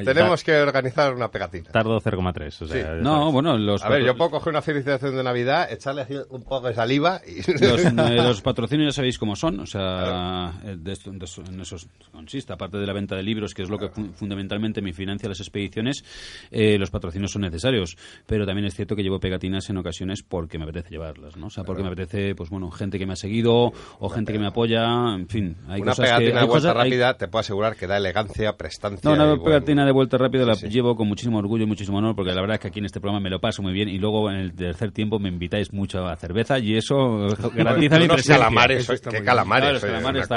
tenemos 0.05 0.43
que 0.43 0.55
organizar 0.57 1.13
una 1.13 1.29
pegatina. 1.29 1.69
Tardo 1.71 1.99
0,3. 1.99 2.61
O 2.61 2.67
sea, 2.67 2.95
No, 2.95 3.31
bueno, 3.31 3.57
los. 3.57 3.83
A 3.83 3.89
ver, 3.89 4.03
yo 4.03 4.15
puedo 4.15 4.31
coger 4.31 4.51
una 4.51 4.61
felicitación 4.61 5.15
de 5.15 5.23
Navidad, 5.23 5.71
echarle 5.71 6.05
un 6.29 6.43
poco 6.43 6.67
de 6.67 6.73
saliva 6.73 7.21
y. 7.25 7.41
Los, 7.61 7.85
eh, 7.85 7.91
los 7.93 8.41
patrocinios 8.41 8.93
ya 8.93 8.97
sabéis 8.97 9.17
cómo 9.17 9.35
son. 9.35 9.59
O 9.59 9.65
sea, 9.65 10.53
eh, 10.63 10.75
de 10.77 10.93
esto, 10.93 11.11
en 11.11 11.21
eso 11.61 11.75
consiste. 12.11 12.53
Aparte 12.53 12.77
de 12.77 12.85
la 12.85 12.93
venta 12.93 13.15
de 13.15 13.23
libros, 13.23 13.53
que 13.53 13.63
es 13.63 13.69
lo 13.69 13.77
que 13.77 13.89
fundamentalmente 13.89 14.81
me 14.81 14.93
financia 14.93 15.29
las 15.29 15.39
expediciones, 15.39 16.03
los 16.51 16.89
patrocinios 16.89 17.31
son 17.31 17.43
necesarios. 17.43 17.97
Pero 18.25 18.45
también 18.45 18.65
es 18.65 18.75
cierto 18.75 18.95
que 18.95 19.03
llevo 19.03 19.19
pegatinas 19.19 19.69
en 19.69 19.77
ocasiones 19.77 20.23
porque 20.23 20.57
me 20.57 20.63
apetece 20.63 20.89
llevar 20.89 21.10
¿no? 21.17 21.47
O 21.47 21.49
sea, 21.49 21.63
porque 21.63 21.83
me 21.83 21.89
apetece, 21.89 22.35
pues 22.35 22.49
bueno, 22.49 22.71
gente 22.71 22.99
que 22.99 23.05
me 23.05 23.13
ha 23.13 23.15
seguido 23.15 23.71
o 23.99 24.09
gente 24.09 24.33
que 24.33 24.39
me 24.39 24.47
apoya, 24.47 25.15
en 25.15 25.27
fin. 25.27 25.57
Hay 25.67 25.81
una 25.81 25.91
cosas 25.91 26.05
pegatina 26.05 26.41
de 26.41 26.47
vuelta 26.47 26.73
rápida 26.73 27.17
te 27.17 27.27
puedo 27.27 27.41
asegurar 27.41 27.75
que 27.75 27.87
da 27.87 27.97
elegancia, 27.97 28.57
prestancia. 28.57 29.09
No, 29.09 29.15
una 29.15 29.43
pegatina 29.43 29.85
de 29.85 29.91
vuelta 29.91 30.17
rápida 30.17 30.45
la 30.45 30.53
llevo 30.53 30.95
con 30.95 31.07
muchísimo 31.07 31.37
orgullo 31.37 31.63
y 31.63 31.67
muchísimo 31.67 31.97
honor 31.97 32.15
porque 32.15 32.33
la 32.33 32.41
verdad 32.41 32.55
es 32.55 32.61
que 32.61 32.67
aquí 32.67 32.79
en 32.79 32.85
este 32.85 32.99
programa 32.99 33.21
me 33.21 33.29
lo 33.29 33.39
paso 33.39 33.61
muy 33.61 33.73
bien 33.73 33.89
y 33.89 33.97
luego 33.97 34.29
en 34.29 34.37
el 34.37 34.53
tercer 34.53 34.91
tiempo 34.91 35.19
me 35.19 35.29
invitáis 35.29 35.73
mucho 35.73 36.05
a 36.05 36.15
cerveza 36.15 36.59
y 36.59 36.75
eso 36.75 37.27
garantiza 37.55 37.99
mi 37.99 38.07
presencia. 38.07 38.37
Calamares, 38.37 38.87
qué 38.87 39.23
calamares, 39.23 39.81
calamares 39.81 40.29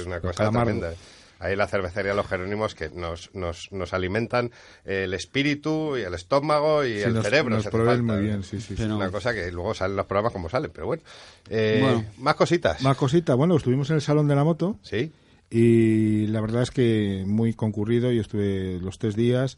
es 0.00 0.06
una 0.06 0.20
cosa 0.20 0.50
tremenda 0.50 0.92
ahí 1.40 1.56
la 1.56 1.66
cervecería 1.66 2.14
Los 2.14 2.28
Jerónimos 2.28 2.74
que 2.74 2.90
nos, 2.90 3.34
nos, 3.34 3.72
nos 3.72 3.92
alimentan 3.92 4.52
el 4.84 5.12
espíritu 5.14 5.96
y 5.96 6.02
el 6.02 6.14
estómago 6.14 6.84
y 6.84 7.00
el 7.00 7.20
cerebro. 7.22 7.56
Nos 7.56 7.66
proveen 7.66 8.04
muy 8.04 8.20
bien, 8.20 8.44
sí, 8.44 8.60
sí. 8.60 8.74
Es 8.74 8.80
una 8.80 9.10
cosa 9.10 9.34
que 9.34 9.50
luego 9.50 9.74
salen 9.74 9.96
los 9.96 10.06
programas 10.06 10.32
como 10.32 10.48
salen, 10.48 10.70
pero 10.72 10.86
bueno. 10.86 11.02
Eh, 11.48 12.04
Más 12.18 12.36
cositas. 12.36 12.80
Más 12.82 12.96
cositas. 12.96 13.36
Bueno, 13.36 13.56
estuvimos 13.56 13.90
en 13.90 13.96
el 13.96 14.02
Salón 14.02 14.28
de 14.28 14.36
la 14.36 14.44
Moto. 14.44 14.78
Sí. 14.82 15.12
Y 15.50 16.28
la 16.28 16.40
verdad 16.40 16.62
es 16.62 16.70
que 16.70 17.24
muy 17.26 17.54
concurrido. 17.54 18.12
Yo 18.12 18.20
estuve 18.20 18.78
los 18.80 18.98
tres 18.98 19.16
días 19.16 19.56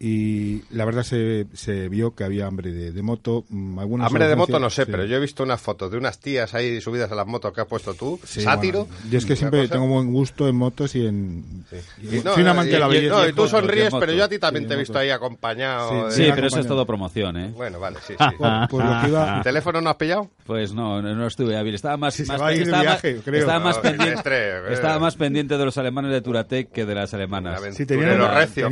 y 0.00 0.62
la 0.70 0.84
verdad 0.84 1.02
se, 1.02 1.46
se 1.54 1.88
vio 1.88 2.14
que 2.14 2.22
había 2.22 2.46
hambre 2.46 2.70
de, 2.70 3.02
moto. 3.02 3.44
Mm, 3.48 4.00
hambre 4.00 4.28
de 4.28 4.36
moto 4.36 4.60
no 4.60 4.70
sé, 4.70 4.86
pero 4.86 5.04
yo 5.04 5.16
he 5.16 5.20
visto 5.20 5.42
unas 5.42 5.60
fotos 5.60 5.90
de 5.90 5.96
unas 5.96 6.20
tías 6.20 6.54
ahí 6.54 6.80
subidas 6.80 7.10
a 7.10 7.16
las 7.16 7.26
motos 7.26 7.52
que 7.52 7.62
has 7.62 7.66
puesto 7.66 7.94
tú, 7.94 8.20
sátiro. 8.24 8.86
yo 9.10 9.18
es 9.18 9.26
que 9.26 9.34
siempre 9.34 9.66
tengo 9.66 9.88
buen 9.88 10.12
gusto 10.12 10.46
en 10.48 10.54
motos 10.54 10.94
y 10.94 11.06
en... 11.06 11.64
Y, 12.00 12.20
soy 12.20 12.42
un 12.42 12.48
amante 12.48 12.72
de 12.72 12.78
la 12.78 12.86
belleza. 12.86 13.14
No, 13.14 13.28
y 13.28 13.32
tú 13.32 13.48
sonríes, 13.48 13.92
pero 13.98 14.12
yo 14.12 14.24
a 14.24 14.28
ti 14.28 14.38
también 14.38 14.68
te 14.68 14.74
he 14.74 14.76
visto 14.76 14.96
ahí 14.96 15.10
acompañado. 15.10 16.10
Sí, 16.12 16.28
pero 16.32 16.46
eso 16.46 16.60
es 16.60 16.66
todo 16.66 16.86
promoción, 16.86 17.36
¿eh? 17.36 17.52
Bueno, 17.56 17.80
vale, 17.80 17.98
sí, 18.06 18.14
sí. 18.18 18.36
pues 18.70 18.84
lo 18.84 19.00
que 19.00 19.08
iba... 19.08 19.38
¿El 19.38 19.42
teléfono 19.42 19.80
no 19.80 19.90
has 19.90 19.96
pillado? 19.96 20.30
Pues 20.46 20.72
no, 20.72 21.02
no 21.02 21.26
estuve 21.26 21.56
hábil. 21.56 21.74
Estaba 21.74 21.96
más, 21.96 22.18
más, 22.20 22.30
estaba, 22.30 22.50
viaje, 22.82 23.20
creo. 23.24 23.40
estaba, 23.40 23.58
más 23.58 23.78
pendiente, 23.78 24.72
estaba 24.72 24.98
más 24.98 25.16
pendiente 25.16 25.58
de 25.58 25.64
los 25.64 25.76
alemanes 25.76 26.12
de 26.12 26.20
Turatec 26.20 26.70
que 26.70 26.86
de 26.86 26.94
las 26.94 27.12
alemanas. 27.14 27.60
Sí, 27.74 27.84
tenía 27.84 28.14
recio, 28.14 28.68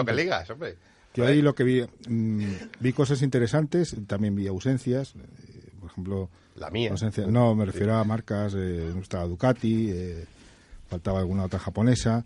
seguro 0.00 0.16
que 0.16 0.22
ligas, 0.22 0.50
hombre. 0.50 0.76
Yo 1.14 1.26
ahí 1.26 1.42
lo 1.42 1.54
que 1.54 1.64
vi, 1.64 1.82
mm, 2.08 2.44
vi 2.78 2.92
cosas 2.92 3.22
interesantes, 3.22 3.96
también 4.06 4.34
vi 4.34 4.46
ausencias. 4.46 5.14
Eh, 5.16 5.70
por 5.80 5.90
ejemplo... 5.90 6.30
La 6.56 6.70
mía. 6.70 6.92
No, 7.28 7.54
me 7.54 7.64
refiero 7.64 7.94
a 7.96 8.04
marcas, 8.04 8.54
eh, 8.54 8.90
nuestra 8.94 9.24
Ducati, 9.24 9.90
eh, 9.90 10.24
faltaba 10.88 11.20
alguna 11.20 11.44
otra 11.44 11.58
japonesa. 11.58 12.24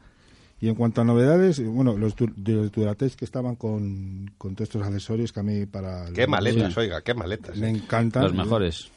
Y 0.61 0.69
en 0.69 0.75
cuanto 0.75 1.03
a 1.03 1.05
novedades, 1.05 1.65
bueno, 1.65 1.97
los, 1.97 2.15
de 2.17 2.53
los 2.53 3.17
que 3.17 3.25
estaban 3.25 3.55
con, 3.55 4.33
con 4.39 4.55
todos 4.55 4.69
estos 4.69 4.83
accesorios 4.83 5.33
que 5.33 5.41
a 5.41 5.43
mí 5.43 5.67
para... 5.67 6.11
Qué 6.13 6.27
maletas, 6.27 6.77
oiga, 6.77 7.01
qué 7.03 7.15
maletas. 7.15 7.57
Me 7.59 7.69
encantan. 7.69 8.25
Los 8.25 8.35
mejores. 8.35 8.91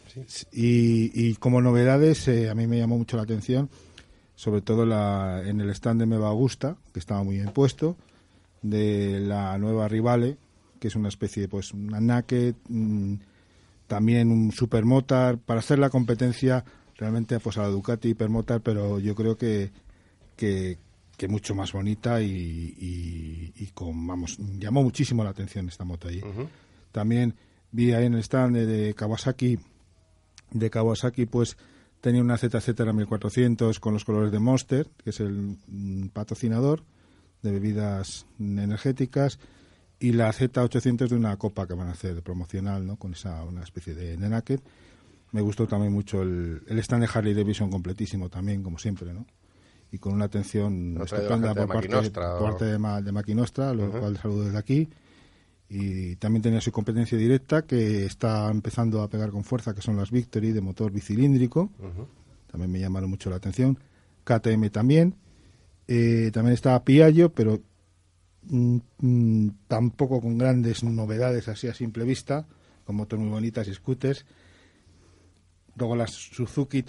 Y, 0.51 1.11
y 1.13 1.35
como 1.35 1.61
novedades, 1.61 2.27
a 2.27 2.55
mí 2.55 2.67
me 2.67 2.77
llamó 2.77 2.97
mucho 2.97 3.17
la 3.17 3.23
atención, 3.23 3.69
sobre 4.35 4.61
todo 4.61 4.85
la, 4.85 5.43
en 5.45 5.61
el 5.61 5.69
stand 5.71 5.99
de 5.99 6.05
Meva 6.07 6.29
Augusta, 6.29 6.77
que 6.93 6.99
estaba 6.99 7.23
muy 7.23 7.35
bien 7.35 7.51
puesto, 7.51 7.97
de 8.61 9.19
la 9.19 9.57
nueva 9.57 9.87
Rivale, 9.87 10.37
que 10.79 10.87
es 10.87 10.95
una 10.95 11.09
especie 11.09 11.43
de 11.43 11.47
pues 11.47 11.73
una 11.73 11.99
naked, 11.99 12.55
también 13.87 14.31
un 14.31 14.51
supermotar 14.51 15.37
para 15.37 15.59
hacer 15.59 15.79
la 15.79 15.89
competencia 15.89 16.63
realmente 16.97 17.39
pues 17.39 17.57
a 17.57 17.63
la 17.63 17.67
Ducati 17.69 18.09
hipermotar, 18.09 18.61
pero 18.61 18.99
yo 18.99 19.15
creo 19.15 19.37
que 19.37 19.71
que, 20.37 21.27
mucho 21.27 21.55
más 21.55 21.73
bonita 21.73 22.21
y, 22.21 23.53
y, 23.55 23.65
con 23.73 24.05
vamos 24.07 24.37
llamó 24.59 24.83
muchísimo 24.83 25.23
la 25.23 25.31
atención 25.31 25.67
esta 25.67 25.83
moto 25.83 26.07
ahí. 26.07 26.21
También 26.91 27.35
vi 27.71 27.91
ahí 27.93 28.05
en 28.05 28.13
el 28.13 28.19
stand 28.23 28.55
de, 28.55 28.93
Kawasaki 28.93 29.59
de 30.51 30.69
Kawasaki 30.69 31.25
pues 31.25 31.57
tenía 31.99 32.21
una 32.21 32.37
ZZ 32.37 32.69
1400 32.93 33.79
con 33.79 33.93
los 33.93 34.05
colores 34.05 34.31
de 34.31 34.39
Monster, 34.39 34.87
que 35.03 35.09
es 35.09 35.19
el 35.19 35.57
mm, 35.67 36.09
patrocinador 36.09 36.83
de 37.41 37.51
bebidas 37.51 38.25
energéticas 38.39 39.39
y 39.99 40.11
la 40.11 40.31
Z800 40.31 41.09
de 41.09 41.15
una 41.15 41.35
copa 41.37 41.67
que 41.67 41.73
van 41.73 41.87
a 41.87 41.91
hacer 41.91 42.21
promocional, 42.21 42.85
¿no? 42.85 42.97
Con 42.97 43.13
esa 43.13 43.43
una 43.43 43.63
especie 43.63 43.95
de, 43.95 44.17
de 44.17 44.59
Me 45.31 45.41
gustó 45.41 45.67
también 45.67 45.91
mucho 45.91 46.21
el, 46.21 46.61
el 46.67 46.79
stand 46.79 47.03
de 47.03 47.09
Harley 47.13 47.33
Davidson 47.33 47.69
completísimo 47.69 48.29
también, 48.29 48.61
como 48.61 48.77
siempre, 48.77 49.13
¿no? 49.13 49.25
Y 49.91 49.97
con 49.97 50.13
una 50.13 50.25
atención 50.25 50.99
estupenda 51.01 51.55
por 51.55 51.67
parte, 51.67 52.01
de, 52.01 52.11
parte 52.11 52.65
de, 52.65 53.01
de 53.01 53.11
Maquinostra, 53.11 53.73
lo 53.73 53.89
cual 53.89 54.17
saludo 54.17 54.43
desde 54.45 54.57
aquí. 54.57 54.89
Y 55.69 56.15
también 56.17 56.41
tenía 56.41 56.61
su 56.61 56.71
competencia 56.71 57.17
directa 57.17 57.63
que 57.63 58.05
está 58.05 58.49
empezando 58.49 59.01
a 59.01 59.09
pegar 59.09 59.31
con 59.31 59.43
fuerza, 59.43 59.73
que 59.73 59.81
son 59.81 59.97
las 59.97 60.11
Victory 60.11 60.51
de 60.51 60.61
motor 60.61 60.91
bicilíndrico. 60.91 61.71
También 62.51 62.71
me 62.71 62.79
llamaron 62.79 63.09
mucho 63.09 63.29
la 63.29 63.37
atención. 63.37 63.77
KTM 64.23 64.69
también. 64.69 65.15
Eh, 65.87 66.31
también 66.33 66.53
estaba 66.53 66.83
Piaggio, 66.83 67.31
pero 67.31 67.61
mm, 68.43 68.77
mm, 68.99 69.49
tampoco 69.67 70.19
con 70.19 70.37
grandes 70.37 70.83
novedades 70.83 71.47
así 71.47 71.67
a 71.67 71.73
simple 71.73 72.03
vista, 72.03 72.45
con 72.85 72.97
motos 72.97 73.19
muy 73.19 73.29
bonitas 73.29 73.67
y 73.67 73.73
scooters. 73.73 74.25
Luego 75.75 75.95
las 75.95 76.11
Suzuki 76.11 76.83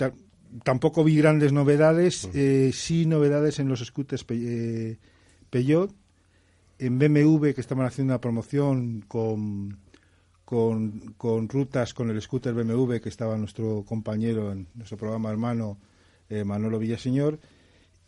tampoco 0.65 1.05
vi 1.05 1.17
grandes 1.17 1.53
novedades, 1.53 2.29
eh, 2.35 2.71
sí 2.73 3.07
novedades 3.07 3.61
en 3.61 3.69
los 3.69 3.85
scooters 3.85 4.25
eh, 4.31 4.99
Peugeot. 5.51 5.95
En 6.81 6.99
BMW, 6.99 7.53
que 7.55 7.61
estaban 7.61 7.87
haciendo 7.87 8.15
una 8.15 8.21
promoción 8.21 9.05
con, 9.09 9.79
con, 10.45 11.15
con, 11.17 11.49
rutas 11.49 11.93
con 11.93 12.09
el 12.09 12.23
scooter 12.23 12.55
BMW, 12.55 12.99
que 12.99 13.09
estaba 13.09 13.37
nuestro 13.37 13.85
compañero 13.85 14.53
en 14.53 14.69
nuestro 14.75 14.97
programa 14.97 15.31
hermano 15.31 15.77
Manolo 16.45 16.79
Villaseñor 16.79 17.41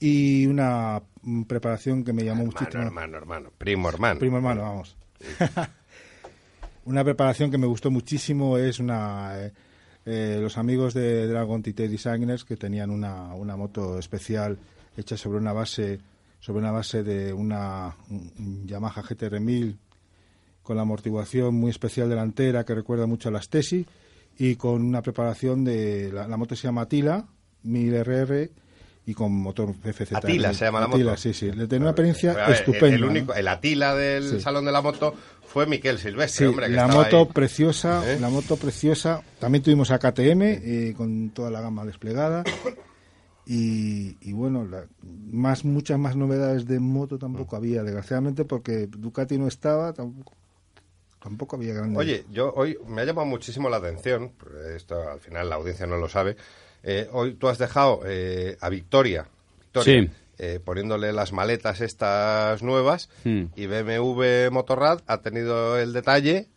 y 0.00 0.46
una 0.46 1.02
preparación 1.46 2.02
que 2.02 2.14
me 2.14 2.24
llamó 2.24 2.42
hermano, 2.42 2.58
muchísimo. 2.58 2.82
Hermano, 2.82 3.18
hermano, 3.18 3.52
primo 3.56 3.88
hermano. 3.90 4.18
Primo 4.18 4.38
hermano, 4.38 4.62
vamos. 4.62 4.96
una 6.86 7.04
preparación 7.04 7.50
que 7.50 7.58
me 7.58 7.66
gustó 7.66 7.90
muchísimo 7.90 8.56
es 8.56 8.80
una 8.80 9.38
eh, 9.38 9.52
eh, 10.06 10.38
los 10.40 10.56
amigos 10.56 10.94
de 10.94 11.26
Dragon 11.26 11.62
TT 11.62 11.80
Designers 11.80 12.44
que 12.44 12.56
tenían 12.56 12.90
una, 12.90 13.34
una 13.34 13.56
moto 13.56 13.98
especial 13.98 14.58
hecha 14.96 15.16
sobre 15.18 15.38
una 15.38 15.52
base 15.52 16.00
sobre 16.40 16.60
una 16.60 16.72
base 16.72 17.02
de 17.02 17.34
una 17.34 17.94
Yamaha 18.64 19.02
GTR 19.02 19.38
1000 19.40 19.78
con 20.62 20.76
la 20.76 20.82
amortiguación 20.82 21.54
muy 21.54 21.70
especial 21.70 22.08
delantera 22.08 22.64
que 22.64 22.74
recuerda 22.74 23.06
mucho 23.06 23.28
a 23.28 23.32
las 23.32 23.50
Tesi 23.50 23.86
y 24.38 24.56
con 24.56 24.82
una 24.82 25.02
preparación 25.02 25.64
de 25.64 26.10
la, 26.10 26.26
la 26.26 26.38
moto 26.38 26.56
se 26.56 26.66
llama 26.66 26.88
Tila 26.88 27.26
1000RR 27.66 28.50
y 29.10 29.14
con 29.14 29.32
motor 29.32 29.74
FZ. 29.82 30.14
Atila 30.14 30.54
se 30.54 30.66
llama 30.66 30.78
la 30.78 30.86
Atila, 30.86 31.16
sí, 31.16 31.34
sí. 31.34 31.50
Le 31.50 31.66
tenía 31.66 31.80
una 31.80 31.90
experiencia 31.90 32.46
estupenda. 32.46 32.94
El, 32.94 33.04
único, 33.04 33.34
el 33.34 33.48
Atila 33.48 33.96
del 33.96 34.40
Salón 34.40 34.64
de 34.64 34.70
la 34.70 34.80
Moto 34.80 35.14
fue 35.44 35.66
Miquel 35.66 35.98
Silvestre, 35.98 36.46
hombre. 36.46 36.68
la 36.68 36.86
moto 36.86 37.26
preciosa, 37.26 38.08
¿Eh? 38.08 38.20
la 38.20 38.28
moto 38.28 38.56
preciosa. 38.56 39.20
También 39.40 39.64
tuvimos 39.64 39.90
a 39.90 39.98
KTM 39.98 40.42
eh, 40.42 40.94
con 40.96 41.30
toda 41.30 41.50
la 41.50 41.60
gama 41.60 41.84
desplegada. 41.84 42.44
Y, 43.46 44.16
y 44.20 44.32
bueno, 44.32 44.68
más 45.02 45.64
muchas 45.64 45.98
más 45.98 46.14
novedades 46.14 46.66
de 46.66 46.78
moto 46.78 47.18
tampoco 47.18 47.56
había, 47.56 47.82
desgraciadamente, 47.82 48.44
porque 48.44 48.86
Ducati 48.86 49.38
no 49.38 49.48
estaba, 49.48 49.92
tampoco, 49.92 50.34
tampoco 51.20 51.56
había 51.56 51.74
grandes. 51.74 51.98
Oye, 51.98 52.24
yo 52.30 52.52
hoy 52.54 52.78
me 52.86 53.00
ha 53.00 53.04
llamado 53.04 53.26
muchísimo 53.26 53.68
la 53.68 53.78
atención, 53.78 54.34
esto 54.76 55.10
al 55.10 55.18
final 55.18 55.48
la 55.48 55.56
audiencia 55.56 55.84
no 55.88 55.96
lo 55.96 56.08
sabe, 56.08 56.36
eh, 56.82 57.08
hoy 57.12 57.34
tú 57.34 57.48
has 57.48 57.58
dejado 57.58 58.02
eh, 58.06 58.56
a 58.60 58.68
Victoria, 58.68 59.26
eh, 60.38 60.58
poniéndole 60.64 61.12
las 61.12 61.32
maletas 61.32 61.80
estas 61.80 62.62
nuevas 62.62 63.10
hmm. 63.24 63.44
y 63.56 63.66
BMW 63.66 64.50
Motorrad 64.50 65.00
ha 65.06 65.18
tenido 65.18 65.78
el 65.78 65.92
detalle 65.92 66.48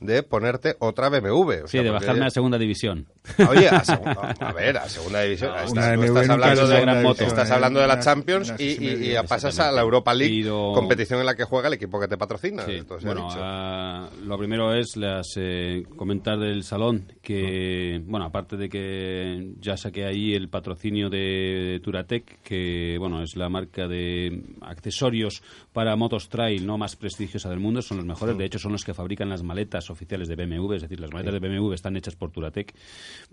de 0.00 0.22
ponerte 0.22 0.76
otra 0.78 1.08
BMW. 1.08 1.66
sí, 1.66 1.78
de 1.78 1.90
bajarme 1.90 2.26
a 2.26 2.30
segunda 2.30 2.58
división. 2.58 3.06
Oye, 3.48 3.68
a, 4.40 4.52
ver, 4.52 4.78
a 4.78 4.88
segunda 4.88 5.22
división. 5.22 5.52
estás, 5.56 6.28
hablando 6.28 6.68
de, 6.68 6.80
gran 6.80 7.02
moto. 7.02 7.24
estás 7.24 7.50
hablando 7.50 7.80
de 7.80 7.86
la 7.86 8.00
Champions 8.00 8.54
y, 8.58 9.14
pasas 9.28 9.58
a 9.58 9.72
la 9.72 9.80
Europa 9.80 10.14
League, 10.14 10.48
competición 10.48 11.20
en 11.20 11.26
la 11.26 11.34
que 11.34 11.44
juega 11.44 11.68
el 11.68 11.74
equipo 11.74 12.00
que 12.00 12.08
te 12.08 12.16
patrocina. 12.16 12.64
bueno, 13.02 13.28
ah, 13.32 14.08
lo 14.24 14.38
primero 14.38 14.74
es 14.74 14.96
las 14.96 15.34
eh, 15.36 15.84
comentar 15.96 16.38
del 16.38 16.62
salón 16.62 17.12
que, 17.20 18.00
bueno, 18.04 18.26
aparte 18.26 18.56
de 18.56 18.68
que 18.68 19.54
ya 19.60 19.76
saqué 19.76 20.04
ahí 20.04 20.34
el 20.34 20.48
patrocinio 20.48 21.10
de 21.10 21.80
Turatec, 21.82 22.42
que, 22.42 22.96
bueno, 22.98 23.22
es 23.22 23.36
la 23.36 23.48
marca 23.48 23.86
de 23.88 24.42
accesorios 24.62 25.42
para 25.72 25.96
motos 25.96 26.28
trail 26.28 26.66
no 26.66 26.78
más 26.78 26.96
prestigiosa 26.96 27.50
del 27.50 27.60
mundo, 27.60 27.82
son 27.82 27.98
los 27.98 28.06
mejores. 28.06 28.36
De 28.36 28.44
hecho, 28.44 28.58
son 28.58 28.72
los 28.72 28.84
que 28.84 28.94
fabrican 28.94 29.28
las 29.28 29.42
maletas 29.42 29.87
oficiales 29.90 30.28
de 30.28 30.36
BMW, 30.36 30.74
es 30.74 30.82
decir, 30.82 31.00
las 31.00 31.12
maletas 31.12 31.34
de 31.34 31.48
BMW 31.48 31.72
están 31.72 31.96
hechas 31.96 32.16
por 32.16 32.30
Turatec, 32.30 32.74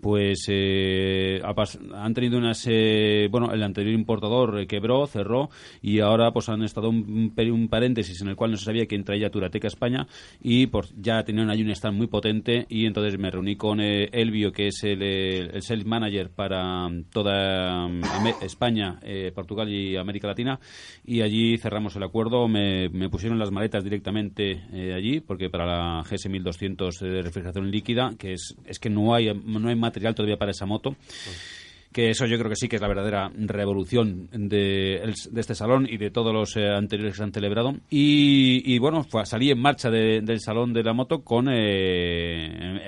pues 0.00 0.46
eh, 0.48 1.40
han 1.94 2.14
tenido 2.14 2.38
unas... 2.38 2.66
Eh, 2.68 3.28
bueno, 3.30 3.52
el 3.52 3.62
anterior 3.62 3.94
importador 3.94 4.60
eh, 4.60 4.66
quebró, 4.66 5.06
cerró 5.06 5.50
y 5.82 6.00
ahora 6.00 6.32
pues 6.32 6.48
han 6.48 6.62
estado 6.62 6.88
un, 6.88 7.32
un 7.36 7.68
paréntesis 7.68 8.20
en 8.22 8.28
el 8.28 8.36
cual 8.36 8.52
no 8.52 8.56
se 8.56 8.64
sabía 8.64 8.86
quién 8.86 9.04
traía 9.04 9.30
Turatec 9.30 9.64
a 9.64 9.68
España 9.68 10.06
y 10.40 10.66
por, 10.66 10.86
ya 10.96 11.22
tenían 11.24 11.50
ahí 11.50 11.62
un 11.62 11.70
stand 11.70 11.96
muy 11.96 12.06
potente 12.06 12.66
y 12.68 12.86
entonces 12.86 13.18
me 13.18 13.30
reuní 13.30 13.56
con 13.56 13.80
eh, 13.80 14.08
Elvio, 14.12 14.52
que 14.52 14.68
es 14.68 14.82
el, 14.84 15.02
eh, 15.02 15.50
el, 15.52 15.62
sales 15.62 15.86
manager 15.86 16.30
para 16.30 16.88
mm, 16.88 17.04
toda 17.10 17.88
mm, 17.88 18.02
España, 18.42 18.98
eh, 19.02 19.32
Portugal 19.34 19.68
y 19.68 19.96
América 19.96 20.28
Latina 20.28 20.58
y 21.04 21.22
allí 21.22 21.58
cerramos 21.58 21.96
el 21.96 22.02
acuerdo, 22.02 22.48
me, 22.48 22.88
me 22.88 23.08
pusieron 23.08 23.38
las 23.38 23.50
maletas 23.50 23.84
directamente 23.84 24.62
allí 24.94 25.20
porque 25.20 25.50
para 25.50 25.66
la 25.66 26.02
GS1000 26.02 26.42
200 26.46 27.02
eh, 27.02 27.06
de 27.06 27.22
refrigeración 27.22 27.70
líquida, 27.70 28.14
que 28.18 28.32
es, 28.32 28.54
es 28.64 28.78
que 28.78 28.88
no 28.88 29.14
hay, 29.14 29.34
no 29.34 29.68
hay 29.68 29.76
material 29.76 30.14
todavía 30.14 30.38
para 30.38 30.52
esa 30.52 30.64
moto 30.64 30.96
que 31.96 32.10
eso 32.10 32.26
yo 32.26 32.36
creo 32.36 32.50
que 32.50 32.56
sí 32.56 32.68
que 32.68 32.76
es 32.76 32.82
la 32.82 32.88
verdadera 32.88 33.30
revolución 33.34 34.28
de, 34.30 35.14
este 35.34 35.54
salón 35.54 35.86
y 35.88 35.96
de 35.96 36.10
todos 36.10 36.30
los 36.30 36.54
eh, 36.58 36.68
anteriores 36.68 37.14
que 37.14 37.16
se 37.16 37.22
han 37.22 37.32
celebrado. 37.32 37.74
Y, 37.88 38.78
bueno, 38.78 39.06
salí 39.24 39.50
en 39.50 39.58
marcha 39.58 39.88
del 39.88 40.40
salón 40.40 40.74
de 40.74 40.82
la 40.82 40.92
moto 40.92 41.24
con, 41.24 41.48
eh, 41.50 42.84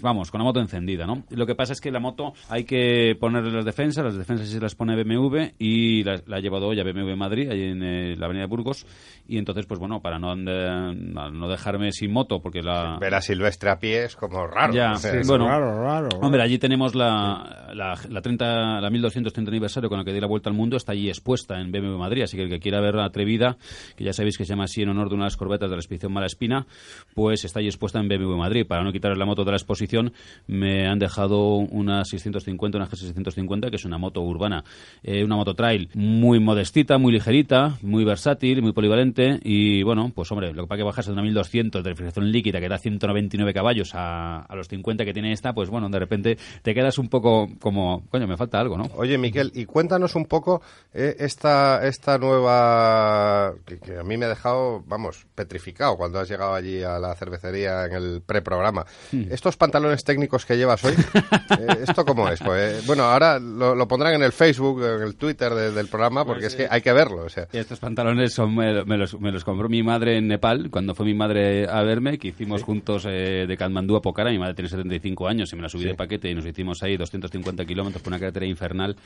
vamos, 0.00 0.30
con 0.30 0.38
la 0.38 0.44
moto 0.44 0.60
encendida, 0.60 1.06
¿no? 1.06 1.24
Lo 1.30 1.44
que 1.44 1.56
pasa 1.56 1.72
es 1.72 1.80
que 1.80 1.90
la 1.90 1.98
moto 1.98 2.32
hay 2.48 2.62
que 2.62 3.16
ponerle 3.18 3.50
las 3.50 3.64
defensas, 3.64 4.04
las 4.04 4.16
defensas 4.16 4.48
se 4.48 4.60
las 4.60 4.76
pone 4.76 4.94
BMW 5.02 5.54
y 5.58 6.04
la, 6.04 6.22
ha 6.30 6.38
llevado 6.38 6.68
hoy 6.68 6.78
a 6.78 6.84
BMW 6.84 7.16
Madrid, 7.16 7.50
ahí 7.50 7.64
en 7.64 7.82
eh, 7.82 8.14
la 8.16 8.26
avenida 8.26 8.46
Burgos, 8.46 8.86
y 9.26 9.38
entonces, 9.38 9.66
pues 9.66 9.80
bueno, 9.80 10.02
para 10.02 10.20
no, 10.20 10.36
no 10.36 11.48
dejarme 11.48 11.90
sin 11.90 12.12
moto, 12.12 12.40
porque 12.40 12.62
la... 12.62 12.96
Ver 13.00 13.12
a 13.12 13.20
Silvestre 13.20 13.70
a 13.70 13.78
pie 13.80 14.04
es 14.04 14.14
como 14.14 14.46
raro. 14.46 14.72
Ya, 14.72 14.94
bueno, 15.26 15.48
raro, 15.48 15.82
raro, 15.82 16.08
Hombre, 16.20 16.42
allí 16.42 16.58
tenemos 16.58 16.94
la, 16.94 17.72
la 17.74 18.19
la 18.19 18.19
30, 18.20 18.80
la 18.80 18.90
1230 18.90 19.50
aniversario 19.50 19.88
con 19.88 19.98
la 19.98 20.04
que 20.04 20.12
di 20.12 20.20
la 20.20 20.26
vuelta 20.26 20.50
al 20.50 20.56
mundo 20.56 20.76
está 20.76 20.92
allí 20.92 21.08
expuesta 21.08 21.60
en 21.60 21.72
BMW 21.72 21.96
Madrid, 21.96 22.22
así 22.22 22.36
que 22.36 22.44
el 22.44 22.48
que 22.48 22.60
quiera 22.60 22.80
ver 22.80 22.94
la 22.94 23.06
atrevida, 23.06 23.56
que 23.96 24.04
ya 24.04 24.12
sabéis 24.12 24.36
que 24.36 24.44
se 24.44 24.50
llama 24.50 24.64
así 24.64 24.82
en 24.82 24.88
honor 24.88 25.08
de 25.08 25.14
una 25.14 25.24
de 25.24 25.26
las 25.26 25.36
corbetas 25.36 25.68
de 25.70 25.76
la 25.76 25.80
expedición 25.80 26.12
Mala 26.12 26.26
Espina, 26.26 26.66
pues 27.14 27.44
está 27.44 27.60
allí 27.60 27.68
expuesta 27.68 28.00
en 28.00 28.08
BMW 28.08 28.36
Madrid. 28.36 28.66
Para 28.66 28.84
no 28.84 28.92
quitar 28.92 29.16
la 29.16 29.24
moto 29.24 29.44
de 29.44 29.50
la 29.52 29.56
exposición, 29.56 30.12
me 30.46 30.86
han 30.86 30.98
dejado 30.98 31.56
una 31.56 32.04
650, 32.04 32.78
una 32.78 32.88
G650, 32.88 33.70
que 33.70 33.76
es 33.76 33.84
una 33.84 33.98
moto 33.98 34.22
urbana, 34.22 34.64
eh, 35.02 35.24
una 35.24 35.36
moto 35.36 35.54
trail 35.54 35.88
muy 35.94 36.40
modestita, 36.40 36.98
muy 36.98 37.12
ligerita, 37.12 37.78
muy 37.82 38.04
versátil, 38.04 38.62
muy 38.62 38.72
polivalente 38.72 39.40
y 39.42 39.82
bueno, 39.82 40.10
pues 40.14 40.30
hombre, 40.32 40.52
lo 40.52 40.62
que 40.62 40.68
pasa 40.68 40.78
que 40.78 40.84
bajas 40.84 41.06
de 41.06 41.12
una 41.12 41.22
1200 41.22 41.82
de 41.82 41.90
refrigeración 41.90 42.30
líquida 42.30 42.60
que 42.60 42.68
da 42.68 42.78
199 42.78 43.52
caballos 43.52 43.90
a 43.94 44.46
los 44.54 44.68
50 44.68 45.04
que 45.04 45.12
tiene 45.12 45.32
esta, 45.32 45.52
pues 45.52 45.70
bueno, 45.70 45.88
de 45.88 45.98
repente 45.98 46.38
te 46.62 46.74
quedas 46.74 46.98
un 46.98 47.08
poco 47.08 47.48
como, 47.58 48.02
coño, 48.10 48.26
me 48.26 48.36
falta 48.36 48.58
algo, 48.58 48.76
¿no? 48.76 48.90
Oye, 48.96 49.16
Miquel, 49.18 49.52
y 49.54 49.66
cuéntanos 49.66 50.16
un 50.16 50.26
poco 50.26 50.62
eh, 50.92 51.16
esta, 51.20 51.86
esta 51.86 52.18
nueva, 52.18 53.54
que, 53.64 53.98
a 53.98 54.02
mí 54.02 54.16
me 54.16 54.26
ha 54.26 54.28
dejado, 54.28 54.82
vamos, 54.86 55.26
petrificado 55.34 55.96
cuando 55.96 56.18
has 56.18 56.28
llegado 56.28 56.54
allí 56.54 56.82
a 56.82 56.98
la 56.98 57.14
cervecería 57.14 57.84
en 57.86 57.92
el 57.92 58.22
preprograma. 58.26 58.84
Hmm. 59.12 59.24
Estos 59.30 59.56
pantalones 59.56 60.02
técnicos 60.02 60.44
que 60.44 60.56
llevas 60.56 60.84
hoy, 60.84 60.94
eh, 61.58 61.84
¿esto 61.86 62.04
cómo 62.04 62.28
es? 62.28 62.40
Pues, 62.40 62.84
bueno, 62.84 63.04
ahora 63.04 63.38
lo, 63.38 63.86
pondrán 63.86 64.14
en 64.14 64.22
el 64.22 64.32
Facebook, 64.32 64.82
en 64.82 65.02
el 65.02 65.14
Twitter 65.14 65.54
del 65.54 65.86
programa, 65.86 66.24
porque 66.24 66.42
pues 66.42 66.54
es 66.54 66.56
que 66.56 66.68
hay 66.68 66.82
que 66.82 66.92
verlo. 66.92 67.24
O 67.24 67.28
sea. 67.28 67.46
estos 67.52 67.78
pantalones 67.78 68.32
son, 68.32 68.56
me, 68.56 68.72
los, 68.72 69.20
me, 69.20 69.30
los, 69.30 69.44
compró 69.44 69.68
mi 69.68 69.84
madre 69.84 70.18
en 70.18 70.26
Nepal, 70.26 70.68
cuando 70.70 70.96
fue 70.96 71.06
mi 71.06 71.14
madre 71.14 71.68
a 71.68 71.82
verme, 71.82 72.18
que 72.18 72.28
hicimos 72.28 72.64
juntos 72.64 73.06
eh, 73.08 73.46
de 73.46 73.56
Katmandú 73.56 73.94
a 73.94 74.02
Pokhara, 74.02 74.30
mi 74.30 74.38
madre 74.38 74.54
tiene 74.54 74.68
75 74.68 75.28
años 75.28 75.52
y 75.52 75.56
me 75.56 75.62
la 75.62 75.68
subí 75.68 75.84
de 75.84 75.94
paquete 75.94 76.28
y 76.28 76.34
nos 76.34 76.44
hicimos 76.44 76.82
ahí 76.82 76.96
250 76.96 77.64
kilómetros 77.64 77.89
por 77.98 78.12
una 78.12 78.20
carretera 78.20 78.46
infernal. 78.46 78.96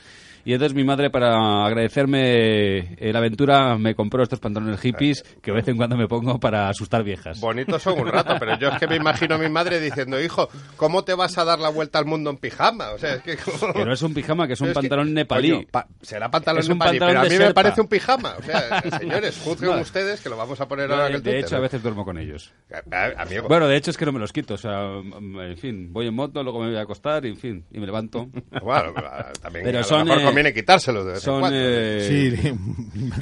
Y 0.45 0.53
entonces 0.53 0.75
mi 0.75 0.83
madre, 0.83 1.09
para 1.09 1.65
agradecerme 1.65 2.77
eh, 2.97 3.11
la 3.11 3.17
aventura, 3.17 3.79
me 3.79 3.95
compró 3.95 4.21
estos 4.21 4.39
pantalones 4.39 4.79
hippies 4.79 5.23
que 5.41 5.49
de 5.49 5.57
vez 5.57 5.67
en 5.67 5.75
cuando 5.75 5.97
me 5.97 6.07
pongo 6.07 6.39
para 6.39 6.69
asustar 6.69 7.03
viejas. 7.03 7.39
Bonitos 7.41 7.81
son 7.81 7.99
un 7.99 8.07
rato, 8.07 8.35
pero 8.39 8.55
yo 8.59 8.69
es 8.69 8.77
que 8.77 8.85
me 8.85 8.95
imagino 8.95 9.35
a 9.35 9.37
mi 9.39 9.49
madre 9.49 9.79
diciendo, 9.79 10.21
hijo, 10.21 10.47
¿cómo 10.75 11.03
te 11.03 11.15
vas 11.15 11.35
a 11.39 11.45
dar 11.45 11.57
la 11.57 11.69
vuelta 11.69 11.97
al 11.97 12.05
mundo 12.05 12.29
en 12.29 12.37
pijama? 12.37 12.91
O 12.91 12.99
sea, 12.99 13.15
es 13.15 13.23
que... 13.23 13.37
no 13.73 13.91
es 13.91 14.01
un 14.03 14.13
pijama, 14.13 14.45
que 14.45 14.53
es 14.53 14.61
un 14.61 14.71
pantalón 14.71 15.15
nepalí. 15.15 15.67
será 16.03 16.29
pantalón 16.29 16.67
nepalí, 16.67 16.99
pero 16.99 17.21
a 17.21 17.23
mí 17.23 17.37
me 17.39 17.51
parece 17.51 17.81
un 17.81 17.87
pijama. 17.87 18.35
O 18.37 18.43
sea, 18.43 18.83
señores, 18.99 19.41
juzguen 19.43 19.79
ustedes 19.79 20.21
que 20.21 20.29
lo 20.29 20.37
vamos 20.37 20.61
a 20.61 20.67
poner 20.67 20.91
ahora 20.91 21.07
en 21.07 21.15
el 21.15 21.23
De 21.23 21.39
hecho, 21.39 21.55
a 21.55 21.59
veces 21.59 21.81
duermo 21.81 22.05
con 22.05 22.19
ellos. 22.19 22.53
Bueno, 23.47 23.67
de 23.67 23.77
hecho 23.77 23.89
es 23.89 23.97
que 23.97 24.05
no 24.05 24.11
me 24.11 24.19
los 24.19 24.31
quito. 24.31 24.53
O 24.53 24.57
sea, 24.57 24.83
en 24.99 25.57
fin, 25.57 25.91
voy 25.91 26.05
en 26.05 26.13
moto, 26.13 26.43
luego 26.43 26.59
me 26.59 26.67
voy 26.67 26.77
a 26.77 26.81
acostar, 26.81 27.25
y, 27.25 27.29
en 27.29 27.37
fin, 27.37 27.65
y 27.71 27.79
me 27.79 27.87
levanto. 27.87 28.29
Bueno, 28.83 28.93
también 29.41 29.65
pero 29.65 29.79
a 29.79 29.99
lo 29.99 30.05
mejor 30.05 30.21
eh, 30.21 30.25
conviene 30.25 30.53
quitárselos 30.53 31.05
de 31.05 31.11
vez 31.13 31.21
son, 31.21 31.35
en 31.35 31.39
cuando. 31.41 31.59
Eh, 31.61 32.07
sí, 32.07 32.53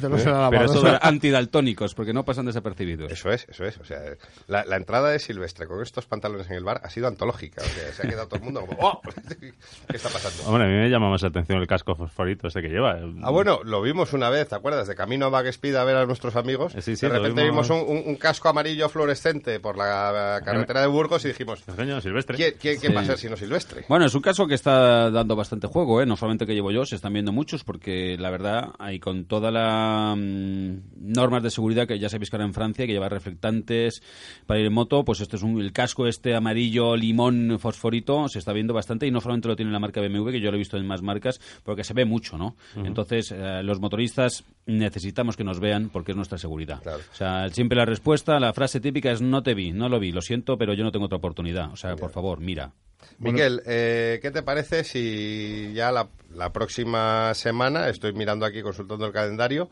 pero 0.50 0.68
son 0.68 0.98
antidaltónicos, 1.00 1.94
porque 1.94 2.12
no 2.12 2.24
pasan 2.24 2.46
desapercibidos. 2.46 3.10
Eso 3.10 3.30
es, 3.30 3.46
eso 3.48 3.64
es. 3.64 3.78
O 3.78 3.84
sea, 3.84 4.00
la, 4.46 4.76
entrada 4.76 5.10
de 5.10 5.18
Silvestre 5.18 5.66
con 5.66 5.82
estos 5.82 6.06
pantalones 6.06 6.48
en 6.48 6.54
el 6.56 6.64
bar 6.64 6.80
ha 6.82 6.90
sido 6.90 7.08
antológica. 7.08 7.62
O 7.62 7.64
sea, 7.64 7.92
se 7.92 8.06
ha 8.06 8.10
quedado 8.10 8.28
todo 8.28 8.38
el 8.38 8.44
mundo 8.44 8.66
como, 8.66 8.78
¡oh! 8.80 9.00
¿Qué 9.38 9.96
está 9.96 10.08
pasando? 10.08 10.44
Hombre, 10.48 10.64
a 10.64 10.68
mí 10.68 10.74
me 10.74 10.88
llama 10.88 11.10
más 11.10 11.22
la 11.22 11.28
atención 11.28 11.60
el 11.60 11.66
casco 11.66 11.94
fosforito 11.94 12.48
este 12.48 12.62
que 12.62 12.68
lleva. 12.68 12.98
Ah, 13.22 13.30
bueno, 13.30 13.60
lo 13.64 13.82
vimos 13.82 14.12
una 14.12 14.30
vez, 14.30 14.48
¿te 14.48 14.54
acuerdas? 14.54 14.88
De 14.88 14.94
camino 14.94 15.26
a 15.26 15.28
Baguespida 15.30 15.80
a 15.80 15.84
ver 15.84 15.96
a 15.96 16.06
nuestros 16.06 16.36
amigos. 16.36 16.72
Sí, 16.80 16.96
sí, 16.96 17.06
de 17.06 17.18
repente 17.18 17.44
vimos, 17.44 17.70
un, 17.70 18.16
casco 18.16 18.48
amarillo 18.48 18.88
fluorescente 18.88 19.60
por 19.60 19.76
la 19.76 20.40
carretera 20.44 20.80
de 20.80 20.86
Burgos 20.86 21.24
y 21.24 21.28
dijimos, 21.28 21.64
Silvestre. 22.02 22.36
¿quién, 22.58 22.78
quién, 22.78 22.96
va 22.96 23.00
a 23.00 23.04
ser 23.04 23.18
sino 23.18 23.36
Silvestre? 23.36 23.84
Bueno, 23.88 24.06
es 24.06 24.14
un 24.14 24.22
caso 24.22 24.46
que 24.46 24.54
está 24.54 25.10
dando 25.10 25.36
bastante 25.36 25.43
juego, 25.68 26.00
¿eh? 26.00 26.06
No 26.06 26.16
solamente 26.16 26.46
que 26.46 26.54
llevo 26.54 26.70
yo, 26.70 26.84
se 26.84 26.96
están 26.96 27.12
viendo 27.12 27.32
muchos, 27.32 27.64
porque 27.64 28.16
la 28.18 28.30
verdad, 28.30 28.70
hay 28.78 28.98
con 28.98 29.24
todas 29.24 29.52
las 29.52 30.16
mm, 30.16 30.76
normas 30.96 31.42
de 31.42 31.50
seguridad 31.50 31.86
que 31.86 31.98
ya 31.98 32.08
sabéis 32.08 32.30
que 32.30 32.36
ahora 32.36 32.46
en 32.46 32.54
Francia, 32.54 32.86
que 32.86 32.92
lleva 32.92 33.08
reflectantes 33.08 34.02
para 34.46 34.60
ir 34.60 34.66
en 34.66 34.72
moto, 34.72 35.04
pues 35.04 35.20
este 35.20 35.36
es 35.36 35.42
un, 35.42 35.60
el 35.60 35.72
casco 35.72 36.06
este 36.06 36.34
amarillo 36.34 36.96
limón 36.96 37.58
fosforito, 37.58 38.28
se 38.28 38.38
está 38.38 38.52
viendo 38.52 38.74
bastante 38.74 39.06
y 39.06 39.10
no 39.10 39.20
solamente 39.20 39.48
lo 39.48 39.56
tiene 39.56 39.72
la 39.72 39.78
marca 39.78 40.00
BMW, 40.00 40.30
que 40.30 40.40
yo 40.40 40.50
lo 40.50 40.56
he 40.56 40.58
visto 40.58 40.76
en 40.76 40.86
más 40.86 41.02
marcas, 41.02 41.40
porque 41.62 41.84
se 41.84 41.94
ve 41.94 42.04
mucho, 42.04 42.36
¿no? 42.38 42.56
Entonces, 42.76 43.32
eh, 43.32 43.62
los 43.62 43.80
motoristas 43.80 44.44
necesitamos 44.66 45.36
que 45.36 45.44
nos 45.44 45.60
vean 45.60 45.90
porque 45.90 46.12
es 46.12 46.16
nuestra 46.16 46.38
seguridad. 46.38 46.80
O 46.86 47.14
sea, 47.14 47.48
siempre 47.50 47.76
la 47.76 47.84
respuesta, 47.84 48.38
la 48.40 48.52
frase 48.52 48.80
típica 48.80 49.10
es 49.10 49.20
no 49.20 49.42
te 49.42 49.54
vi, 49.54 49.72
no 49.72 49.88
lo 49.88 49.98
vi, 49.98 50.12
lo 50.12 50.22
siento, 50.22 50.56
pero 50.58 50.74
yo 50.74 50.84
no 50.84 50.92
tengo 50.92 51.06
otra 51.06 51.18
oportunidad. 51.18 51.72
O 51.72 51.76
sea, 51.76 51.96
por 51.96 52.10
favor, 52.10 52.40
mira. 52.40 52.72
Miguel, 53.18 53.62
eh, 53.66 54.18
¿qué 54.22 54.30
te 54.30 54.42
parece 54.42 54.84
si 54.84 55.72
ya 55.74 55.92
la, 55.92 56.08
la, 56.34 56.52
próxima 56.52 57.32
semana, 57.34 57.88
estoy 57.88 58.12
mirando 58.12 58.46
aquí, 58.46 58.62
consultando 58.62 59.06
el 59.06 59.12
calendario, 59.12 59.68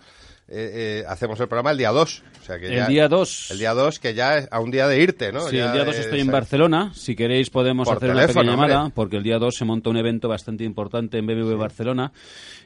eh, 0.55 1.01
eh, 1.01 1.05
hacemos 1.09 1.41
el 1.41 1.49
programa 1.49 1.71
el 1.71 1.79
día 1.79 1.91
2. 1.91 2.23
O 2.43 2.45
sea 2.45 2.59
que 2.59 2.67
el 2.67 2.87
día 2.87 3.09
2. 3.09 3.53
El 3.53 3.59
día 3.59 3.73
2, 3.73 3.99
que 3.99 4.13
ya 4.13 4.37
es 4.37 4.49
a 4.51 4.61
un 4.61 4.71
día 4.71 4.87
de 4.87 5.01
irte, 5.01 5.33
¿no? 5.33 5.49
Sí, 5.49 5.57
el 5.57 5.73
día 5.73 5.85
2 5.85 5.97
estoy 5.97 6.21
en 6.21 6.27
Barcelona. 6.27 6.93
Si 6.95 7.17
queréis 7.17 7.49
podemos 7.49 7.89
hacer 7.89 8.11
una 8.11 8.27
pequeña 8.27 8.51
llamada, 8.51 8.91
porque 8.95 9.17
el 9.17 9.23
día 9.23 9.39
2 9.39 9.55
se 9.57 9.65
monta 9.65 9.89
un 9.89 9.97
evento 9.97 10.29
bastante 10.29 10.65
importante 10.65 11.17
en 11.17 11.27
BMW 11.27 11.57
Barcelona, 11.57 12.13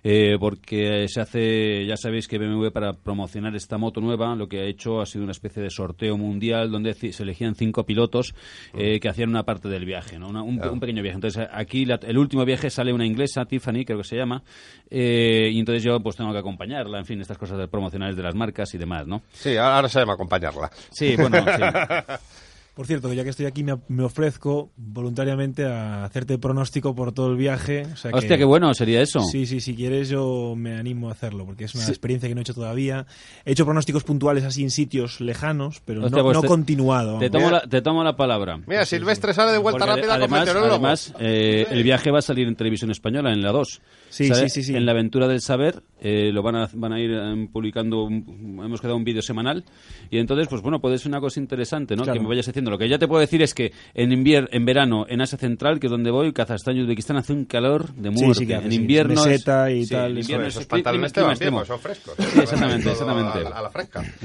eh, 0.02 0.36
porque 0.40 1.06
se 1.06 1.20
hace, 1.20 1.86
ya 1.86 1.96
sabéis 1.96 2.26
que 2.26 2.38
BMW 2.38 2.70
para 2.72 2.92
promocionar 2.92 3.54
esta 3.54 3.78
moto 3.78 4.00
nueva, 4.00 4.34
lo 4.34 4.48
que 4.48 4.62
ha 4.62 4.64
hecho 4.64 5.00
ha 5.00 5.06
sido 5.06 5.22
una 5.22 5.32
especie 5.32 5.62
de 5.62 5.70
sorteo 5.70 6.16
mundial 6.16 6.72
donde 6.72 6.92
se 6.92 7.22
elegían 7.22 7.54
cinco 7.54 7.86
pilotos 7.86 8.34
que 8.72 9.08
hacían 9.08 9.28
una 9.28 9.44
parte 9.44 9.68
del 9.68 9.84
viaje, 9.84 10.18
¿no? 10.18 10.28
un, 10.42 10.80
pequeño 10.80 11.02
viaje. 11.02 11.16
Entonces 11.16 11.46
aquí 11.52 11.86
el 12.02 12.18
último 12.18 12.44
viaje 12.44 12.68
sale 12.68 12.92
una 12.92 13.06
inglesa, 13.06 13.44
Tiffany, 13.44 13.84
creo 13.84 13.98
que 13.98 14.04
se 14.04 14.16
llama, 14.16 14.42
y 14.90 15.58
entonces 15.58 15.84
yo 15.84 16.00
pues 16.00 16.16
tengo 16.16 16.32
que 16.32 16.38
acompañarla, 16.38 16.98
en 16.98 17.04
fin, 17.04 17.20
estas 17.20 17.38
cosas 17.38 17.58
del 17.58 17.68
promocionales 17.76 18.16
de 18.16 18.22
las 18.22 18.34
marcas 18.34 18.72
y 18.74 18.78
demás, 18.78 19.06
¿no? 19.06 19.22
Sí, 19.32 19.56
ahora 19.56 19.88
se 19.88 20.00
llama 20.00 20.14
acompañarla. 20.14 20.70
Sí, 20.90 21.14
bueno, 21.16 21.44
sí. 21.44 21.62
Por 22.76 22.86
cierto, 22.86 23.10
ya 23.14 23.24
que 23.24 23.30
estoy 23.30 23.46
aquí, 23.46 23.64
me, 23.64 24.02
ofrezco 24.04 24.70
voluntariamente 24.76 25.64
a 25.64 26.04
hacerte 26.04 26.36
pronóstico 26.36 26.94
por 26.94 27.12
todo 27.12 27.30
el 27.30 27.36
viaje. 27.38 27.86
Hostia, 28.12 28.36
qué 28.36 28.44
bueno 28.44 28.74
sería 28.74 29.00
eso. 29.00 29.22
Sí, 29.22 29.46
sí, 29.46 29.60
si 29.60 29.74
quieres 29.74 30.10
yo 30.10 30.52
me 30.54 30.76
animo 30.76 31.08
a 31.08 31.12
hacerlo, 31.12 31.46
porque 31.46 31.64
es 31.64 31.74
una 31.74 31.86
experiencia 31.86 32.28
que 32.28 32.34
no 32.34 32.42
he 32.42 32.42
hecho 32.42 32.52
todavía. 32.52 33.06
He 33.46 33.52
hecho 33.52 33.64
pronósticos 33.64 34.04
puntuales 34.04 34.44
así 34.44 34.62
en 34.62 34.70
sitios 34.70 35.22
lejanos, 35.22 35.80
pero 35.86 36.02
no, 36.02 36.22
pues 36.22 36.38
continuado. 36.40 37.18
Te 37.18 37.30
tomo, 37.30 37.50
la, 37.50 37.62
te 37.62 37.80
tomo, 37.80 38.04
la, 38.04 38.14
palabra. 38.14 38.60
Mira, 38.66 38.84
Silvestre 38.84 39.32
sale 39.32 39.52
de 39.52 39.58
vuelta 39.58 39.86
rápida 39.86 40.16
además, 40.16 40.46
con 40.46 40.62
Además, 40.62 41.14
eh, 41.18 41.66
el 41.70 41.82
viaje 41.82 42.10
va 42.10 42.18
a 42.18 42.22
salir 42.22 42.46
en 42.46 42.56
televisión 42.56 42.90
española, 42.90 43.32
en 43.32 43.40
la 43.40 43.52
2. 43.52 43.80
Sí, 44.08 44.32
sí, 44.32 44.48
sí, 44.48 44.62
sí, 44.62 44.76
En 44.76 44.86
la 44.86 44.92
aventura 44.92 45.28
del 45.28 45.40
saber 45.40 45.82
eh, 46.00 46.30
lo 46.32 46.42
van 46.42 46.56
a, 46.56 46.70
van 46.72 46.92
a 46.92 47.00
ir 47.00 47.10
em, 47.12 47.48
publicando, 47.48 48.06
hemos 48.08 48.80
quedado 48.80 48.96
un 48.96 49.04
vídeo 49.04 49.22
semanal 49.22 49.64
y 50.10 50.18
entonces, 50.18 50.46
pues 50.48 50.62
bueno, 50.62 50.80
puede 50.80 50.98
ser 50.98 51.08
una 51.08 51.20
cosa 51.20 51.40
interesante, 51.40 51.96
¿no? 51.96 52.04
Que 52.04 52.20
me 52.20 52.26
vayas 52.26 52.48
haciendo. 52.48 52.70
Lo 52.70 52.78
que 52.78 52.88
ya 52.88 52.98
te 52.98 53.08
puedo 53.08 53.20
decir 53.20 53.42
es 53.42 53.54
que 53.54 53.72
en 53.94 54.12
invier 54.12 54.48
en 54.52 54.64
verano, 54.64 55.06
en 55.08 55.20
Asia 55.20 55.38
Central, 55.38 55.80
que 55.80 55.86
es 55.86 55.90
donde 55.90 56.10
voy, 56.10 56.32
Kazajstán 56.32 56.76
y 56.76 56.82
Uzbekistán, 56.82 57.16
hace 57.16 57.32
un 57.32 57.44
calor 57.44 57.92
de 57.94 58.10
muerte. 58.10 58.46
Sí, 58.46 58.52
en 58.52 58.72
invierno 58.72 59.24
es, 59.26 59.40
y 59.40 59.44
tal. 59.44 59.70
En 59.72 60.18
invierno 60.18 60.46
esos 60.46 60.66
pantalones 60.66 61.12
te 61.12 61.20
van 61.22 61.38
bien, 61.38 61.64
son 61.66 61.80
frescos. 61.80 62.14
Sí, 62.18 62.40
exactamente, 62.40 62.90
exactamente. 62.90 63.38
A, 63.52 63.62
la 63.62 63.70
fresca. 63.70 64.02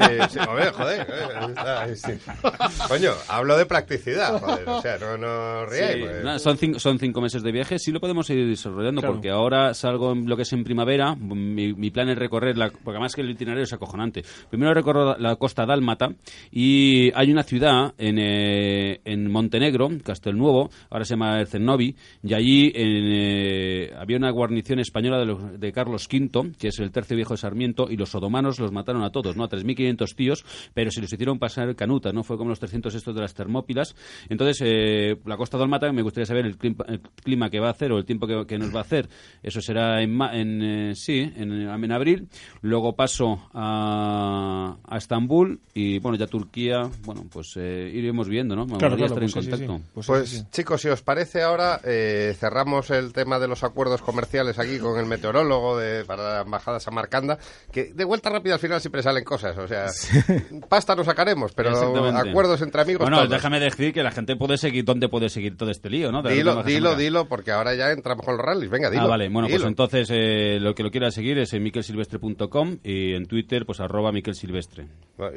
eh, 0.00 0.18
ver, 0.54 0.72
joder. 0.72 1.06
Eh, 1.08 2.18
Coño, 2.88 3.12
hablo 3.28 3.56
de 3.56 3.66
practicidad, 3.66 4.40
joder. 4.40 4.68
O 4.68 4.82
sea, 4.82 4.98
no, 4.98 5.16
no 5.18 5.66
ríais. 5.66 6.22
Pues. 6.22 6.42
son, 6.42 6.56
cinco, 6.56 6.78
son 6.78 6.98
cinco 6.98 7.20
meses 7.20 7.42
de 7.42 7.52
viaje, 7.52 7.78
sí 7.78 7.92
lo 7.92 8.00
podemos 8.00 8.28
ir 8.30 8.48
desarrollando, 8.48 8.77
porque 9.02 9.30
ahora 9.30 9.74
salgo 9.74 10.12
en 10.12 10.28
lo 10.28 10.36
que 10.36 10.42
es 10.42 10.52
en 10.52 10.64
primavera, 10.64 11.14
mi, 11.14 11.72
mi 11.72 11.90
plan 11.90 12.08
es 12.08 12.18
recorrer, 12.18 12.56
la, 12.56 12.70
porque 12.70 12.96
además 12.96 13.14
que 13.14 13.22
el 13.22 13.30
itinerario 13.30 13.64
es 13.64 13.72
acojonante. 13.72 14.22
Primero 14.50 14.74
recorro 14.74 15.16
la 15.18 15.36
costa 15.36 15.66
dálmata 15.66 16.08
y 16.50 17.10
hay 17.14 17.30
una 17.30 17.42
ciudad 17.42 17.94
en, 17.98 18.18
eh, 18.18 19.00
en 19.04 19.30
Montenegro, 19.30 19.88
Castelnuovo, 20.02 20.70
ahora 20.90 21.04
se 21.04 21.14
llama 21.14 21.44
Cernovi, 21.46 21.94
y 22.22 22.34
allí 22.34 22.72
eh, 22.74 23.92
había 23.98 24.16
una 24.16 24.30
guarnición 24.30 24.78
española 24.78 25.18
de, 25.18 25.58
de, 25.58 25.72
Carlos 25.72 26.08
V, 26.10 26.52
que 26.58 26.68
es 26.68 26.78
el 26.78 26.90
tercio 26.90 27.16
viejo 27.16 27.34
de 27.34 27.38
Sarmiento, 27.38 27.88
y 27.90 27.96
los 27.96 28.14
otomanos 28.14 28.58
los 28.58 28.72
mataron 28.72 29.02
a 29.02 29.10
todos, 29.10 29.36
¿no? 29.36 29.44
A 29.44 29.48
3.500 29.48 30.14
tíos, 30.14 30.44
pero 30.74 30.90
se 30.90 31.00
los 31.00 31.12
hicieron 31.12 31.38
pasar 31.38 31.74
canutas, 31.76 32.12
¿no? 32.14 32.22
Fue 32.22 32.36
como 32.36 32.50
los 32.50 32.58
300 32.58 32.94
estos 32.94 33.14
de 33.14 33.20
las 33.20 33.34
Termópilas. 33.34 33.94
Entonces, 34.28 34.62
eh, 34.64 35.16
la 35.24 35.36
costa 35.36 35.58
dálmata, 35.58 35.92
me 35.92 36.02
gustaría 36.02 36.26
saber 36.26 36.46
el 36.46 36.56
clima, 36.56 37.50
que 37.50 37.60
va 37.60 37.68
a 37.68 37.70
hacer 37.70 37.92
o 37.92 37.98
el 37.98 38.04
tiempo 38.04 38.26
que, 38.46 38.58
nos 38.58 38.67
va 38.74 38.80
a 38.80 38.82
hacer. 38.82 39.08
Eso 39.42 39.60
será 39.60 40.02
en, 40.02 40.20
en 40.20 40.48
en, 40.48 40.62
eh, 40.62 40.94
sí, 40.94 41.32
en, 41.36 41.52
en, 41.52 41.92
abril. 41.92 42.28
Luego 42.62 42.94
paso 42.94 43.48
a, 43.52 44.76
a 44.84 44.96
Estambul 44.96 45.60
y, 45.74 45.98
bueno, 45.98 46.18
ya 46.18 46.26
Turquía, 46.26 46.90
bueno, 47.04 47.26
pues 47.30 47.54
eh, 47.56 47.90
iremos 47.92 48.28
viendo, 48.28 48.56
¿no? 48.56 48.66
claro, 48.66 48.96
claro, 48.96 49.06
estar 49.06 49.22
en 49.22 49.30
pues 49.30 49.48
contacto. 49.48 49.80
Pues, 49.94 50.06
pues 50.06 50.50
chicos, 50.50 50.80
si 50.80 50.88
os 50.88 51.02
parece 51.02 51.42
ahora, 51.42 51.80
eh, 51.84 52.34
cerramos 52.38 52.90
el 52.90 53.12
tema 53.12 53.38
de 53.38 53.48
los 53.48 53.64
acuerdos 53.64 54.02
comerciales 54.02 54.58
aquí 54.58 54.78
con 54.78 54.98
el 54.98 55.06
meteorólogo 55.06 55.78
de, 55.78 56.04
para 56.04 56.34
la 56.34 56.40
embajada 56.42 56.80
Samarcanda, 56.80 57.38
que 57.72 57.92
de 57.92 58.04
vuelta 58.04 58.30
rápida 58.30 58.54
al 58.54 58.60
final 58.60 58.80
siempre 58.80 59.02
salen 59.02 59.24
cosas, 59.24 59.56
o 59.58 59.68
sea, 59.68 59.86
pasta 60.68 60.94
no 60.94 61.04
sacaremos, 61.04 61.52
pero 61.52 61.70
acuerdos 62.16 62.62
entre 62.62 62.82
amigos. 62.82 63.08
Bueno, 63.08 63.26
déjame 63.26 63.60
decir 63.60 63.92
que 63.92 64.02
la 64.02 64.10
gente 64.10 64.36
puede 64.36 64.56
seguir, 64.56 64.84
¿dónde 64.84 65.08
puede 65.08 65.28
seguir 65.28 65.56
todo 65.56 65.70
este 65.70 65.90
lío, 65.90 66.10
no? 66.10 66.22
dilo, 66.22 66.62
dilo, 66.62 66.96
dilo, 66.96 67.28
porque 67.28 67.52
ahora 67.52 67.74
ya 67.74 67.90
entramos 67.90 68.24
con 68.24 68.36
los 68.36 68.44
rallies, 68.58 68.70
venga, 68.70 68.90
dilo. 68.90 69.04
Ah, 69.04 69.06
vale, 69.06 69.28
bueno, 69.28 69.48
pues 69.48 69.62
entonces 69.62 70.08
eh, 70.10 70.58
lo 70.60 70.74
que 70.74 70.82
lo 70.82 70.90
quiera 70.90 71.10
seguir 71.10 71.38
es 71.38 71.52
en 71.52 71.62
miquelsilvestre.com 71.62 72.78
y 72.82 73.14
en 73.14 73.26
Twitter, 73.26 73.64
pues 73.64 73.80
arroba 73.80 74.12
miquelsilvestre. 74.12 74.86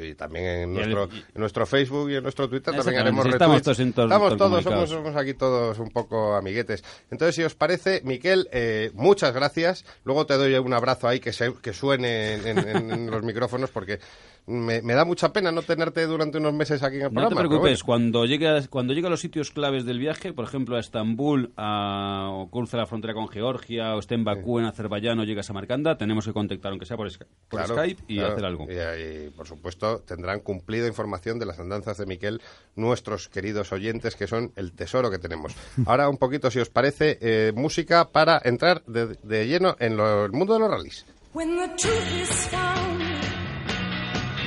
y 0.00 0.14
también 0.14 0.44
en 0.44 0.74
nuestro, 0.74 1.04
en 1.04 1.40
nuestro 1.40 1.66
Facebook 1.66 2.10
y 2.10 2.16
en 2.16 2.22
nuestro 2.22 2.48
Twitter 2.48 2.74
también 2.74 3.00
haremos 3.00 3.26
Estamos 3.26 3.62
todos, 3.62 3.78
estamos 3.78 4.64
todos 4.64 4.90
somos, 4.90 5.16
aquí 5.16 5.34
todos 5.34 5.78
un 5.78 5.90
poco 5.90 6.34
amiguetes. 6.34 6.84
Entonces, 7.10 7.36
si 7.36 7.42
os 7.42 7.54
parece, 7.54 8.02
Miquel, 8.04 8.48
eh, 8.52 8.90
muchas 8.94 9.34
gracias. 9.34 9.84
Luego 10.04 10.26
te 10.26 10.34
doy 10.34 10.54
un 10.54 10.72
abrazo 10.72 11.08
ahí 11.08 11.20
que, 11.20 11.32
se, 11.32 11.54
que 11.54 11.72
suene 11.72 12.34
en 12.34 13.10
los 13.10 13.22
micrófonos 13.22 13.70
porque 13.70 14.00
me, 14.46 14.80
da 14.82 15.04
mucha 15.04 15.32
pena 15.32 15.52
no 15.52 15.62
tenerte 15.62 16.06
durante 16.06 16.38
unos 16.38 16.52
meses 16.52 16.82
aquí 16.82 16.96
en 16.96 17.02
el 17.02 17.10
programa. 17.10 17.30
No 17.30 17.36
te 17.36 17.48
preocupes, 17.48 17.82
cuando 17.84 18.24
llegue 18.26 18.66
cuando 18.68 18.92
llegue 18.92 19.06
a 19.06 19.10
los 19.10 19.20
sitios 19.20 19.50
claves 19.50 19.84
del 19.84 19.98
viaje, 19.98 20.32
por 20.32 20.44
ejemplo 20.44 20.76
a 20.76 20.80
Estambul, 20.80 21.52
a, 21.56 22.28
o 22.32 22.50
cruce 22.50 22.76
la 22.76 22.86
frontera 22.86 23.14
con 23.14 23.28
Georgia, 23.28 23.94
o 23.94 24.00
esté 24.00 24.14
en 24.14 24.24
Bakú, 24.24 24.58
en 24.58 24.64
Azerbaiyán, 24.64 25.18
o 25.20 25.24
llegas 25.24 25.48
a 25.50 25.52
Marcanda, 25.52 25.96
tenemos 25.96 26.24
que 26.26 26.32
contactar, 26.32 26.72
aunque 26.72 26.86
sea 26.86 26.96
por, 26.96 27.10
Skype, 27.10 28.02
y 28.08 28.20
hacer 28.20 28.44
algo. 28.44 28.66
Y, 28.68 29.30
por 29.30 29.46
supuesto, 29.46 30.00
tendrán 30.00 30.40
cumplido 30.40 30.86
información 30.88 31.38
de 31.38 31.46
las 31.46 31.60
andanzas 31.60 31.98
de 31.98 32.06
Miquel 32.06 32.40
nuestros 32.74 33.28
queridos 33.28 33.72
oyentes, 33.72 34.16
que 34.16 34.26
son 34.26 34.52
el 34.56 34.72
tesoro 34.72 35.10
que 35.10 35.18
tenemos. 35.18 35.54
Ahora, 35.86 36.08
un 36.08 36.16
poquito, 36.16 36.50
si 36.50 36.58
os 36.58 36.68
parece, 36.68 37.18
eh, 37.20 37.52
música 37.54 38.10
para 38.10 38.40
entrar 38.44 38.82
de, 38.86 39.46
lleno 39.46 39.76
en 39.78 39.98
el 39.98 40.32
mundo 40.32 40.54
de 40.54 40.60
los 40.60 40.70
rallies. 40.70 41.06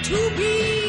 To 0.07 0.29
be 0.37 0.84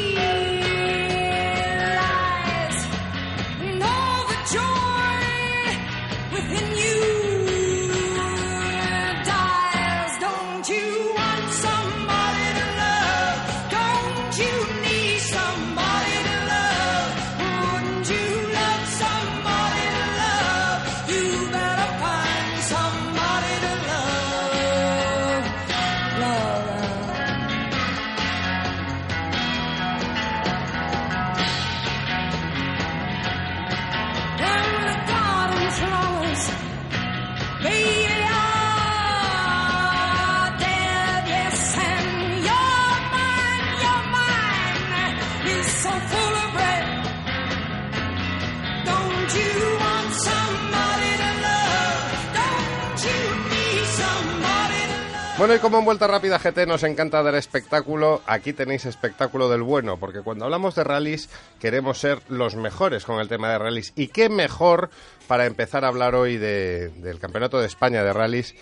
Bueno, 55.38 55.54
y 55.54 55.58
como 55.58 55.78
en 55.78 55.84
Vuelta 55.84 56.06
Rápida 56.06 56.38
GT 56.38 56.66
nos 56.66 56.82
encanta 56.82 57.22
dar 57.22 57.34
espectáculo, 57.34 58.22
aquí 58.26 58.54
tenéis 58.54 58.86
espectáculo 58.86 59.50
del 59.50 59.62
bueno, 59.62 59.98
porque 59.98 60.22
cuando 60.22 60.46
hablamos 60.46 60.74
de 60.74 60.82
rallies 60.82 61.28
queremos 61.60 61.98
ser 61.98 62.22
los 62.30 62.56
mejores 62.56 63.04
con 63.04 63.20
el 63.20 63.28
tema 63.28 63.50
de 63.50 63.58
rallies. 63.58 63.92
Y 63.96 64.08
qué 64.08 64.30
mejor 64.30 64.88
para 65.28 65.44
empezar 65.44 65.84
a 65.84 65.88
hablar 65.88 66.14
hoy 66.14 66.38
del 66.38 67.18
Campeonato 67.20 67.60
de 67.60 67.66
España 67.66 68.02
de 68.02 68.14
rallies 68.14 68.54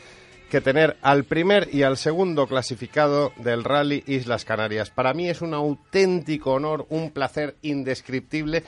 que 0.55 0.61
tener 0.61 0.97
al 1.03 1.25
primer 1.25 1.67
y 1.75 1.83
al 1.83 1.97
segundo 1.97 2.47
clasificado 2.47 3.33
del 3.39 3.65
Rally 3.65 4.05
Islas 4.07 4.45
Canarias. 4.45 4.89
Para 4.89 5.13
mí 5.13 5.29
es 5.29 5.43
un 5.43 5.53
auténtico 5.53 6.53
honor, 6.53 6.87
un 6.91 7.13
placer 7.13 7.57
indescriptible. 7.63 8.63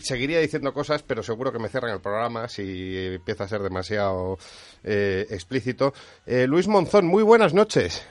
Seguiría 0.00 0.40
diciendo 0.40 0.74
cosas, 0.74 1.02
pero 1.02 1.22
seguro 1.22 1.50
que 1.50 1.58
me 1.58 1.70
cierran 1.70 1.94
el 1.94 2.02
programa 2.02 2.48
si 2.48 3.14
empieza 3.14 3.44
a 3.44 3.48
ser 3.48 3.62
demasiado 3.62 4.36
eh, 4.84 5.24
explícito. 5.30 5.94
Eh, 6.26 6.46
Luis 6.46 6.68
Monzón, 6.68 7.06
muy 7.06 7.22
buenas 7.22 7.54
noches. 7.54 8.06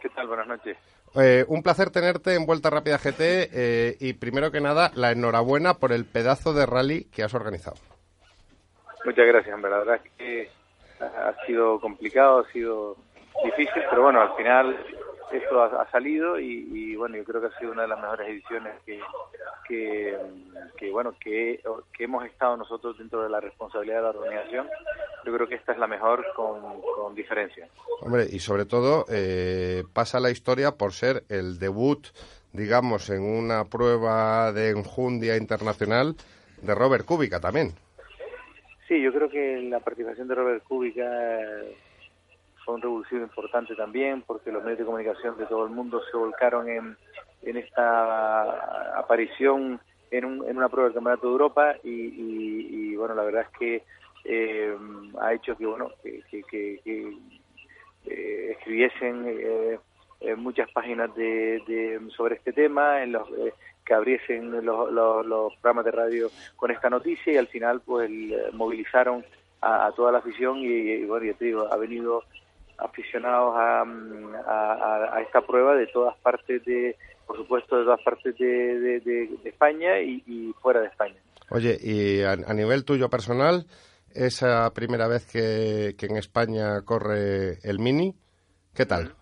¿Qué 0.00 0.08
tal? 0.10 0.28
Buenas 0.28 0.46
noches. 0.46 0.78
Eh, 1.16 1.44
un 1.48 1.64
placer 1.64 1.90
tenerte 1.90 2.36
en 2.36 2.46
Vuelta 2.46 2.70
Rápida 2.70 2.98
GT 2.98 3.98
y 3.98 4.12
primero 4.12 4.52
que 4.52 4.60
nada 4.60 4.92
la 4.94 5.10
enhorabuena 5.10 5.74
por 5.74 5.90
el 5.90 6.04
pedazo 6.04 6.54
de 6.54 6.66
rally 6.66 7.06
que 7.06 7.24
has 7.24 7.34
organizado. 7.34 7.78
Muchas 9.04 9.26
gracias, 9.26 9.60
la 9.60 9.68
verdad 9.70 9.96
es 9.96 10.12
que 10.16 10.59
ha 11.00 11.34
sido 11.46 11.80
complicado, 11.80 12.40
ha 12.40 12.52
sido 12.52 12.96
difícil, 13.44 13.82
pero 13.88 14.02
bueno, 14.02 14.20
al 14.20 14.36
final 14.36 14.76
esto 15.32 15.62
ha, 15.62 15.88
salido 15.90 16.38
y, 16.38 16.96
bueno, 16.96 17.16
yo 17.16 17.24
creo 17.24 17.40
que 17.40 17.46
ha 17.48 17.58
sido 17.58 17.72
una 17.72 17.82
de 17.82 17.88
las 17.88 18.00
mejores 18.00 18.28
ediciones 18.28 18.74
que, 18.84 19.00
que, 20.76 20.90
bueno, 20.90 21.14
que, 21.20 21.60
que, 21.96 22.04
hemos 22.04 22.24
estado 22.24 22.56
nosotros 22.56 22.98
dentro 22.98 23.22
de 23.22 23.28
la 23.28 23.40
responsabilidad 23.40 23.98
de 23.98 24.02
la 24.02 24.08
organización. 24.08 24.68
Yo 25.24 25.32
creo 25.32 25.48
que 25.48 25.54
esta 25.54 25.72
es 25.72 25.78
la 25.78 25.86
mejor 25.86 26.24
con, 26.34 27.14
diferencia. 27.14 27.68
Hombre, 28.02 28.26
y 28.30 28.38
sobre 28.38 28.64
todo 28.66 29.04
eh, 29.08 29.84
pasa 29.92 30.20
la 30.20 30.30
historia 30.30 30.72
por 30.72 30.92
ser 30.92 31.24
el 31.28 31.58
debut, 31.58 32.06
digamos, 32.52 33.10
en 33.10 33.22
una 33.22 33.64
prueba 33.64 34.52
de 34.52 34.70
enjundia 34.70 35.36
internacional 35.36 36.16
de 36.62 36.74
Robert 36.74 37.04
Kubica 37.04 37.40
también. 37.40 37.74
Sí, 38.90 39.00
yo 39.00 39.12
creo 39.12 39.30
que 39.30 39.62
la 39.70 39.78
participación 39.78 40.26
de 40.26 40.34
Robert 40.34 40.64
Kubica 40.64 41.08
fue 42.64 42.74
un 42.74 42.82
revulsivo 42.82 43.22
importante 43.22 43.76
también, 43.76 44.22
porque 44.22 44.50
los 44.50 44.64
medios 44.64 44.80
de 44.80 44.84
comunicación 44.84 45.38
de 45.38 45.46
todo 45.46 45.64
el 45.64 45.70
mundo 45.70 46.02
se 46.10 46.16
volcaron 46.16 46.68
en, 46.68 46.96
esta 47.56 48.98
aparición 48.98 49.80
en, 50.10 50.24
un, 50.24 50.44
en 50.44 50.56
una 50.56 50.68
prueba 50.68 50.88
del 50.88 50.94
Campeonato 50.94 51.28
de 51.28 51.32
Europa 51.32 51.76
y, 51.84 52.96
bueno, 52.96 53.14
la 53.14 53.22
verdad 53.22 53.42
es 53.42 53.58
que 53.60 53.84
eh, 54.24 54.76
ha 55.20 55.34
hecho 55.34 55.56
que, 55.56 55.66
bueno, 55.66 55.92
que, 56.02 56.24
que, 56.50 56.80
eh, 58.06 58.50
escribiesen 58.50 59.24
eh, 59.28 60.34
muchas 60.34 60.68
páginas 60.72 61.14
de, 61.14 62.00
sobre 62.16 62.34
este 62.34 62.52
tema, 62.52 63.04
en 63.04 63.12
los 63.12 63.28
que 63.90 63.94
abriesen 63.94 64.52
los, 64.64 64.92
los, 64.92 65.52
programas 65.56 65.84
de 65.84 65.90
radio 65.90 66.30
con 66.54 66.70
esta 66.70 66.88
noticia 66.88 67.32
y 67.32 67.36
al 67.36 67.48
final 67.48 67.80
pues 67.84 68.08
movilizaron 68.52 69.24
a, 69.60 69.90
toda 69.96 70.12
la 70.12 70.18
afición 70.18 70.58
y, 70.58 71.04
bueno, 71.06 71.26
ya 71.26 71.34
te 71.34 71.46
digo, 71.46 71.66
ha 71.68 71.76
venido 71.76 72.22
aficionados 72.78 73.52
a, 73.56 73.82
a, 75.16 75.20
esta 75.22 75.40
prueba 75.44 75.74
de 75.74 75.88
todas 75.88 76.16
partes 76.18 76.64
de, 76.64 76.94
por 77.26 77.36
supuesto, 77.36 77.78
de 77.78 77.84
todas 77.84 78.00
partes 78.02 78.38
de, 78.38 79.00
de, 79.00 79.28
España 79.42 80.00
y, 80.00 80.54
fuera 80.62 80.82
de 80.82 80.86
España. 80.86 81.16
Oye, 81.50 81.76
y 81.82 82.22
a, 82.22 82.36
nivel 82.54 82.84
tuyo 82.84 83.10
personal, 83.10 83.66
esa 84.14 84.72
primera 84.72 85.08
vez 85.08 85.26
que, 85.26 85.96
que 85.98 86.06
en 86.06 86.16
España 86.16 86.80
corre 86.84 87.58
el 87.64 87.80
Mini, 87.80 88.14
¿qué 88.72 88.86
tal? 88.86 89.16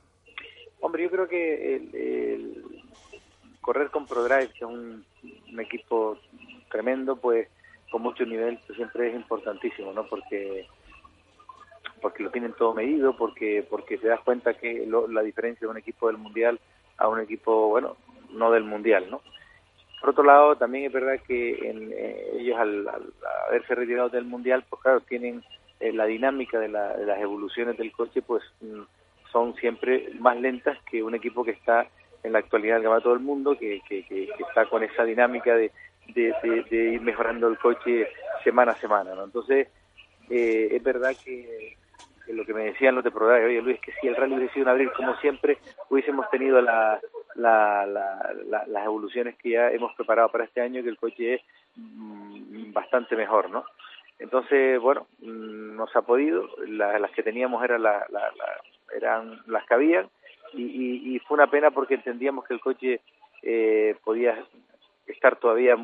Hombre, 0.80 1.04
yo 1.04 1.10
creo 1.10 1.26
que 1.26 1.76
el 1.76 2.57
correr 3.68 3.90
con 3.90 4.06
ProDrive, 4.06 4.48
que 4.48 4.64
es 4.64 4.70
un, 4.70 5.04
equipo 5.58 6.16
tremendo, 6.70 7.16
pues 7.16 7.48
con 7.90 8.00
mucho 8.00 8.24
nivel, 8.24 8.58
pues, 8.66 8.78
siempre 8.78 9.10
es 9.10 9.14
importantísimo, 9.14 9.92
¿no? 9.92 10.06
Porque 10.06 10.66
porque 12.00 12.22
lo 12.22 12.30
tienen 12.30 12.54
todo 12.54 12.72
medido, 12.72 13.14
porque 13.14 13.66
porque 13.68 13.98
te 13.98 14.08
das 14.08 14.20
cuenta 14.20 14.54
que 14.54 14.88
la 15.10 15.20
diferencia 15.20 15.66
de 15.66 15.70
un 15.70 15.76
equipo 15.76 16.06
del 16.06 16.16
mundial 16.16 16.58
a 16.96 17.08
un 17.08 17.20
equipo, 17.20 17.68
bueno, 17.68 17.98
no 18.30 18.50
del 18.50 18.64
mundial, 18.64 19.10
¿no? 19.10 19.20
Por 20.00 20.10
otro 20.10 20.24
lado, 20.24 20.56
también 20.56 20.86
es 20.86 20.92
verdad 20.92 21.20
que 21.26 21.68
en, 21.68 21.92
eh, 21.92 22.38
ellos 22.38 22.58
al, 22.58 22.88
haberse 23.48 23.74
retirado 23.74 24.08
del 24.08 24.24
mundial, 24.24 24.64
pues 24.70 24.80
claro, 24.80 25.00
tienen 25.02 25.44
eh, 25.80 25.92
la 25.92 26.06
dinámica 26.06 26.58
de, 26.58 26.68
de, 26.68 27.04
las 27.04 27.20
evoluciones 27.20 27.76
del 27.76 27.92
coche, 27.92 28.22
pues 28.22 28.42
mm, 28.62 28.80
son 29.30 29.54
siempre 29.56 30.08
más 30.20 30.40
lentas 30.40 30.78
que 30.90 31.02
un 31.02 31.14
equipo 31.14 31.44
que 31.44 31.50
está 31.50 31.86
en 32.22 32.32
la 32.32 32.40
actualidad 32.40 32.82
va 32.84 33.00
todo 33.00 33.14
el 33.14 33.20
mundo, 33.20 33.56
que, 33.58 33.80
que, 33.88 34.28
está 34.48 34.66
con 34.66 34.82
esa 34.82 35.04
dinámica 35.04 35.54
de, 35.54 35.70
de, 36.14 36.92
ir 36.94 37.00
mejorando 37.00 37.48
el 37.48 37.58
coche 37.58 38.08
semana 38.44 38.72
a 38.72 38.76
semana. 38.76 39.14
¿no? 39.14 39.24
Entonces, 39.24 39.68
eh, 40.30 40.68
es 40.72 40.82
verdad 40.82 41.12
que, 41.24 41.76
lo 42.28 42.44
que 42.44 42.54
me 42.54 42.64
decían 42.64 42.94
los 42.94 43.04
de 43.04 43.10
programa, 43.10 43.46
oye 43.46 43.62
Luis, 43.62 43.80
que 43.80 43.92
si 44.00 44.06
el 44.06 44.16
rally 44.16 44.34
hubiese 44.36 44.54
sido 44.54 44.64
un 44.64 44.70
abril 44.70 44.90
como 44.94 45.16
siempre, 45.16 45.58
hubiésemos 45.88 46.28
tenido 46.30 46.60
la, 46.60 47.00
las 47.34 48.84
evoluciones 48.84 49.36
que 49.36 49.50
ya 49.50 49.70
hemos 49.70 49.94
preparado 49.94 50.28
para 50.28 50.44
este 50.44 50.60
año, 50.60 50.82
que 50.82 50.90
el 50.90 50.98
coche 50.98 51.34
es 51.34 51.42
mm, 51.76 52.72
bastante 52.72 53.16
mejor, 53.16 53.50
¿no? 53.50 53.64
Entonces, 54.18 54.80
bueno, 54.80 55.06
mm, 55.20 55.76
nos 55.76 55.94
ha 55.94 56.02
podido, 56.02 56.48
las 56.66 57.10
que 57.12 57.22
teníamos 57.22 57.62
eran, 57.64 57.82
la, 57.82 58.06
eran 58.94 59.40
las 59.46 59.64
que 59.66 59.74
habían, 59.74 60.08
y, 60.52 61.14
y, 61.14 61.18
fue 61.20 61.36
una 61.36 61.50
pena 61.50 61.70
porque 61.70 61.94
entendíamos 61.94 62.44
que 62.46 62.54
el 62.54 62.60
coche 62.60 63.00
eh, 63.42 63.96
podía 64.04 64.44
estar 65.06 65.36
todavía 65.36 65.76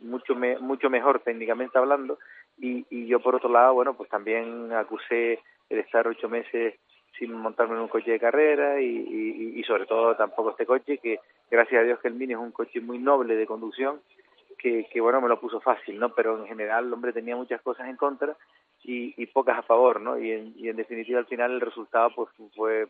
mucho 0.00 0.34
mucho 0.60 0.90
mejor 0.90 1.20
técnicamente 1.20 1.78
hablando. 1.78 2.18
Y, 2.58 2.86
y 2.90 3.06
yo 3.06 3.20
por 3.20 3.36
otro 3.36 3.50
lado 3.50 3.74
bueno 3.74 3.94
pues 3.94 4.08
también 4.10 4.72
acusé 4.72 5.40
el 5.70 5.78
estar 5.78 6.08
ocho 6.08 6.28
meses 6.28 6.74
sin 7.18 7.32
montarme 7.32 7.74
en 7.74 7.82
un 7.82 7.88
coche 7.88 8.12
de 8.12 8.20
carrera 8.20 8.80
y, 8.80 9.54
y, 9.56 9.62
sobre 9.64 9.86
todo 9.86 10.14
tampoco 10.16 10.50
este 10.50 10.66
coche 10.66 10.98
que 10.98 11.20
gracias 11.50 11.80
a 11.80 11.84
Dios 11.84 11.98
que 12.00 12.08
el 12.08 12.14
Mini 12.14 12.34
es 12.34 12.38
un 12.38 12.52
coche 12.52 12.80
muy 12.80 12.98
noble 12.98 13.34
de 13.34 13.46
conducción 13.46 14.00
que, 14.56 14.86
que 14.92 15.00
bueno 15.00 15.20
me 15.20 15.28
lo 15.28 15.40
puso 15.40 15.60
fácil 15.60 15.98
no 15.98 16.14
pero 16.14 16.38
en 16.38 16.46
general 16.46 16.86
el 16.86 16.92
hombre 16.92 17.12
tenía 17.12 17.36
muchas 17.36 17.60
cosas 17.62 17.88
en 17.88 17.96
contra 17.96 18.36
y, 18.84 19.14
y 19.20 19.26
pocas 19.26 19.58
a 19.58 19.62
favor 19.62 20.00
no 20.00 20.18
y 20.18 20.30
en, 20.32 20.54
y 20.56 20.68
en 20.68 20.76
definitiva 20.76 21.18
al 21.18 21.26
final 21.26 21.52
el 21.52 21.60
resultado 21.60 22.10
pues 22.14 22.28
fue 22.54 22.86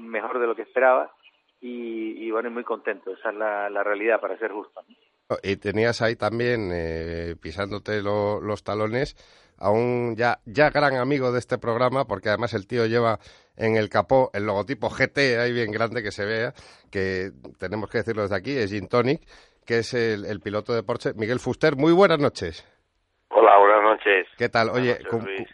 mejor 0.00 0.38
de 0.40 0.46
lo 0.46 0.56
que 0.56 0.62
esperaba 0.62 1.12
y, 1.60 2.26
y 2.26 2.30
bueno 2.30 2.50
muy 2.50 2.64
contento 2.64 3.12
esa 3.12 3.30
es 3.30 3.36
la, 3.36 3.84
realidad 3.84 4.20
para 4.20 4.38
ser 4.38 4.52
justo 4.52 4.82
y 5.42 5.56
tenías 5.56 6.02
ahí 6.02 6.16
también, 6.16 6.70
eh, 6.72 7.36
pisándote 7.40 8.02
los 8.02 8.64
talones, 8.64 9.16
a 9.58 9.70
un 9.70 10.16
ya, 10.16 10.40
ya 10.46 10.70
gran 10.70 10.96
amigo 10.96 11.32
de 11.32 11.38
este 11.38 11.58
programa, 11.58 12.06
porque 12.06 12.30
además 12.30 12.54
el 12.54 12.66
tío 12.66 12.86
lleva 12.86 13.20
en 13.56 13.76
el 13.76 13.90
capó 13.90 14.30
el 14.32 14.46
logotipo 14.46 14.88
GT 14.88 15.38
ahí 15.38 15.52
bien 15.52 15.70
grande 15.70 16.02
que 16.02 16.12
se 16.12 16.24
vea, 16.24 16.54
que 16.90 17.30
tenemos 17.58 17.90
que 17.90 17.98
decirlo 17.98 18.22
desde 18.22 18.36
aquí, 18.36 18.56
es 18.56 18.70
Gin 18.70 18.88
Tonic, 18.88 19.22
que 19.66 19.78
es 19.78 19.94
el, 19.94 20.40
piloto 20.40 20.72
de 20.72 20.82
Porsche, 20.82 21.12
Miguel 21.14 21.38
Fuster. 21.38 21.76
Muy 21.76 21.92
buenas 21.92 22.18
noches. 22.18 22.66
Noches. 24.00 24.28
¿Qué 24.38 24.48
tal? 24.48 24.70
Oye, 24.70 24.98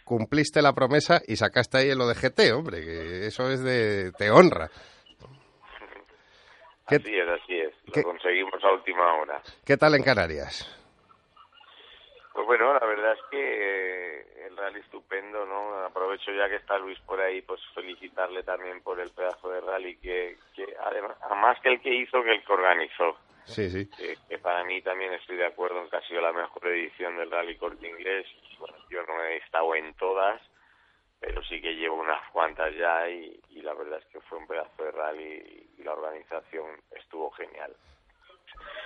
cumpliste 0.03 0.61
la 0.61 0.73
promesa 0.73 1.21
y 1.27 1.35
sacaste 1.35 1.77
ahí 1.77 1.95
lo 1.95 2.07
de 2.07 2.15
GT, 2.15 2.53
hombre, 2.53 2.81
que 2.81 3.27
eso 3.27 3.49
es 3.49 3.63
de... 3.63 4.11
te 4.17 4.31
honra. 4.31 4.69
Así 6.85 7.15
es, 7.15 7.27
así 7.27 7.59
es. 7.59 7.73
Lo 7.95 8.03
conseguimos 8.03 8.63
a 8.63 8.71
última 8.71 9.13
hora. 9.15 9.41
¿Qué 9.65 9.75
tal 9.75 9.95
en 9.95 10.03
Canarias? 10.03 10.73
Pues 12.33 12.45
bueno, 12.45 12.73
la 12.73 12.85
verdad 12.85 13.13
es 13.13 13.19
que 13.29 13.39
eh, 13.39 14.45
el 14.47 14.55
rally 14.55 14.79
estupendo, 14.79 15.45
¿no? 15.45 15.85
Aprovecho 15.85 16.31
ya 16.31 16.47
que 16.47 16.57
está 16.57 16.77
Luis 16.77 16.99
por 16.99 17.19
ahí, 17.19 17.41
pues 17.41 17.59
felicitarle 17.73 18.43
también 18.43 18.81
por 18.83 18.99
el 18.99 19.09
pedazo 19.09 19.49
de 19.49 19.59
rally 19.59 19.97
que, 19.97 20.37
que 20.55 20.65
además, 20.85 21.17
más 21.41 21.59
que 21.61 21.69
el 21.69 21.81
que 21.81 21.93
hizo, 21.93 22.23
que 22.23 22.35
el 22.35 22.45
que 22.45 22.53
organizó. 22.53 23.17
Sí, 23.47 23.69
sí. 23.69 23.89
Que, 24.29 24.37
para 24.39 24.63
mí 24.65 24.81
también 24.81 25.13
estoy 25.13 25.37
de 25.37 25.45
acuerdo 25.45 25.81
en 25.81 25.89
que 25.89 25.97
ha 25.97 26.07
sido 26.07 26.21
la 26.21 26.33
mejor 26.33 26.67
edición 26.67 27.17
del 27.17 27.31
rally 27.31 27.55
corte 27.57 27.87
inglés. 27.87 28.27
Bueno, 28.59 28.77
yo 28.89 29.03
no 29.03 29.23
he 29.23 29.37
estado 29.37 29.73
en 29.75 29.93
todas, 29.95 30.41
pero 31.19 31.41
sí 31.43 31.61
que 31.61 31.75
llevo 31.75 31.95
unas 31.95 32.29
cuantas 32.31 32.75
ya 32.75 33.09
y, 33.09 33.39
la 33.61 33.73
verdad 33.73 33.99
es 33.99 34.05
que 34.05 34.21
fue 34.21 34.37
un 34.37 34.47
pedazo 34.47 34.83
de 34.83 34.91
rally 34.91 35.69
y 35.77 35.83
la 35.83 35.93
organización 35.93 36.81
estuvo 36.91 37.31
genial. 37.31 37.75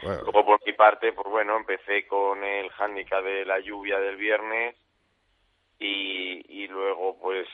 Luego 0.01 0.45
por 0.45 0.65
mi 0.65 0.73
parte, 0.73 1.13
pues 1.13 1.27
bueno, 1.27 1.57
empecé 1.57 2.07
con 2.07 2.43
el 2.43 2.69
hándicap 2.71 3.23
de 3.23 3.45
la 3.45 3.59
lluvia 3.59 3.99
del 3.99 4.15
viernes 4.15 4.75
y, 5.77 6.63
y 6.63 6.67
luego 6.67 7.19
pues 7.19 7.47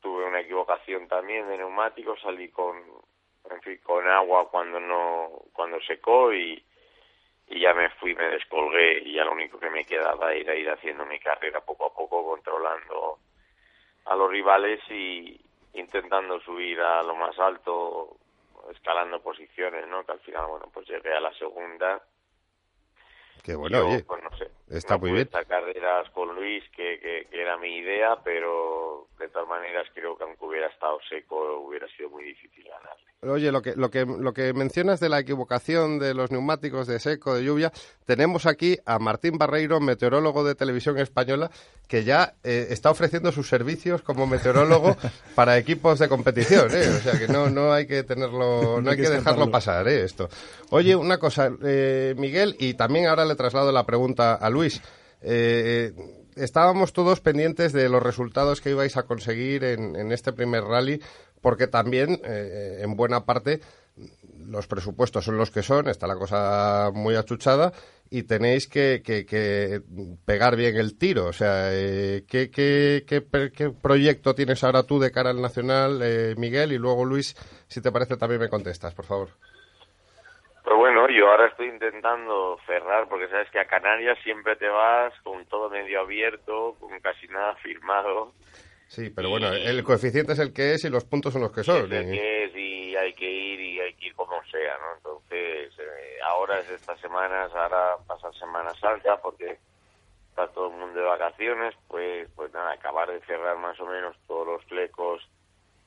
tuve 0.00 0.24
una 0.24 0.40
equivocación 0.40 1.08
también 1.08 1.46
de 1.48 1.58
neumáticos, 1.58 2.20
salí 2.22 2.48
con 2.48 2.82
en 3.54 3.62
fin, 3.62 3.80
con 3.82 4.06
agua 4.08 4.48
cuando 4.50 4.80
no 4.80 5.30
cuando 5.52 5.80
secó 5.82 6.32
y, 6.32 6.62
y 7.48 7.60
ya 7.60 7.74
me 7.74 7.90
fui, 7.90 8.14
me 8.14 8.28
descolgué 8.28 9.02
y 9.04 9.14
ya 9.14 9.24
lo 9.24 9.32
único 9.32 9.58
que 9.58 9.70
me 9.70 9.84
quedaba 9.84 10.32
era 10.32 10.54
ir 10.54 10.70
haciendo 10.70 11.04
mi 11.06 11.18
carrera 11.18 11.60
poco 11.60 11.86
a 11.86 11.94
poco 11.94 12.24
controlando 12.24 13.18
a 14.06 14.16
los 14.16 14.30
rivales 14.30 14.80
y 14.90 15.40
intentando 15.74 16.40
subir 16.40 16.80
a 16.80 17.02
lo 17.02 17.14
más 17.14 17.38
alto, 17.38 18.16
escalando 18.70 19.20
posiciones, 19.22 19.86
¿no? 19.88 20.04
Que 20.04 20.12
al 20.12 20.20
final, 20.20 20.46
bueno, 20.48 20.68
pues 20.72 20.88
llegué 20.88 21.12
a 21.12 21.20
la 21.20 21.32
segunda. 21.34 22.02
Que 23.42 23.54
bueno, 23.54 23.86
oye, 23.86 24.04
pues 24.04 24.22
no 24.22 24.36
sé, 24.36 24.50
está 24.72 24.98
muy 24.98 25.12
bien. 25.12 25.28
carreras 25.48 26.08
con 26.10 26.34
Luis, 26.34 26.64
que, 26.76 26.98
que, 27.00 27.26
que, 27.30 27.40
era 27.40 27.56
mi 27.58 27.76
idea, 27.76 28.16
pero 28.24 29.08
de 29.18 29.28
todas 29.28 29.48
maneras 29.48 29.86
creo 29.94 30.16
que 30.16 30.24
aunque 30.24 30.44
hubiera 30.44 30.68
estado 30.68 30.98
seco 31.08 31.60
hubiera 31.60 31.86
sido 31.96 32.10
muy 32.10 32.24
difícil 32.24 32.64
ganarle. 32.64 33.12
Oye, 33.24 33.52
lo 33.52 33.62
que, 33.62 33.76
lo, 33.76 33.88
que, 33.88 34.04
lo 34.04 34.34
que 34.34 34.52
mencionas 34.52 34.98
de 34.98 35.08
la 35.08 35.20
equivocación 35.20 36.00
de 36.00 36.12
los 36.12 36.32
neumáticos 36.32 36.88
de 36.88 36.98
seco, 36.98 37.36
de 37.36 37.44
lluvia, 37.44 37.70
tenemos 38.04 38.46
aquí 38.46 38.78
a 38.84 38.98
Martín 38.98 39.38
Barreiro, 39.38 39.78
meteorólogo 39.78 40.42
de 40.42 40.56
televisión 40.56 40.98
española, 40.98 41.48
que 41.86 42.02
ya 42.02 42.34
eh, 42.42 42.66
está 42.70 42.90
ofreciendo 42.90 43.30
sus 43.30 43.48
servicios 43.48 44.02
como 44.02 44.26
meteorólogo 44.26 44.96
para 45.36 45.56
equipos 45.56 46.00
de 46.00 46.08
competición, 46.08 46.68
¿eh? 46.72 46.88
O 46.88 46.98
sea 46.98 47.16
que 47.16 47.28
no, 47.28 47.48
no 47.48 47.72
hay 47.72 47.86
que 47.86 48.02
tenerlo, 48.02 48.80
no 48.80 48.90
hay 48.90 48.96
que 48.96 49.08
dejarlo 49.08 49.52
pasar, 49.52 49.86
¿eh? 49.86 50.02
Esto. 50.02 50.28
Oye, 50.70 50.96
una 50.96 51.18
cosa, 51.18 51.48
eh, 51.62 52.16
Miguel, 52.18 52.56
y 52.58 52.74
también 52.74 53.06
ahora 53.06 53.24
le 53.24 53.36
traslado 53.36 53.70
la 53.70 53.86
pregunta 53.86 54.34
a 54.34 54.50
Luis. 54.50 54.61
Eh, 55.20 55.92
estábamos 56.34 56.92
todos 56.92 57.20
pendientes 57.20 57.72
de 57.72 57.88
los 57.88 58.02
resultados 58.02 58.60
que 58.60 58.70
ibais 58.70 58.96
a 58.96 59.04
conseguir 59.04 59.64
en, 59.64 59.96
en 59.96 60.12
este 60.12 60.32
primer 60.32 60.64
rally 60.64 61.00
porque 61.42 61.66
también, 61.66 62.20
eh, 62.24 62.78
en 62.80 62.96
buena 62.96 63.26
parte, 63.26 63.60
los 64.38 64.66
presupuestos 64.66 65.24
son 65.24 65.36
los 65.36 65.50
que 65.50 65.62
son, 65.62 65.88
está 65.88 66.06
la 66.06 66.16
cosa 66.16 66.90
muy 66.94 67.16
achuchada 67.16 67.72
y 68.08 68.22
tenéis 68.22 68.68
que, 68.68 69.82
pegar 70.24 70.56
bien 70.56 70.76
el 70.76 70.96
tiro. 70.96 71.26
O 71.26 71.32
sea, 71.32 71.74
eh, 71.74 72.24
¿qué, 72.26 72.50
qué, 72.50 73.70
proyecto 73.82 74.34
tienes 74.34 74.62
ahora 74.64 74.84
tú 74.84 74.98
de 74.98 75.10
cara 75.10 75.30
al 75.30 75.42
Nacional, 75.42 76.00
eh, 76.02 76.34
Miguel? 76.38 76.72
Y 76.72 76.78
luego, 76.78 77.04
Luis, 77.04 77.34
si 77.66 77.80
te 77.80 77.92
parece, 77.92 78.16
también 78.16 78.40
me 78.40 78.48
contestas, 78.48 78.94
por 78.94 79.04
favor. 79.04 79.30
Pues 80.64 80.76
bueno, 80.76 81.08
yo 81.10 81.28
ahora 81.28 81.48
estoy 81.48 81.68
intentando 81.68 82.58
cerrar, 82.66 83.08
porque 83.08 83.28
sabes 83.28 83.50
que 83.50 83.58
a 83.58 83.66
Canarias 83.66 84.16
siempre 84.22 84.54
te 84.56 84.68
vas 84.68 85.12
con 85.22 85.44
todo 85.46 85.68
medio 85.68 86.00
abierto, 86.00 86.76
con 86.78 86.98
casi 87.00 87.26
nada 87.28 87.56
firmado. 87.56 88.32
Sí, 88.86 89.10
pero 89.10 89.30
bueno, 89.30 89.52
el 89.52 89.82
coeficiente 89.82 90.34
es 90.34 90.38
el 90.38 90.52
que 90.52 90.74
es 90.74 90.84
y 90.84 90.90
los 90.90 91.04
puntos 91.04 91.32
son 91.32 91.42
los 91.42 91.52
que 91.52 91.64
son. 91.64 91.90
Es 91.90 91.92
el 91.92 92.12
que 92.12 92.44
es 92.44 92.54
y 92.54 92.94
hay 92.94 93.12
que 93.14 93.28
ir 93.28 93.58
y 93.58 93.80
hay 93.80 93.94
que 93.94 94.06
ir 94.08 94.14
como 94.14 94.40
sea, 94.44 94.76
¿no? 94.78 94.96
Entonces, 94.98 95.72
eh, 95.78 96.18
ahora 96.24 96.60
es 96.60 96.70
estas 96.70 97.00
semanas, 97.00 97.50
ahora 97.54 97.96
pasa 98.06 98.30
Semana 98.34 98.70
Santa 98.74 99.16
porque 99.20 99.58
está 100.28 100.46
todo 100.48 100.68
el 100.68 100.76
mundo 100.76 101.00
de 101.00 101.06
vacaciones, 101.06 101.74
pues 101.88 102.28
pues 102.36 102.52
nada, 102.52 102.72
acabar 102.72 103.10
de 103.10 103.20
cerrar 103.22 103.58
más 103.58 103.80
o 103.80 103.86
menos 103.86 104.14
todos 104.28 104.46
los 104.46 104.64
flecos 104.66 105.26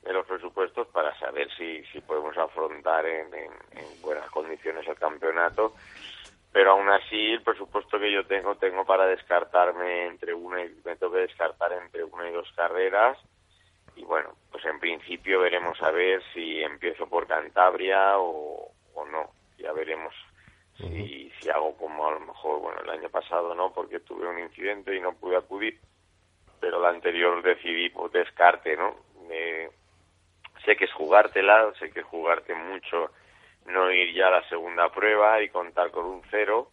de 0.06 0.12
los 0.12 0.26
presupuestos 0.26 0.86
para 0.88 1.18
saber 1.18 1.48
si, 1.56 1.82
si 1.86 2.00
podemos 2.00 2.36
afrontar 2.38 3.04
en, 3.06 3.34
en, 3.34 3.50
en 3.72 4.02
buenas 4.02 4.30
condiciones 4.30 4.86
el 4.86 4.96
campeonato. 4.96 5.74
Pero 6.52 6.70
aún 6.72 6.88
así 6.88 7.32
el 7.32 7.42
presupuesto 7.42 7.98
que 7.98 8.12
yo 8.12 8.24
tengo 8.24 8.54
tengo 8.54 8.84
para 8.84 9.06
descartarme 9.06 10.06
entre 10.06 10.32
una 10.32 10.64
y 10.64 10.68
me 10.84 10.96
tengo 10.96 11.12
que 11.12 11.20
descartar 11.20 11.72
entre 11.72 12.04
una 12.04 12.30
y 12.30 12.32
dos 12.32 12.50
carreras. 12.54 13.18
Y 13.96 14.04
bueno 14.04 14.34
pues 14.50 14.64
en 14.64 14.78
principio 14.78 15.40
veremos 15.40 15.80
a 15.82 15.90
ver 15.90 16.22
si 16.32 16.62
empiezo 16.62 17.08
por 17.08 17.26
Cantabria 17.26 18.18
o, 18.18 18.70
o 18.94 19.06
no. 19.06 19.30
Ya 19.58 19.72
veremos 19.72 20.14
si, 20.76 21.32
si 21.40 21.50
hago 21.50 21.76
como 21.76 22.06
a 22.06 22.12
lo 22.12 22.20
mejor 22.20 22.60
bueno 22.60 22.80
el 22.80 22.90
año 22.90 23.08
pasado 23.10 23.54
no 23.56 23.72
porque 23.72 23.98
tuve 24.00 24.28
un 24.28 24.38
incidente 24.38 24.94
y 24.94 25.00
no 25.00 25.14
pude 25.14 25.36
acudir. 25.36 25.80
Pero 26.60 26.80
la 26.80 26.90
anterior 26.90 27.42
decidí 27.42 27.90
por 27.90 28.10
descarte 28.12 28.76
no 28.76 28.94
sé 30.66 30.76
que 30.76 30.84
es 30.84 30.92
jugártela 30.92 31.72
sé 31.78 31.90
que 31.90 32.00
es 32.00 32.06
jugarte 32.06 32.54
mucho 32.54 33.10
no 33.66 33.90
ir 33.90 34.14
ya 34.14 34.28
a 34.28 34.30
la 34.30 34.48
segunda 34.48 34.90
prueba 34.90 35.40
y 35.42 35.48
contar 35.48 35.90
con 35.90 36.04
un 36.04 36.22
cero, 36.30 36.70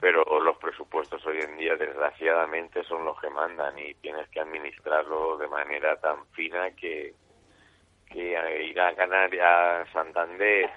pero 0.00 0.24
los 0.40 0.56
presupuestos 0.58 1.24
hoy 1.26 1.38
en 1.40 1.56
día 1.56 1.76
desgraciadamente 1.76 2.82
son 2.84 3.04
los 3.04 3.20
que 3.20 3.30
mandan 3.30 3.78
y 3.78 3.94
tienes 3.94 4.28
que 4.28 4.40
administrarlo 4.40 5.36
de 5.38 5.48
manera 5.48 5.96
tan 6.00 6.26
fina 6.28 6.70
que, 6.72 7.14
que 8.10 8.64
ir 8.64 8.80
a 8.80 8.94
Canarias, 8.94 9.88
Santander, 9.92 10.70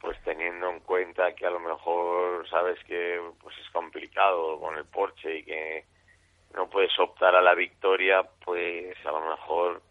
pues 0.00 0.16
teniendo 0.24 0.70
en 0.70 0.80
cuenta 0.80 1.34
que 1.34 1.46
a 1.46 1.50
lo 1.50 1.60
mejor 1.60 2.48
sabes 2.48 2.78
que 2.84 3.20
pues 3.40 3.56
es 3.58 3.70
complicado 3.70 4.58
con 4.58 4.76
el 4.76 4.84
Porsche 4.84 5.38
y 5.38 5.44
que 5.44 5.84
no 6.54 6.68
puedes 6.68 6.96
optar 6.98 7.34
a 7.34 7.42
la 7.42 7.54
victoria, 7.54 8.22
pues 8.44 8.96
a 9.04 9.10
lo 9.10 9.20
mejor 9.22 9.82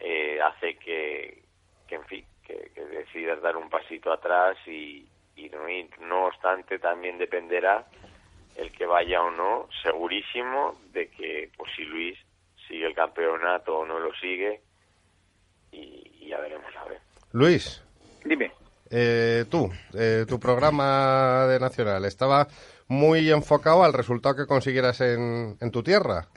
eh, 0.00 0.38
hace 0.40 0.76
que, 0.76 1.42
que 1.86 1.94
en 1.94 2.04
fin, 2.04 2.24
que, 2.46 2.70
decidas 2.90 3.40
dar 3.42 3.56
un 3.56 3.68
pasito 3.68 4.12
atrás 4.12 4.56
y, 4.66 5.06
no 5.52 6.06
No 6.06 6.26
obstante, 6.26 6.78
también 6.78 7.18
dependerá 7.18 7.86
el 8.56 8.70
que 8.72 8.86
vaya 8.86 9.22
o 9.22 9.30
no, 9.30 9.68
segurísimo 9.82 10.76
de 10.92 11.08
que, 11.08 11.50
pues 11.56 11.70
si 11.74 11.84
Luis 11.84 12.18
sigue 12.68 12.86
el 12.86 12.94
campeonato 12.94 13.78
o 13.78 13.86
no 13.86 13.98
lo 13.98 14.14
sigue 14.14 14.60
y, 15.72 16.28
ya 16.28 16.38
veremos 16.40 16.74
a 16.76 16.84
ver. 16.84 17.00
Luis. 17.32 17.82
Dime. 18.24 18.52
Eh, 18.90 19.44
tú, 19.50 19.70
eh, 19.94 20.24
tu 20.28 20.38
programa 20.38 21.46
de 21.46 21.58
Nacional 21.58 22.04
estaba 22.04 22.46
muy 22.88 23.30
enfocado 23.30 23.82
al 23.82 23.92
resultado 23.92 24.36
que 24.36 24.46
consiguieras 24.46 25.00
en, 25.00 25.56
en 25.60 25.70
tu 25.70 25.82
tierra. 25.82 26.28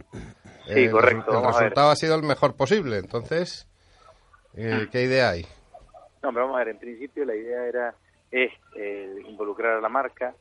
Sí, 0.68 0.90
correcto. 0.90 1.40
El, 1.40 1.46
resultado 1.46 1.92
ha 1.92 1.96
sido 1.96 2.16
el 2.16 2.24
mejor 2.24 2.56
posible, 2.56 2.98
entonces, 2.98 3.68
¿qué 4.56 5.02
idea 5.02 5.30
hay? 5.30 5.44
No, 6.22 6.34
pero 6.34 6.42
vamos 6.42 6.56
a 6.56 6.60
ver, 6.60 6.70
en 6.70 6.80
principio 6.80 7.26
la 7.26 7.36
idea 7.36 7.66
era 7.66 7.96
es 8.32 8.52
involucrar 9.28 9.78
a 9.78 9.82
la 9.82 9.90
marca, 9.90 10.34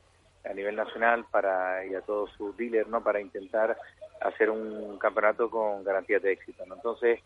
a 0.49 0.53
nivel 0.53 0.75
nacional 0.75 1.25
para 1.29 1.85
y 1.85 1.93
a 1.95 2.01
todos 2.01 2.31
sus 2.31 2.55
dealers 2.57 2.87
no 2.89 3.03
para 3.03 3.21
intentar 3.21 3.77
hacer 4.21 4.49
un 4.49 4.97
campeonato 4.97 5.49
con 5.49 5.83
garantías 5.83 6.21
de 6.21 6.33
éxito 6.33 6.65
¿no? 6.65 6.75
entonces 6.75 7.19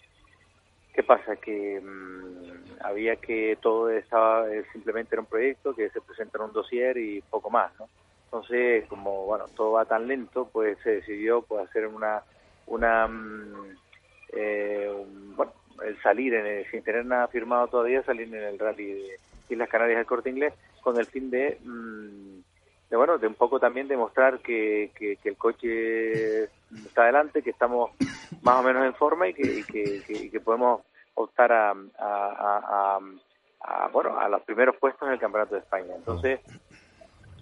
qué 0.94 1.04
pasa 1.04 1.36
que 1.38 1.80
mm, 1.80 2.84
había 2.84 3.16
que 3.16 3.58
todo 3.62 3.90
estaba 3.90 4.50
eh, 4.52 4.66
simplemente 4.74 5.16
era 5.16 5.22
un 5.22 5.28
proyecto 5.28 5.74
que 5.74 5.90
se 5.90 6.02
presenta 6.02 6.38
en 6.38 6.46
un 6.46 6.54
dossier 6.54 6.98
y 6.98 7.22
poco 7.22 7.50
más 7.50 7.72
no 7.80 7.88
entonces 8.26 8.86
como 8.88 9.26
bueno 9.26 9.46
todo 9.56 9.74
va 9.74 9.86
tan 9.86 10.08
lento 10.08 10.50
pues 10.52 10.78
se 10.84 10.92
decidió 10.96 11.42
pues 11.42 11.68
hacer 11.68 11.88
una 11.88 12.24
una 12.68 13.08
mm, 13.08 13.78
eh, 14.34 14.92
bueno 15.36 15.54
el 15.84 16.02
salir 16.02 16.34
en 16.36 16.70
sin 16.70 16.84
tener 16.84 17.06
nada 17.06 17.28
firmado 17.28 17.68
todavía 17.68 18.04
salir 18.04 18.28
en 18.28 18.44
el 18.44 18.60
rally 18.60 18.94
de 18.94 19.20
Islas 19.50 19.70
Canarias 19.70 19.98
del 19.98 20.06
Corte 20.06 20.30
Inglés 20.30 20.54
con 20.82 20.98
el 20.98 21.06
fin 21.08 21.30
de 21.30 21.58
mm, 21.64 22.42
de 22.92 22.98
bueno, 22.98 23.18
de 23.18 23.26
un 23.26 23.36
poco 23.36 23.58
también 23.58 23.88
demostrar 23.88 24.40
que, 24.40 24.92
que, 24.94 25.18
el 25.24 25.38
coche 25.38 26.44
está 26.44 27.04
adelante, 27.04 27.42
que 27.42 27.52
estamos 27.52 27.92
más 28.42 28.60
o 28.60 28.64
menos 28.64 28.86
en 28.86 28.94
forma 28.96 29.30
y 29.30 29.34
que, 29.34 29.64
que, 29.64 30.30
que 30.30 30.40
podemos 30.42 30.82
optar 31.14 31.54
a, 31.54 31.72
a, 31.98 33.00
a, 33.62 33.88
bueno, 33.94 34.20
a 34.20 34.28
los 34.28 34.42
primeros 34.42 34.76
puestos 34.76 35.08
en 35.08 35.14
el 35.14 35.20
Campeonato 35.20 35.56
de 35.56 35.62
España. 35.62 35.96
Entonces, 35.96 36.42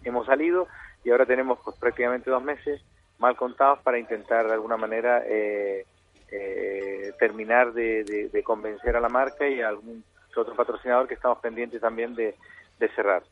hemos 0.03 0.27
salido 0.27 0.67
y 1.03 1.09
ahora 1.09 1.25
tenemos 1.25 1.57
pues, 1.63 1.75
prácticamente 1.79 2.29
dos 2.29 2.43
meses 2.43 2.79
mal 3.19 3.35
contados 3.35 3.79
para 3.79 3.99
intentar 3.99 4.47
de 4.47 4.53
alguna 4.53 4.77
manera 4.77 5.23
eh, 5.27 5.85
eh, 6.31 7.11
terminar 7.19 7.73
de, 7.73 8.29
de, 8.31 8.43
convencer 8.43 8.95
a 8.95 9.01
la 9.01 9.09
marca 9.09 9.47
y 9.47 9.61
a 9.61 9.67
algún 9.67 10.03
otro 10.35 10.55
patrocinador 10.55 11.07
que 11.07 11.15
estamos 11.15 11.39
pendientes 11.39 11.81
también 11.81 12.15
de, 12.15 12.35
de 12.79 12.89
cerrar. 12.95 13.23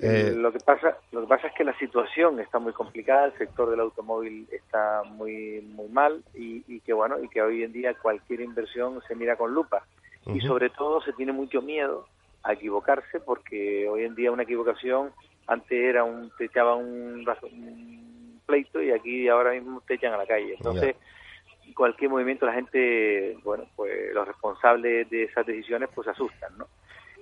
Eh, 0.00 0.32
lo 0.36 0.52
que 0.52 0.60
pasa 0.60 0.96
lo 1.10 1.22
que 1.22 1.26
pasa 1.26 1.48
es 1.48 1.54
que 1.54 1.64
la 1.64 1.76
situación 1.76 2.38
está 2.38 2.60
muy 2.60 2.72
complicada 2.72 3.26
el 3.26 3.36
sector 3.36 3.68
del 3.68 3.80
automóvil 3.80 4.46
está 4.52 5.02
muy 5.02 5.60
muy 5.74 5.88
mal 5.88 6.22
y, 6.34 6.78
que 6.80 6.92
bueno 6.92 7.16
y 7.20 7.28
que 7.28 7.42
hoy 7.42 7.64
en 7.64 7.72
día 7.72 7.94
cualquier 7.94 8.42
inversión 8.42 9.02
se 9.08 9.16
mira 9.16 9.34
con 9.34 9.52
lupa 9.52 9.84
y 10.26 10.40
sobre 10.40 10.70
todo 10.70 11.02
se 11.02 11.12
tiene 11.14 11.32
mucho 11.32 11.62
miedo 11.62 12.06
a 12.44 12.52
equivocarse 12.52 13.18
porque 13.18 13.88
hoy 13.88 14.04
en 14.04 14.14
día 14.14 14.30
una 14.30 14.44
equivocación 14.44 15.10
antes 15.48 15.72
era 15.72 16.04
un 16.04 16.30
te 16.38 16.44
echaban 16.44 16.78
un, 16.78 17.24
pleito 18.48 18.82
y 18.82 18.90
aquí 18.90 19.28
ahora 19.28 19.52
mismo 19.52 19.82
te 19.86 19.94
echan 19.94 20.14
a 20.14 20.18
la 20.18 20.26
calle 20.26 20.54
entonces 20.56 20.96
cualquier 21.76 22.10
movimiento 22.10 22.46
la 22.46 22.54
gente 22.54 23.36
bueno 23.44 23.64
pues 23.76 24.12
los 24.14 24.26
responsables 24.26 25.08
de 25.10 25.24
esas 25.24 25.46
decisiones 25.46 25.90
pues 25.94 26.06
se 26.06 26.12
asustan 26.12 26.56
no 26.58 26.66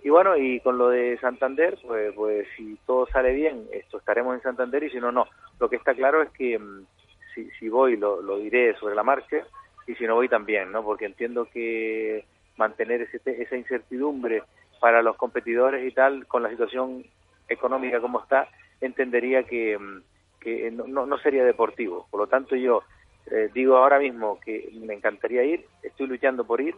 y 0.06 0.08
bueno, 0.08 0.36
y 0.36 0.60
con 0.60 0.78
lo 0.78 0.90
de 0.90 1.18
Santander, 1.18 1.76
pues, 1.84 2.14
pues 2.14 2.46
si 2.56 2.78
todo 2.86 3.08
sale 3.08 3.32
bien, 3.32 3.66
esto 3.72 3.98
estaremos 3.98 4.36
en 4.36 4.40
Santander 4.40 4.84
y 4.84 4.90
si 4.90 5.00
no, 5.00 5.10
no. 5.10 5.26
Lo 5.58 5.68
que 5.68 5.74
está 5.74 5.94
claro 5.94 6.22
es 6.22 6.30
que 6.30 6.56
mm, 6.56 6.86
si, 7.34 7.50
si 7.58 7.68
voy 7.68 7.96
lo, 7.96 8.22
lo 8.22 8.38
diré 8.38 8.76
sobre 8.76 8.94
la 8.94 9.02
marcha 9.02 9.38
y 9.84 9.96
si 9.96 10.04
no 10.04 10.14
voy 10.14 10.28
también, 10.28 10.70
¿no? 10.70 10.84
Porque 10.84 11.06
entiendo 11.06 11.46
que 11.46 12.24
mantener 12.56 13.02
ese, 13.02 13.20
esa 13.24 13.56
incertidumbre 13.56 14.44
para 14.78 15.02
los 15.02 15.16
competidores 15.16 15.84
y 15.84 15.92
tal, 15.92 16.24
con 16.28 16.44
la 16.44 16.50
situación 16.50 17.04
económica 17.48 18.00
como 18.00 18.20
está, 18.20 18.48
entendería 18.80 19.42
que, 19.42 19.76
mm, 19.76 20.02
que 20.46 20.70
no, 20.70 21.06
no 21.06 21.18
sería 21.18 21.44
deportivo. 21.44 22.06
Por 22.08 22.20
lo 22.20 22.28
tanto, 22.28 22.54
yo 22.54 22.84
eh, 23.32 23.50
digo 23.52 23.76
ahora 23.76 23.98
mismo 23.98 24.38
que 24.38 24.70
me 24.74 24.94
encantaría 24.94 25.42
ir, 25.42 25.66
estoy 25.82 26.06
luchando 26.06 26.46
por 26.46 26.60
ir, 26.60 26.76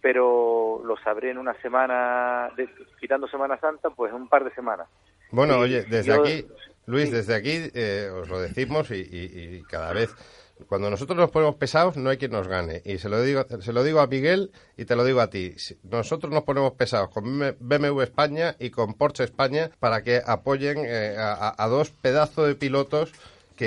pero 0.00 0.80
lo 0.82 0.96
sabré 0.96 1.30
en 1.30 1.36
una 1.36 1.52
semana, 1.60 2.50
quitando 2.98 3.28
Semana 3.28 3.60
Santa, 3.60 3.90
pues 3.90 4.14
un 4.14 4.28
par 4.30 4.44
de 4.44 4.54
semanas. 4.54 4.88
Bueno, 5.30 5.58
oye, 5.58 5.82
desde 5.82 6.14
aquí, 6.14 6.46
Luis, 6.86 7.12
desde 7.12 7.34
aquí 7.34 7.70
eh, 7.74 8.08
os 8.10 8.30
lo 8.30 8.40
decimos 8.40 8.90
y, 8.90 9.62
cada 9.68 9.92
vez 9.92 10.14
cuando 10.66 10.90
nosotros 10.90 11.16
nos 11.18 11.30
ponemos 11.30 11.56
pesados 11.56 11.96
no 11.96 12.10
hay 12.10 12.16
quien 12.16 12.32
nos 12.32 12.48
gane. 12.48 12.82
Y 12.84 12.98
se 12.98 13.08
lo 13.08 13.22
digo 13.22 13.44
se 13.60 13.72
lo 13.72 13.84
digo 13.84 14.00
a 14.00 14.06
Miguel 14.06 14.52
y 14.76 14.84
te 14.84 14.96
lo 14.96 15.04
digo 15.04 15.20
a 15.20 15.28
ti. 15.28 15.54
Nosotros 15.82 16.32
nos 16.32 16.44
ponemos 16.44 16.72
pesados 16.72 17.10
con 17.10 17.38
BMW 17.60 18.00
España 18.02 18.56
y 18.58 18.70
con 18.70 18.94
Porsche 18.94 19.24
España 19.24 19.70
para 19.78 20.02
que 20.02 20.22
apoyen 20.24 20.78
eh, 20.84 21.16
a, 21.18 21.66
dos 21.68 21.90
pedazos 21.90 22.46
de 22.46 22.54
pilotos 22.54 23.12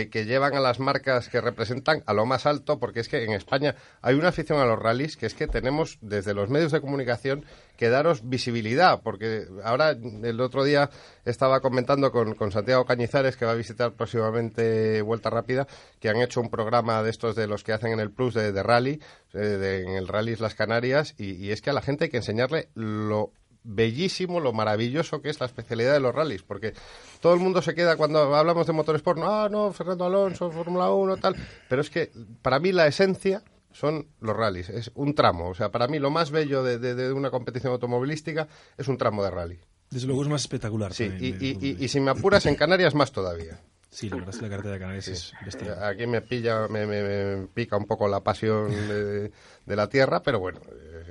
que, 0.04 0.26
llevan 0.26 0.56
a 0.56 0.60
las 0.60 0.80
marcas 0.80 1.30
que 1.30 1.40
representan 1.40 2.04
a 2.06 2.14
lo 2.14 2.26
más 2.26 2.46
alto, 2.46 2.80
porque 2.80 3.00
es 3.00 3.08
que 3.08 3.24
en 3.24 3.32
España 3.32 3.76
hay 4.02 4.16
una 4.16 4.30
afición 4.30 4.60
a 4.60 4.66
los 4.66 4.78
rallies 4.78 5.16
que 5.16 5.26
es 5.26 5.34
que 5.34 5.48
tenemos 5.48 5.98
desde 6.02 6.34
los 6.34 6.50
medios 6.50 6.72
de 6.72 6.82
comunicación 6.82 7.46
que 7.78 7.90
daros 7.90 8.28
visibilidad, 8.28 9.02
porque 9.02 9.48
ahora 9.64 9.92
el 9.92 10.42
otro 10.42 10.64
día 10.64 10.90
estaba 11.24 11.62
comentando 11.62 12.12
con, 12.12 12.36
Santiago 12.52 12.86
Cañizares, 12.86 13.38
que 13.38 13.46
va 13.46 13.52
a 13.52 13.56
visitar 13.56 13.94
próximamente 13.94 15.02
Vuelta 15.02 15.30
Rápida, 15.30 15.68
que 16.00 16.10
han 16.10 16.18
hecho 16.18 16.42
un 16.42 16.50
programa 16.50 17.02
de 17.04 17.10
estos 17.10 17.36
de 17.36 17.48
los 17.48 17.64
que 17.64 17.74
hacen 17.74 17.92
en 17.92 18.00
el 18.00 18.12
Plus 18.12 18.34
de, 18.34 18.52
rally, 18.64 19.02
eh, 19.34 19.84
en 19.86 19.94
el 19.94 20.08
Rally 20.08 20.36
Las 20.36 20.56
Canarias, 20.56 21.16
y, 21.18 21.34
y 21.34 21.52
es 21.52 21.62
que 21.62 21.70
a 21.70 21.74
la 21.74 21.82
gente 21.82 22.06
hay 22.06 22.10
que 22.10 22.18
enseñarle 22.18 22.70
lo 22.76 23.32
bellísimo, 23.66 24.40
lo 24.40 24.54
maravilloso 24.54 25.22
que 25.22 25.30
es 25.30 25.40
la 25.40 25.48
especialidad 25.48 25.94
de 25.94 26.00
los 26.00 26.14
rallies, 26.14 26.44
porque 26.44 26.74
todo 27.20 27.34
el 27.34 27.40
mundo 27.40 27.62
se 27.62 27.74
queda 27.74 27.98
cuando 27.98 28.36
hablamos 28.36 28.68
de 28.68 28.74
motorsport, 28.74 29.20
no, 29.20 29.26
ah, 29.28 29.50
no, 29.50 29.74
Fernando 29.74 30.06
Alonso, 30.06 30.52
Fórmula 30.52 30.92
1, 30.92 31.18
tal, 31.18 31.36
pero 31.68 31.82
es 31.82 31.90
que 31.90 32.12
para 32.42 32.60
mí 32.60 32.72
la 32.72 32.88
esencia 32.88 33.44
son 33.72 34.08
los 34.22 34.36
rallies, 34.36 34.70
es 34.70 34.92
un 34.96 35.16
tramo, 35.16 35.50
o 35.50 35.56
sea, 35.56 35.72
para 35.72 35.88
mí 35.88 36.00
lo 36.00 36.12
más 36.12 36.32
bello 36.32 36.64
de, 36.64 36.78
de, 36.78 37.12
una 37.12 37.32
competición 37.32 37.74
automovilística 37.74 38.48
es 38.78 38.88
un 38.88 38.98
tramo 38.98 39.24
de 39.24 39.32
rally. 39.32 39.60
Desde 39.90 40.08
luego 40.08 40.24
es 40.24 40.30
más 40.30 40.42
espectacular. 40.42 40.94
Sí, 40.94 41.12
y, 41.20 41.84
y 41.84 41.88
si 41.88 42.00
me 42.00 42.12
apuras 42.12 42.46
en 42.48 42.56
Canarias 42.56 42.96
más 42.96 43.12
todavía. 43.12 43.60
Sí, 43.96 44.10
la 44.10 44.18
verdad 44.18 44.32
es 44.32 44.40
que 44.42 44.44
la 44.44 44.50
carretera 44.50 44.74
de 44.74 44.80
Canarias 44.82 45.08
es 45.08 45.34
bestial. 45.46 45.82
Aquí 45.82 46.06
me 46.06 46.20
pilla, 46.20 46.68
me, 46.68 47.48
pica 47.54 47.78
un 47.78 47.86
poco 47.86 48.10
la 48.10 48.20
pasión 48.20 48.70
de, 48.70 49.32
la 49.68 49.88
tierra, 49.88 50.22
pero 50.22 50.38
bueno, 50.38 50.60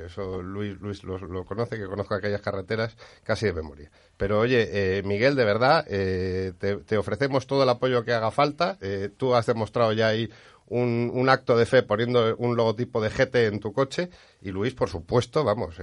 eh, 0.05 0.07
eso 0.07 0.42
Luis, 0.42 0.80
Luis 0.80 1.02
lo, 1.05 1.44
conoce, 1.44 1.78
que 1.78 1.86
conozco 1.86 2.14
aquellas 2.14 2.40
carreteras 2.40 2.96
casi 3.24 3.46
de 3.46 3.52
memoria. 3.52 3.90
Pero 4.16 4.40
oye, 4.40 4.68
eh, 4.72 5.02
Miguel, 5.02 5.36
de 5.36 5.44
verdad, 5.44 5.84
eh, 5.88 6.52
te, 6.59 6.96
ofrecemos 6.96 7.46
todo 7.46 7.62
el 7.62 7.68
apoyo 7.68 8.05
que 8.05 8.12
haga 8.12 8.30
falta. 8.30 8.78
tú 9.18 9.34
has 9.34 9.46
demostrado 9.46 9.92
ya 9.92 10.09
ahí 10.09 10.28
un, 10.66 11.11
un, 11.12 11.28
acto 11.28 11.57
de 11.57 11.66
fe 11.66 11.82
poniendo 11.82 12.36
un 12.36 12.57
logotipo 12.57 13.00
de 13.00 13.11
GT 13.11 13.46
en 13.46 13.61
tu 13.61 13.72
coche. 13.72 14.09
Y 14.40 14.50
Luis, 14.50 14.74
por 14.74 14.88
supuesto, 14.88 15.44
vamos, 15.44 15.78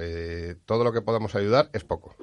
todo 0.65 0.83
lo 0.83 0.91
que 0.91 1.01
podamos 1.01 1.35
ayudar 1.35 1.67
es 1.73 1.83
poco 1.83 2.15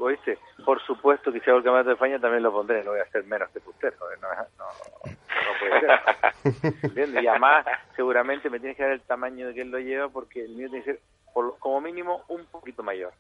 por 0.68 0.82
supuesto 0.82 1.32
que 1.32 1.40
si 1.40 1.48
hago 1.48 1.60
el 1.60 1.64
campeonato 1.64 1.88
de 1.88 1.94
España 1.94 2.20
también 2.20 2.42
lo 2.42 2.52
pondré, 2.52 2.84
no 2.84 2.90
voy 2.90 3.00
a 3.00 3.04
hacer 3.04 3.24
menos 3.24 3.48
que 3.48 3.58
usted, 3.66 3.94
no, 4.20 4.28
no, 4.58 4.66
puede 5.58 5.80
ser. 6.92 7.22
Y 7.24 7.26
además, 7.26 7.64
seguramente 7.96 8.50
me 8.50 8.60
tiene 8.60 8.74
que 8.74 8.82
dar 8.82 8.92
el 8.92 9.00
tamaño 9.00 9.46
de 9.46 9.54
que 9.54 9.62
él 9.62 9.70
lo 9.70 9.78
lleva 9.78 10.10
porque 10.10 10.44
el 10.44 10.50
mío 10.50 10.68
tiene 10.68 10.84
que 10.84 10.92
ser 10.92 11.00
como 11.58 11.80
mínimo 11.80 12.24
un 12.28 12.44
poquito 12.46 12.82
mayor. 12.82 13.12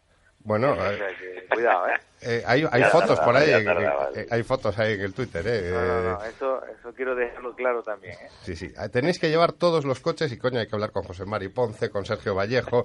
Bueno, 0.44 0.74
eh, 0.80 1.46
cuidado, 1.52 1.88
¿eh? 1.88 1.92
eh 2.22 2.42
hay, 2.46 2.64
hay 2.70 2.84
fotos 2.84 3.18
por 3.20 3.36
ahí, 3.36 3.50
eh, 3.50 4.26
hay 4.30 4.42
fotos 4.44 4.78
ahí 4.78 4.94
en 4.94 5.00
el 5.00 5.12
Twitter, 5.12 5.44
¿eh? 5.46 5.70
No, 5.72 6.02
no, 6.02 6.24
eso, 6.24 6.62
eso 6.64 6.92
quiero 6.94 7.14
dejarlo 7.16 7.54
claro 7.54 7.82
también, 7.82 8.14
¿eh? 8.14 8.28
Sí, 8.44 8.54
sí, 8.54 8.72
tenéis 8.92 9.18
que 9.18 9.28
llevar 9.28 9.52
todos 9.52 9.84
los 9.84 10.00
coches 10.00 10.30
y 10.32 10.38
coño, 10.38 10.60
hay 10.60 10.68
que 10.68 10.76
hablar 10.76 10.92
con 10.92 11.02
José 11.02 11.26
Mari 11.26 11.48
Ponce, 11.48 11.90
con 11.90 12.06
Sergio 12.06 12.34
Vallejo, 12.34 12.84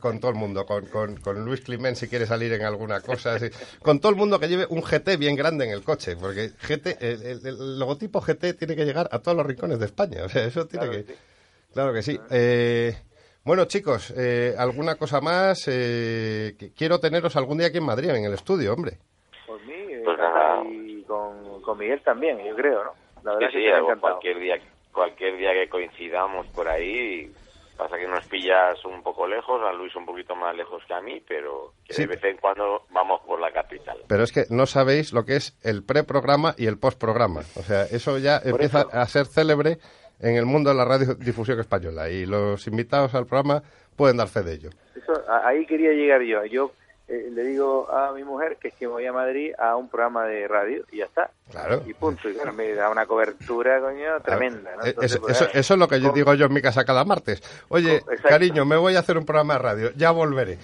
con, 0.00 0.20
todo 0.20 0.30
el 0.30 0.36
mundo, 0.36 0.64
con, 0.64 0.86
con, 0.86 1.44
Luis 1.44 1.60
Climent 1.60 1.96
si 1.96 2.08
quiere 2.08 2.24
salir 2.24 2.52
en 2.52 2.62
alguna 2.62 3.00
cosa, 3.00 3.36
con 3.82 4.00
todo 4.00 4.10
el 4.10 4.16
mundo 4.16 4.38
que 4.38 4.48
lleve 4.48 4.66
un 4.70 4.80
GT 4.80 5.18
bien 5.18 5.34
grande 5.34 5.64
en 5.66 5.72
el 5.72 5.82
coche, 5.82 6.16
porque 6.16 6.50
GT, 6.50 6.98
el, 7.00 7.78
logotipo 7.78 8.20
GT 8.20 8.54
tiene 8.56 8.76
que 8.76 8.84
llegar 8.84 9.08
a 9.10 9.18
todos 9.18 9.36
los 9.36 9.44
rincones 9.44 9.80
de 9.80 9.86
España, 9.86 10.24
o 10.24 10.28
sea, 10.28 10.44
eso 10.44 10.66
tiene 10.66 10.88
que... 10.88 11.16
Claro 11.72 11.92
que 11.92 12.02
sí. 12.02 12.20
Eh, 12.30 12.94
bueno, 13.44 13.64
chicos, 13.64 14.12
eh, 14.16 14.54
¿alguna 14.56 14.96
cosa 14.96 15.20
más? 15.20 15.66
Eh, 15.68 16.54
quiero 16.76 16.98
teneros 17.00 17.36
algún 17.36 17.58
día 17.58 17.68
aquí 17.68 17.78
en 17.78 17.86
Madrid, 17.86 18.10
en 18.10 18.24
el 18.24 18.34
estudio, 18.34 18.72
hombre. 18.72 18.98
Por 19.46 19.60
mí, 19.66 19.74
pues 20.04 20.18
y 20.70 21.02
con, 21.02 21.78
Miguel 21.78 22.00
también, 22.02 22.38
yo 22.44 22.54
creo, 22.54 22.84
¿no? 22.84 22.92
La 23.22 23.34
verdad 23.34 23.48
sí, 23.52 23.58
sí, 23.58 24.00
cualquier 24.00 24.38
día, 24.38 24.56
cualquier 24.92 25.36
día 25.36 25.52
que 25.52 25.68
coincidamos 25.68 26.46
por 26.48 26.68
ahí, 26.68 27.32
pasa 27.76 27.98
que 27.98 28.06
nos 28.06 28.24
pillas 28.26 28.84
un 28.84 29.02
poco 29.02 29.26
lejos, 29.26 29.60
a 29.62 29.72
Luis 29.72 29.94
un 29.96 30.06
poquito 30.06 30.36
más 30.36 30.54
lejos 30.54 30.82
que 30.86 30.94
a 30.94 31.00
mí, 31.00 31.22
pero 31.26 31.72
de 31.88 32.06
vez 32.06 32.22
en 32.24 32.36
cuando 32.36 32.84
vamos 32.90 33.20
por 33.26 33.40
la 33.40 33.50
capital. 33.50 33.98
Pero 34.06 34.22
es 34.22 34.32
que 34.32 34.44
no 34.50 34.66
sabéis 34.66 35.12
lo 35.12 35.24
que 35.24 35.36
es 35.36 35.58
el 35.62 35.84
preprograma 35.84 36.54
y 36.56 36.66
el 36.66 36.78
postprograma. 36.78 37.40
O 37.56 37.62
sea, 37.62 37.82
eso 37.84 38.18
ya 38.18 38.40
empieza 38.44 38.82
a 38.92 39.06
ser 39.06 39.26
célebre 39.26 39.78
en 40.22 40.36
el 40.36 40.46
mundo 40.46 40.70
de 40.70 40.76
la 40.76 40.84
radiodifusión 40.84 41.60
española 41.60 42.08
y 42.08 42.24
los 42.24 42.66
invitados 42.66 43.14
al 43.14 43.26
programa 43.26 43.62
pueden 43.96 44.16
dar 44.16 44.28
fe 44.28 44.42
de 44.42 44.54
ello. 44.54 44.70
ahí 45.44 45.66
quería 45.66 45.92
llegar 45.92 46.22
yo. 46.22 46.44
Yo 46.46 46.72
eh, 47.08 47.28
le 47.30 47.42
digo 47.42 47.90
a 47.90 48.12
mi 48.12 48.22
mujer 48.22 48.56
que 48.56 48.68
es 48.68 48.74
que 48.74 48.86
voy 48.86 49.04
a 49.04 49.12
Madrid 49.12 49.52
a 49.58 49.76
un 49.76 49.88
programa 49.88 50.24
de 50.24 50.46
radio 50.46 50.84
y 50.92 50.98
ya 50.98 51.06
está. 51.06 51.30
Claro. 51.50 51.82
Y 51.86 51.92
punto. 51.92 52.30
Y 52.30 52.36
me 52.56 52.72
da 52.72 52.88
una 52.88 53.04
cobertura, 53.04 53.80
coño, 53.80 54.20
tremenda. 54.24 54.70
Eh, 54.84 54.94
pues, 54.94 55.20
eso, 55.28 55.48
es 55.52 55.70
lo 55.70 55.88
que 55.88 56.00
yo 56.00 56.12
digo 56.12 56.32
yo 56.34 56.46
en 56.46 56.54
mi 56.54 56.62
casa 56.62 56.84
cada 56.84 57.04
martes. 57.04 57.42
Oye, 57.68 58.02
cariño, 58.22 58.64
me 58.64 58.76
voy 58.76 58.94
a 58.94 59.00
hacer 59.00 59.18
un 59.18 59.26
programa 59.26 59.54
de 59.54 59.58
radio, 59.58 59.90
ya 59.96 60.12
volveré. 60.12 60.58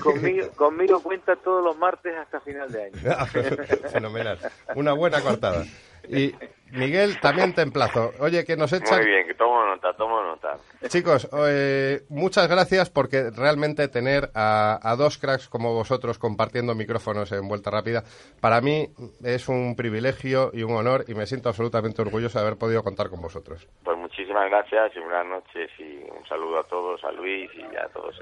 Conmigo, 0.00 0.48
conmigo 0.56 1.02
cuenta 1.02 1.34
todos 1.36 1.64
los 1.64 1.76
martes 1.76 2.14
hasta 2.16 2.40
final 2.40 2.70
de 2.70 2.84
año. 2.84 2.92
Ah, 3.18 3.26
fenomenal. 3.26 4.38
Una 4.74 4.92
buena 4.92 5.20
cortada. 5.20 5.64
Y 6.08 6.34
Miguel, 6.72 7.20
también 7.20 7.54
te 7.54 7.62
emplazo. 7.62 8.12
Oye, 8.18 8.44
que 8.44 8.56
nos 8.56 8.72
echan... 8.72 8.98
Muy 8.98 9.06
bien, 9.06 9.26
que 9.26 9.34
tomo 9.34 9.64
nota, 9.64 9.92
tomo 9.94 10.22
nota. 10.22 10.56
Chicos, 10.88 11.28
eh, 11.46 12.00
muchas 12.08 12.48
gracias 12.48 12.88
porque 12.90 13.30
realmente 13.30 13.88
tener 13.88 14.30
a, 14.34 14.94
dos 14.96 15.18
cracks 15.18 15.48
como 15.48 15.74
vosotros 15.74 16.18
compartiendo 16.18 16.74
micrófonos 16.74 17.30
en 17.32 17.46
Vuelta 17.46 17.70
Rápida, 17.70 18.04
para 18.40 18.60
mí 18.60 18.88
es 19.22 19.48
un 19.48 19.76
privilegio 19.76 20.50
y 20.52 20.62
un 20.62 20.72
honor 20.72 21.04
y 21.08 21.14
me 21.14 21.26
siento 21.26 21.50
absolutamente 21.50 22.02
orgulloso 22.02 22.38
de 22.38 22.46
haber 22.46 22.58
podido 22.58 22.82
contar 22.82 23.10
con 23.10 23.20
vosotros. 23.20 23.68
Pues 23.84 23.98
muchísimas 23.98 24.48
gracias 24.48 24.96
y 24.96 25.00
buenas 25.00 25.26
noches 25.26 25.70
y 25.78 26.10
un 26.10 26.26
saludo 26.26 26.60
a 26.60 26.64
todos, 26.64 27.04
a 27.04 27.12
Luis 27.12 27.50
y 27.54 27.76
a 27.76 27.88
todos. 27.88 28.18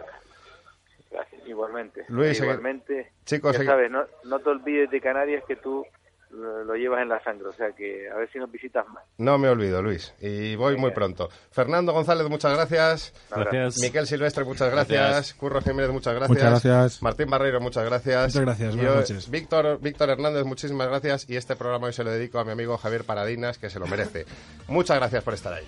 Gracias. 1.10 1.46
Igualmente. 1.46 2.04
Luis, 2.08 2.40
igualmente. 2.40 3.12
Chicos, 3.24 3.58
ya 3.58 3.64
sabes, 3.64 3.90
no, 3.90 4.04
no 4.24 4.38
te 4.38 4.50
olvides 4.50 4.90
de 4.90 5.00
Canarias 5.00 5.44
que 5.46 5.56
tú 5.56 5.84
lo, 6.32 6.74
llevas 6.74 7.02
en 7.02 7.08
la 7.08 7.22
sangre, 7.22 7.48
o 7.48 7.52
sea 7.52 7.72
que 7.72 8.08
a 8.08 8.16
ver 8.16 8.30
si 8.30 8.38
nos 8.38 8.50
visitas 8.50 8.86
más. 8.88 9.04
No 9.18 9.38
me 9.38 9.48
olvido, 9.48 9.82
Luis, 9.82 10.14
y 10.20 10.56
voy 10.56 10.76
muy 10.76 10.92
pronto. 10.92 11.28
Fernando 11.50 11.92
González, 11.92 12.28
muchas 12.28 12.54
gracias. 12.54 13.12
Gracias. 13.30 13.78
Miquel 13.80 14.06
Silvestre, 14.06 14.44
muchas 14.44 14.70
gracias. 14.70 15.34
Curro 15.34 15.60
Jiménez, 15.60 15.90
muchas 15.90 16.14
gracias. 16.14 16.30
Muchas 16.30 16.64
gracias. 16.64 17.02
Martín 17.02 17.30
Barreiro, 17.30 17.60
muchas 17.60 17.84
gracias. 17.84 18.34
Muchas 18.34 18.42
gracias, 18.42 18.76
buenas 18.76 18.96
noches. 18.96 19.30
Víctor, 19.30 19.80
Víctor 19.80 20.10
Hernández, 20.10 20.44
muchísimas 20.44 20.88
gracias. 20.88 21.28
Y 21.28 21.36
este 21.36 21.56
programa 21.56 21.86
hoy 21.88 21.92
se 21.92 22.04
lo 22.04 22.10
dedico 22.10 22.38
a 22.38 22.44
mi 22.44 22.52
amigo 22.52 22.76
Javier 22.78 23.04
Paradinas, 23.04 23.58
que 23.58 23.70
se 23.70 23.78
lo 23.78 23.86
merece. 23.86 24.26
muchas 24.68 24.96
gracias 24.98 25.24
por 25.24 25.34
estar 25.34 25.52
ahí. 25.52 25.66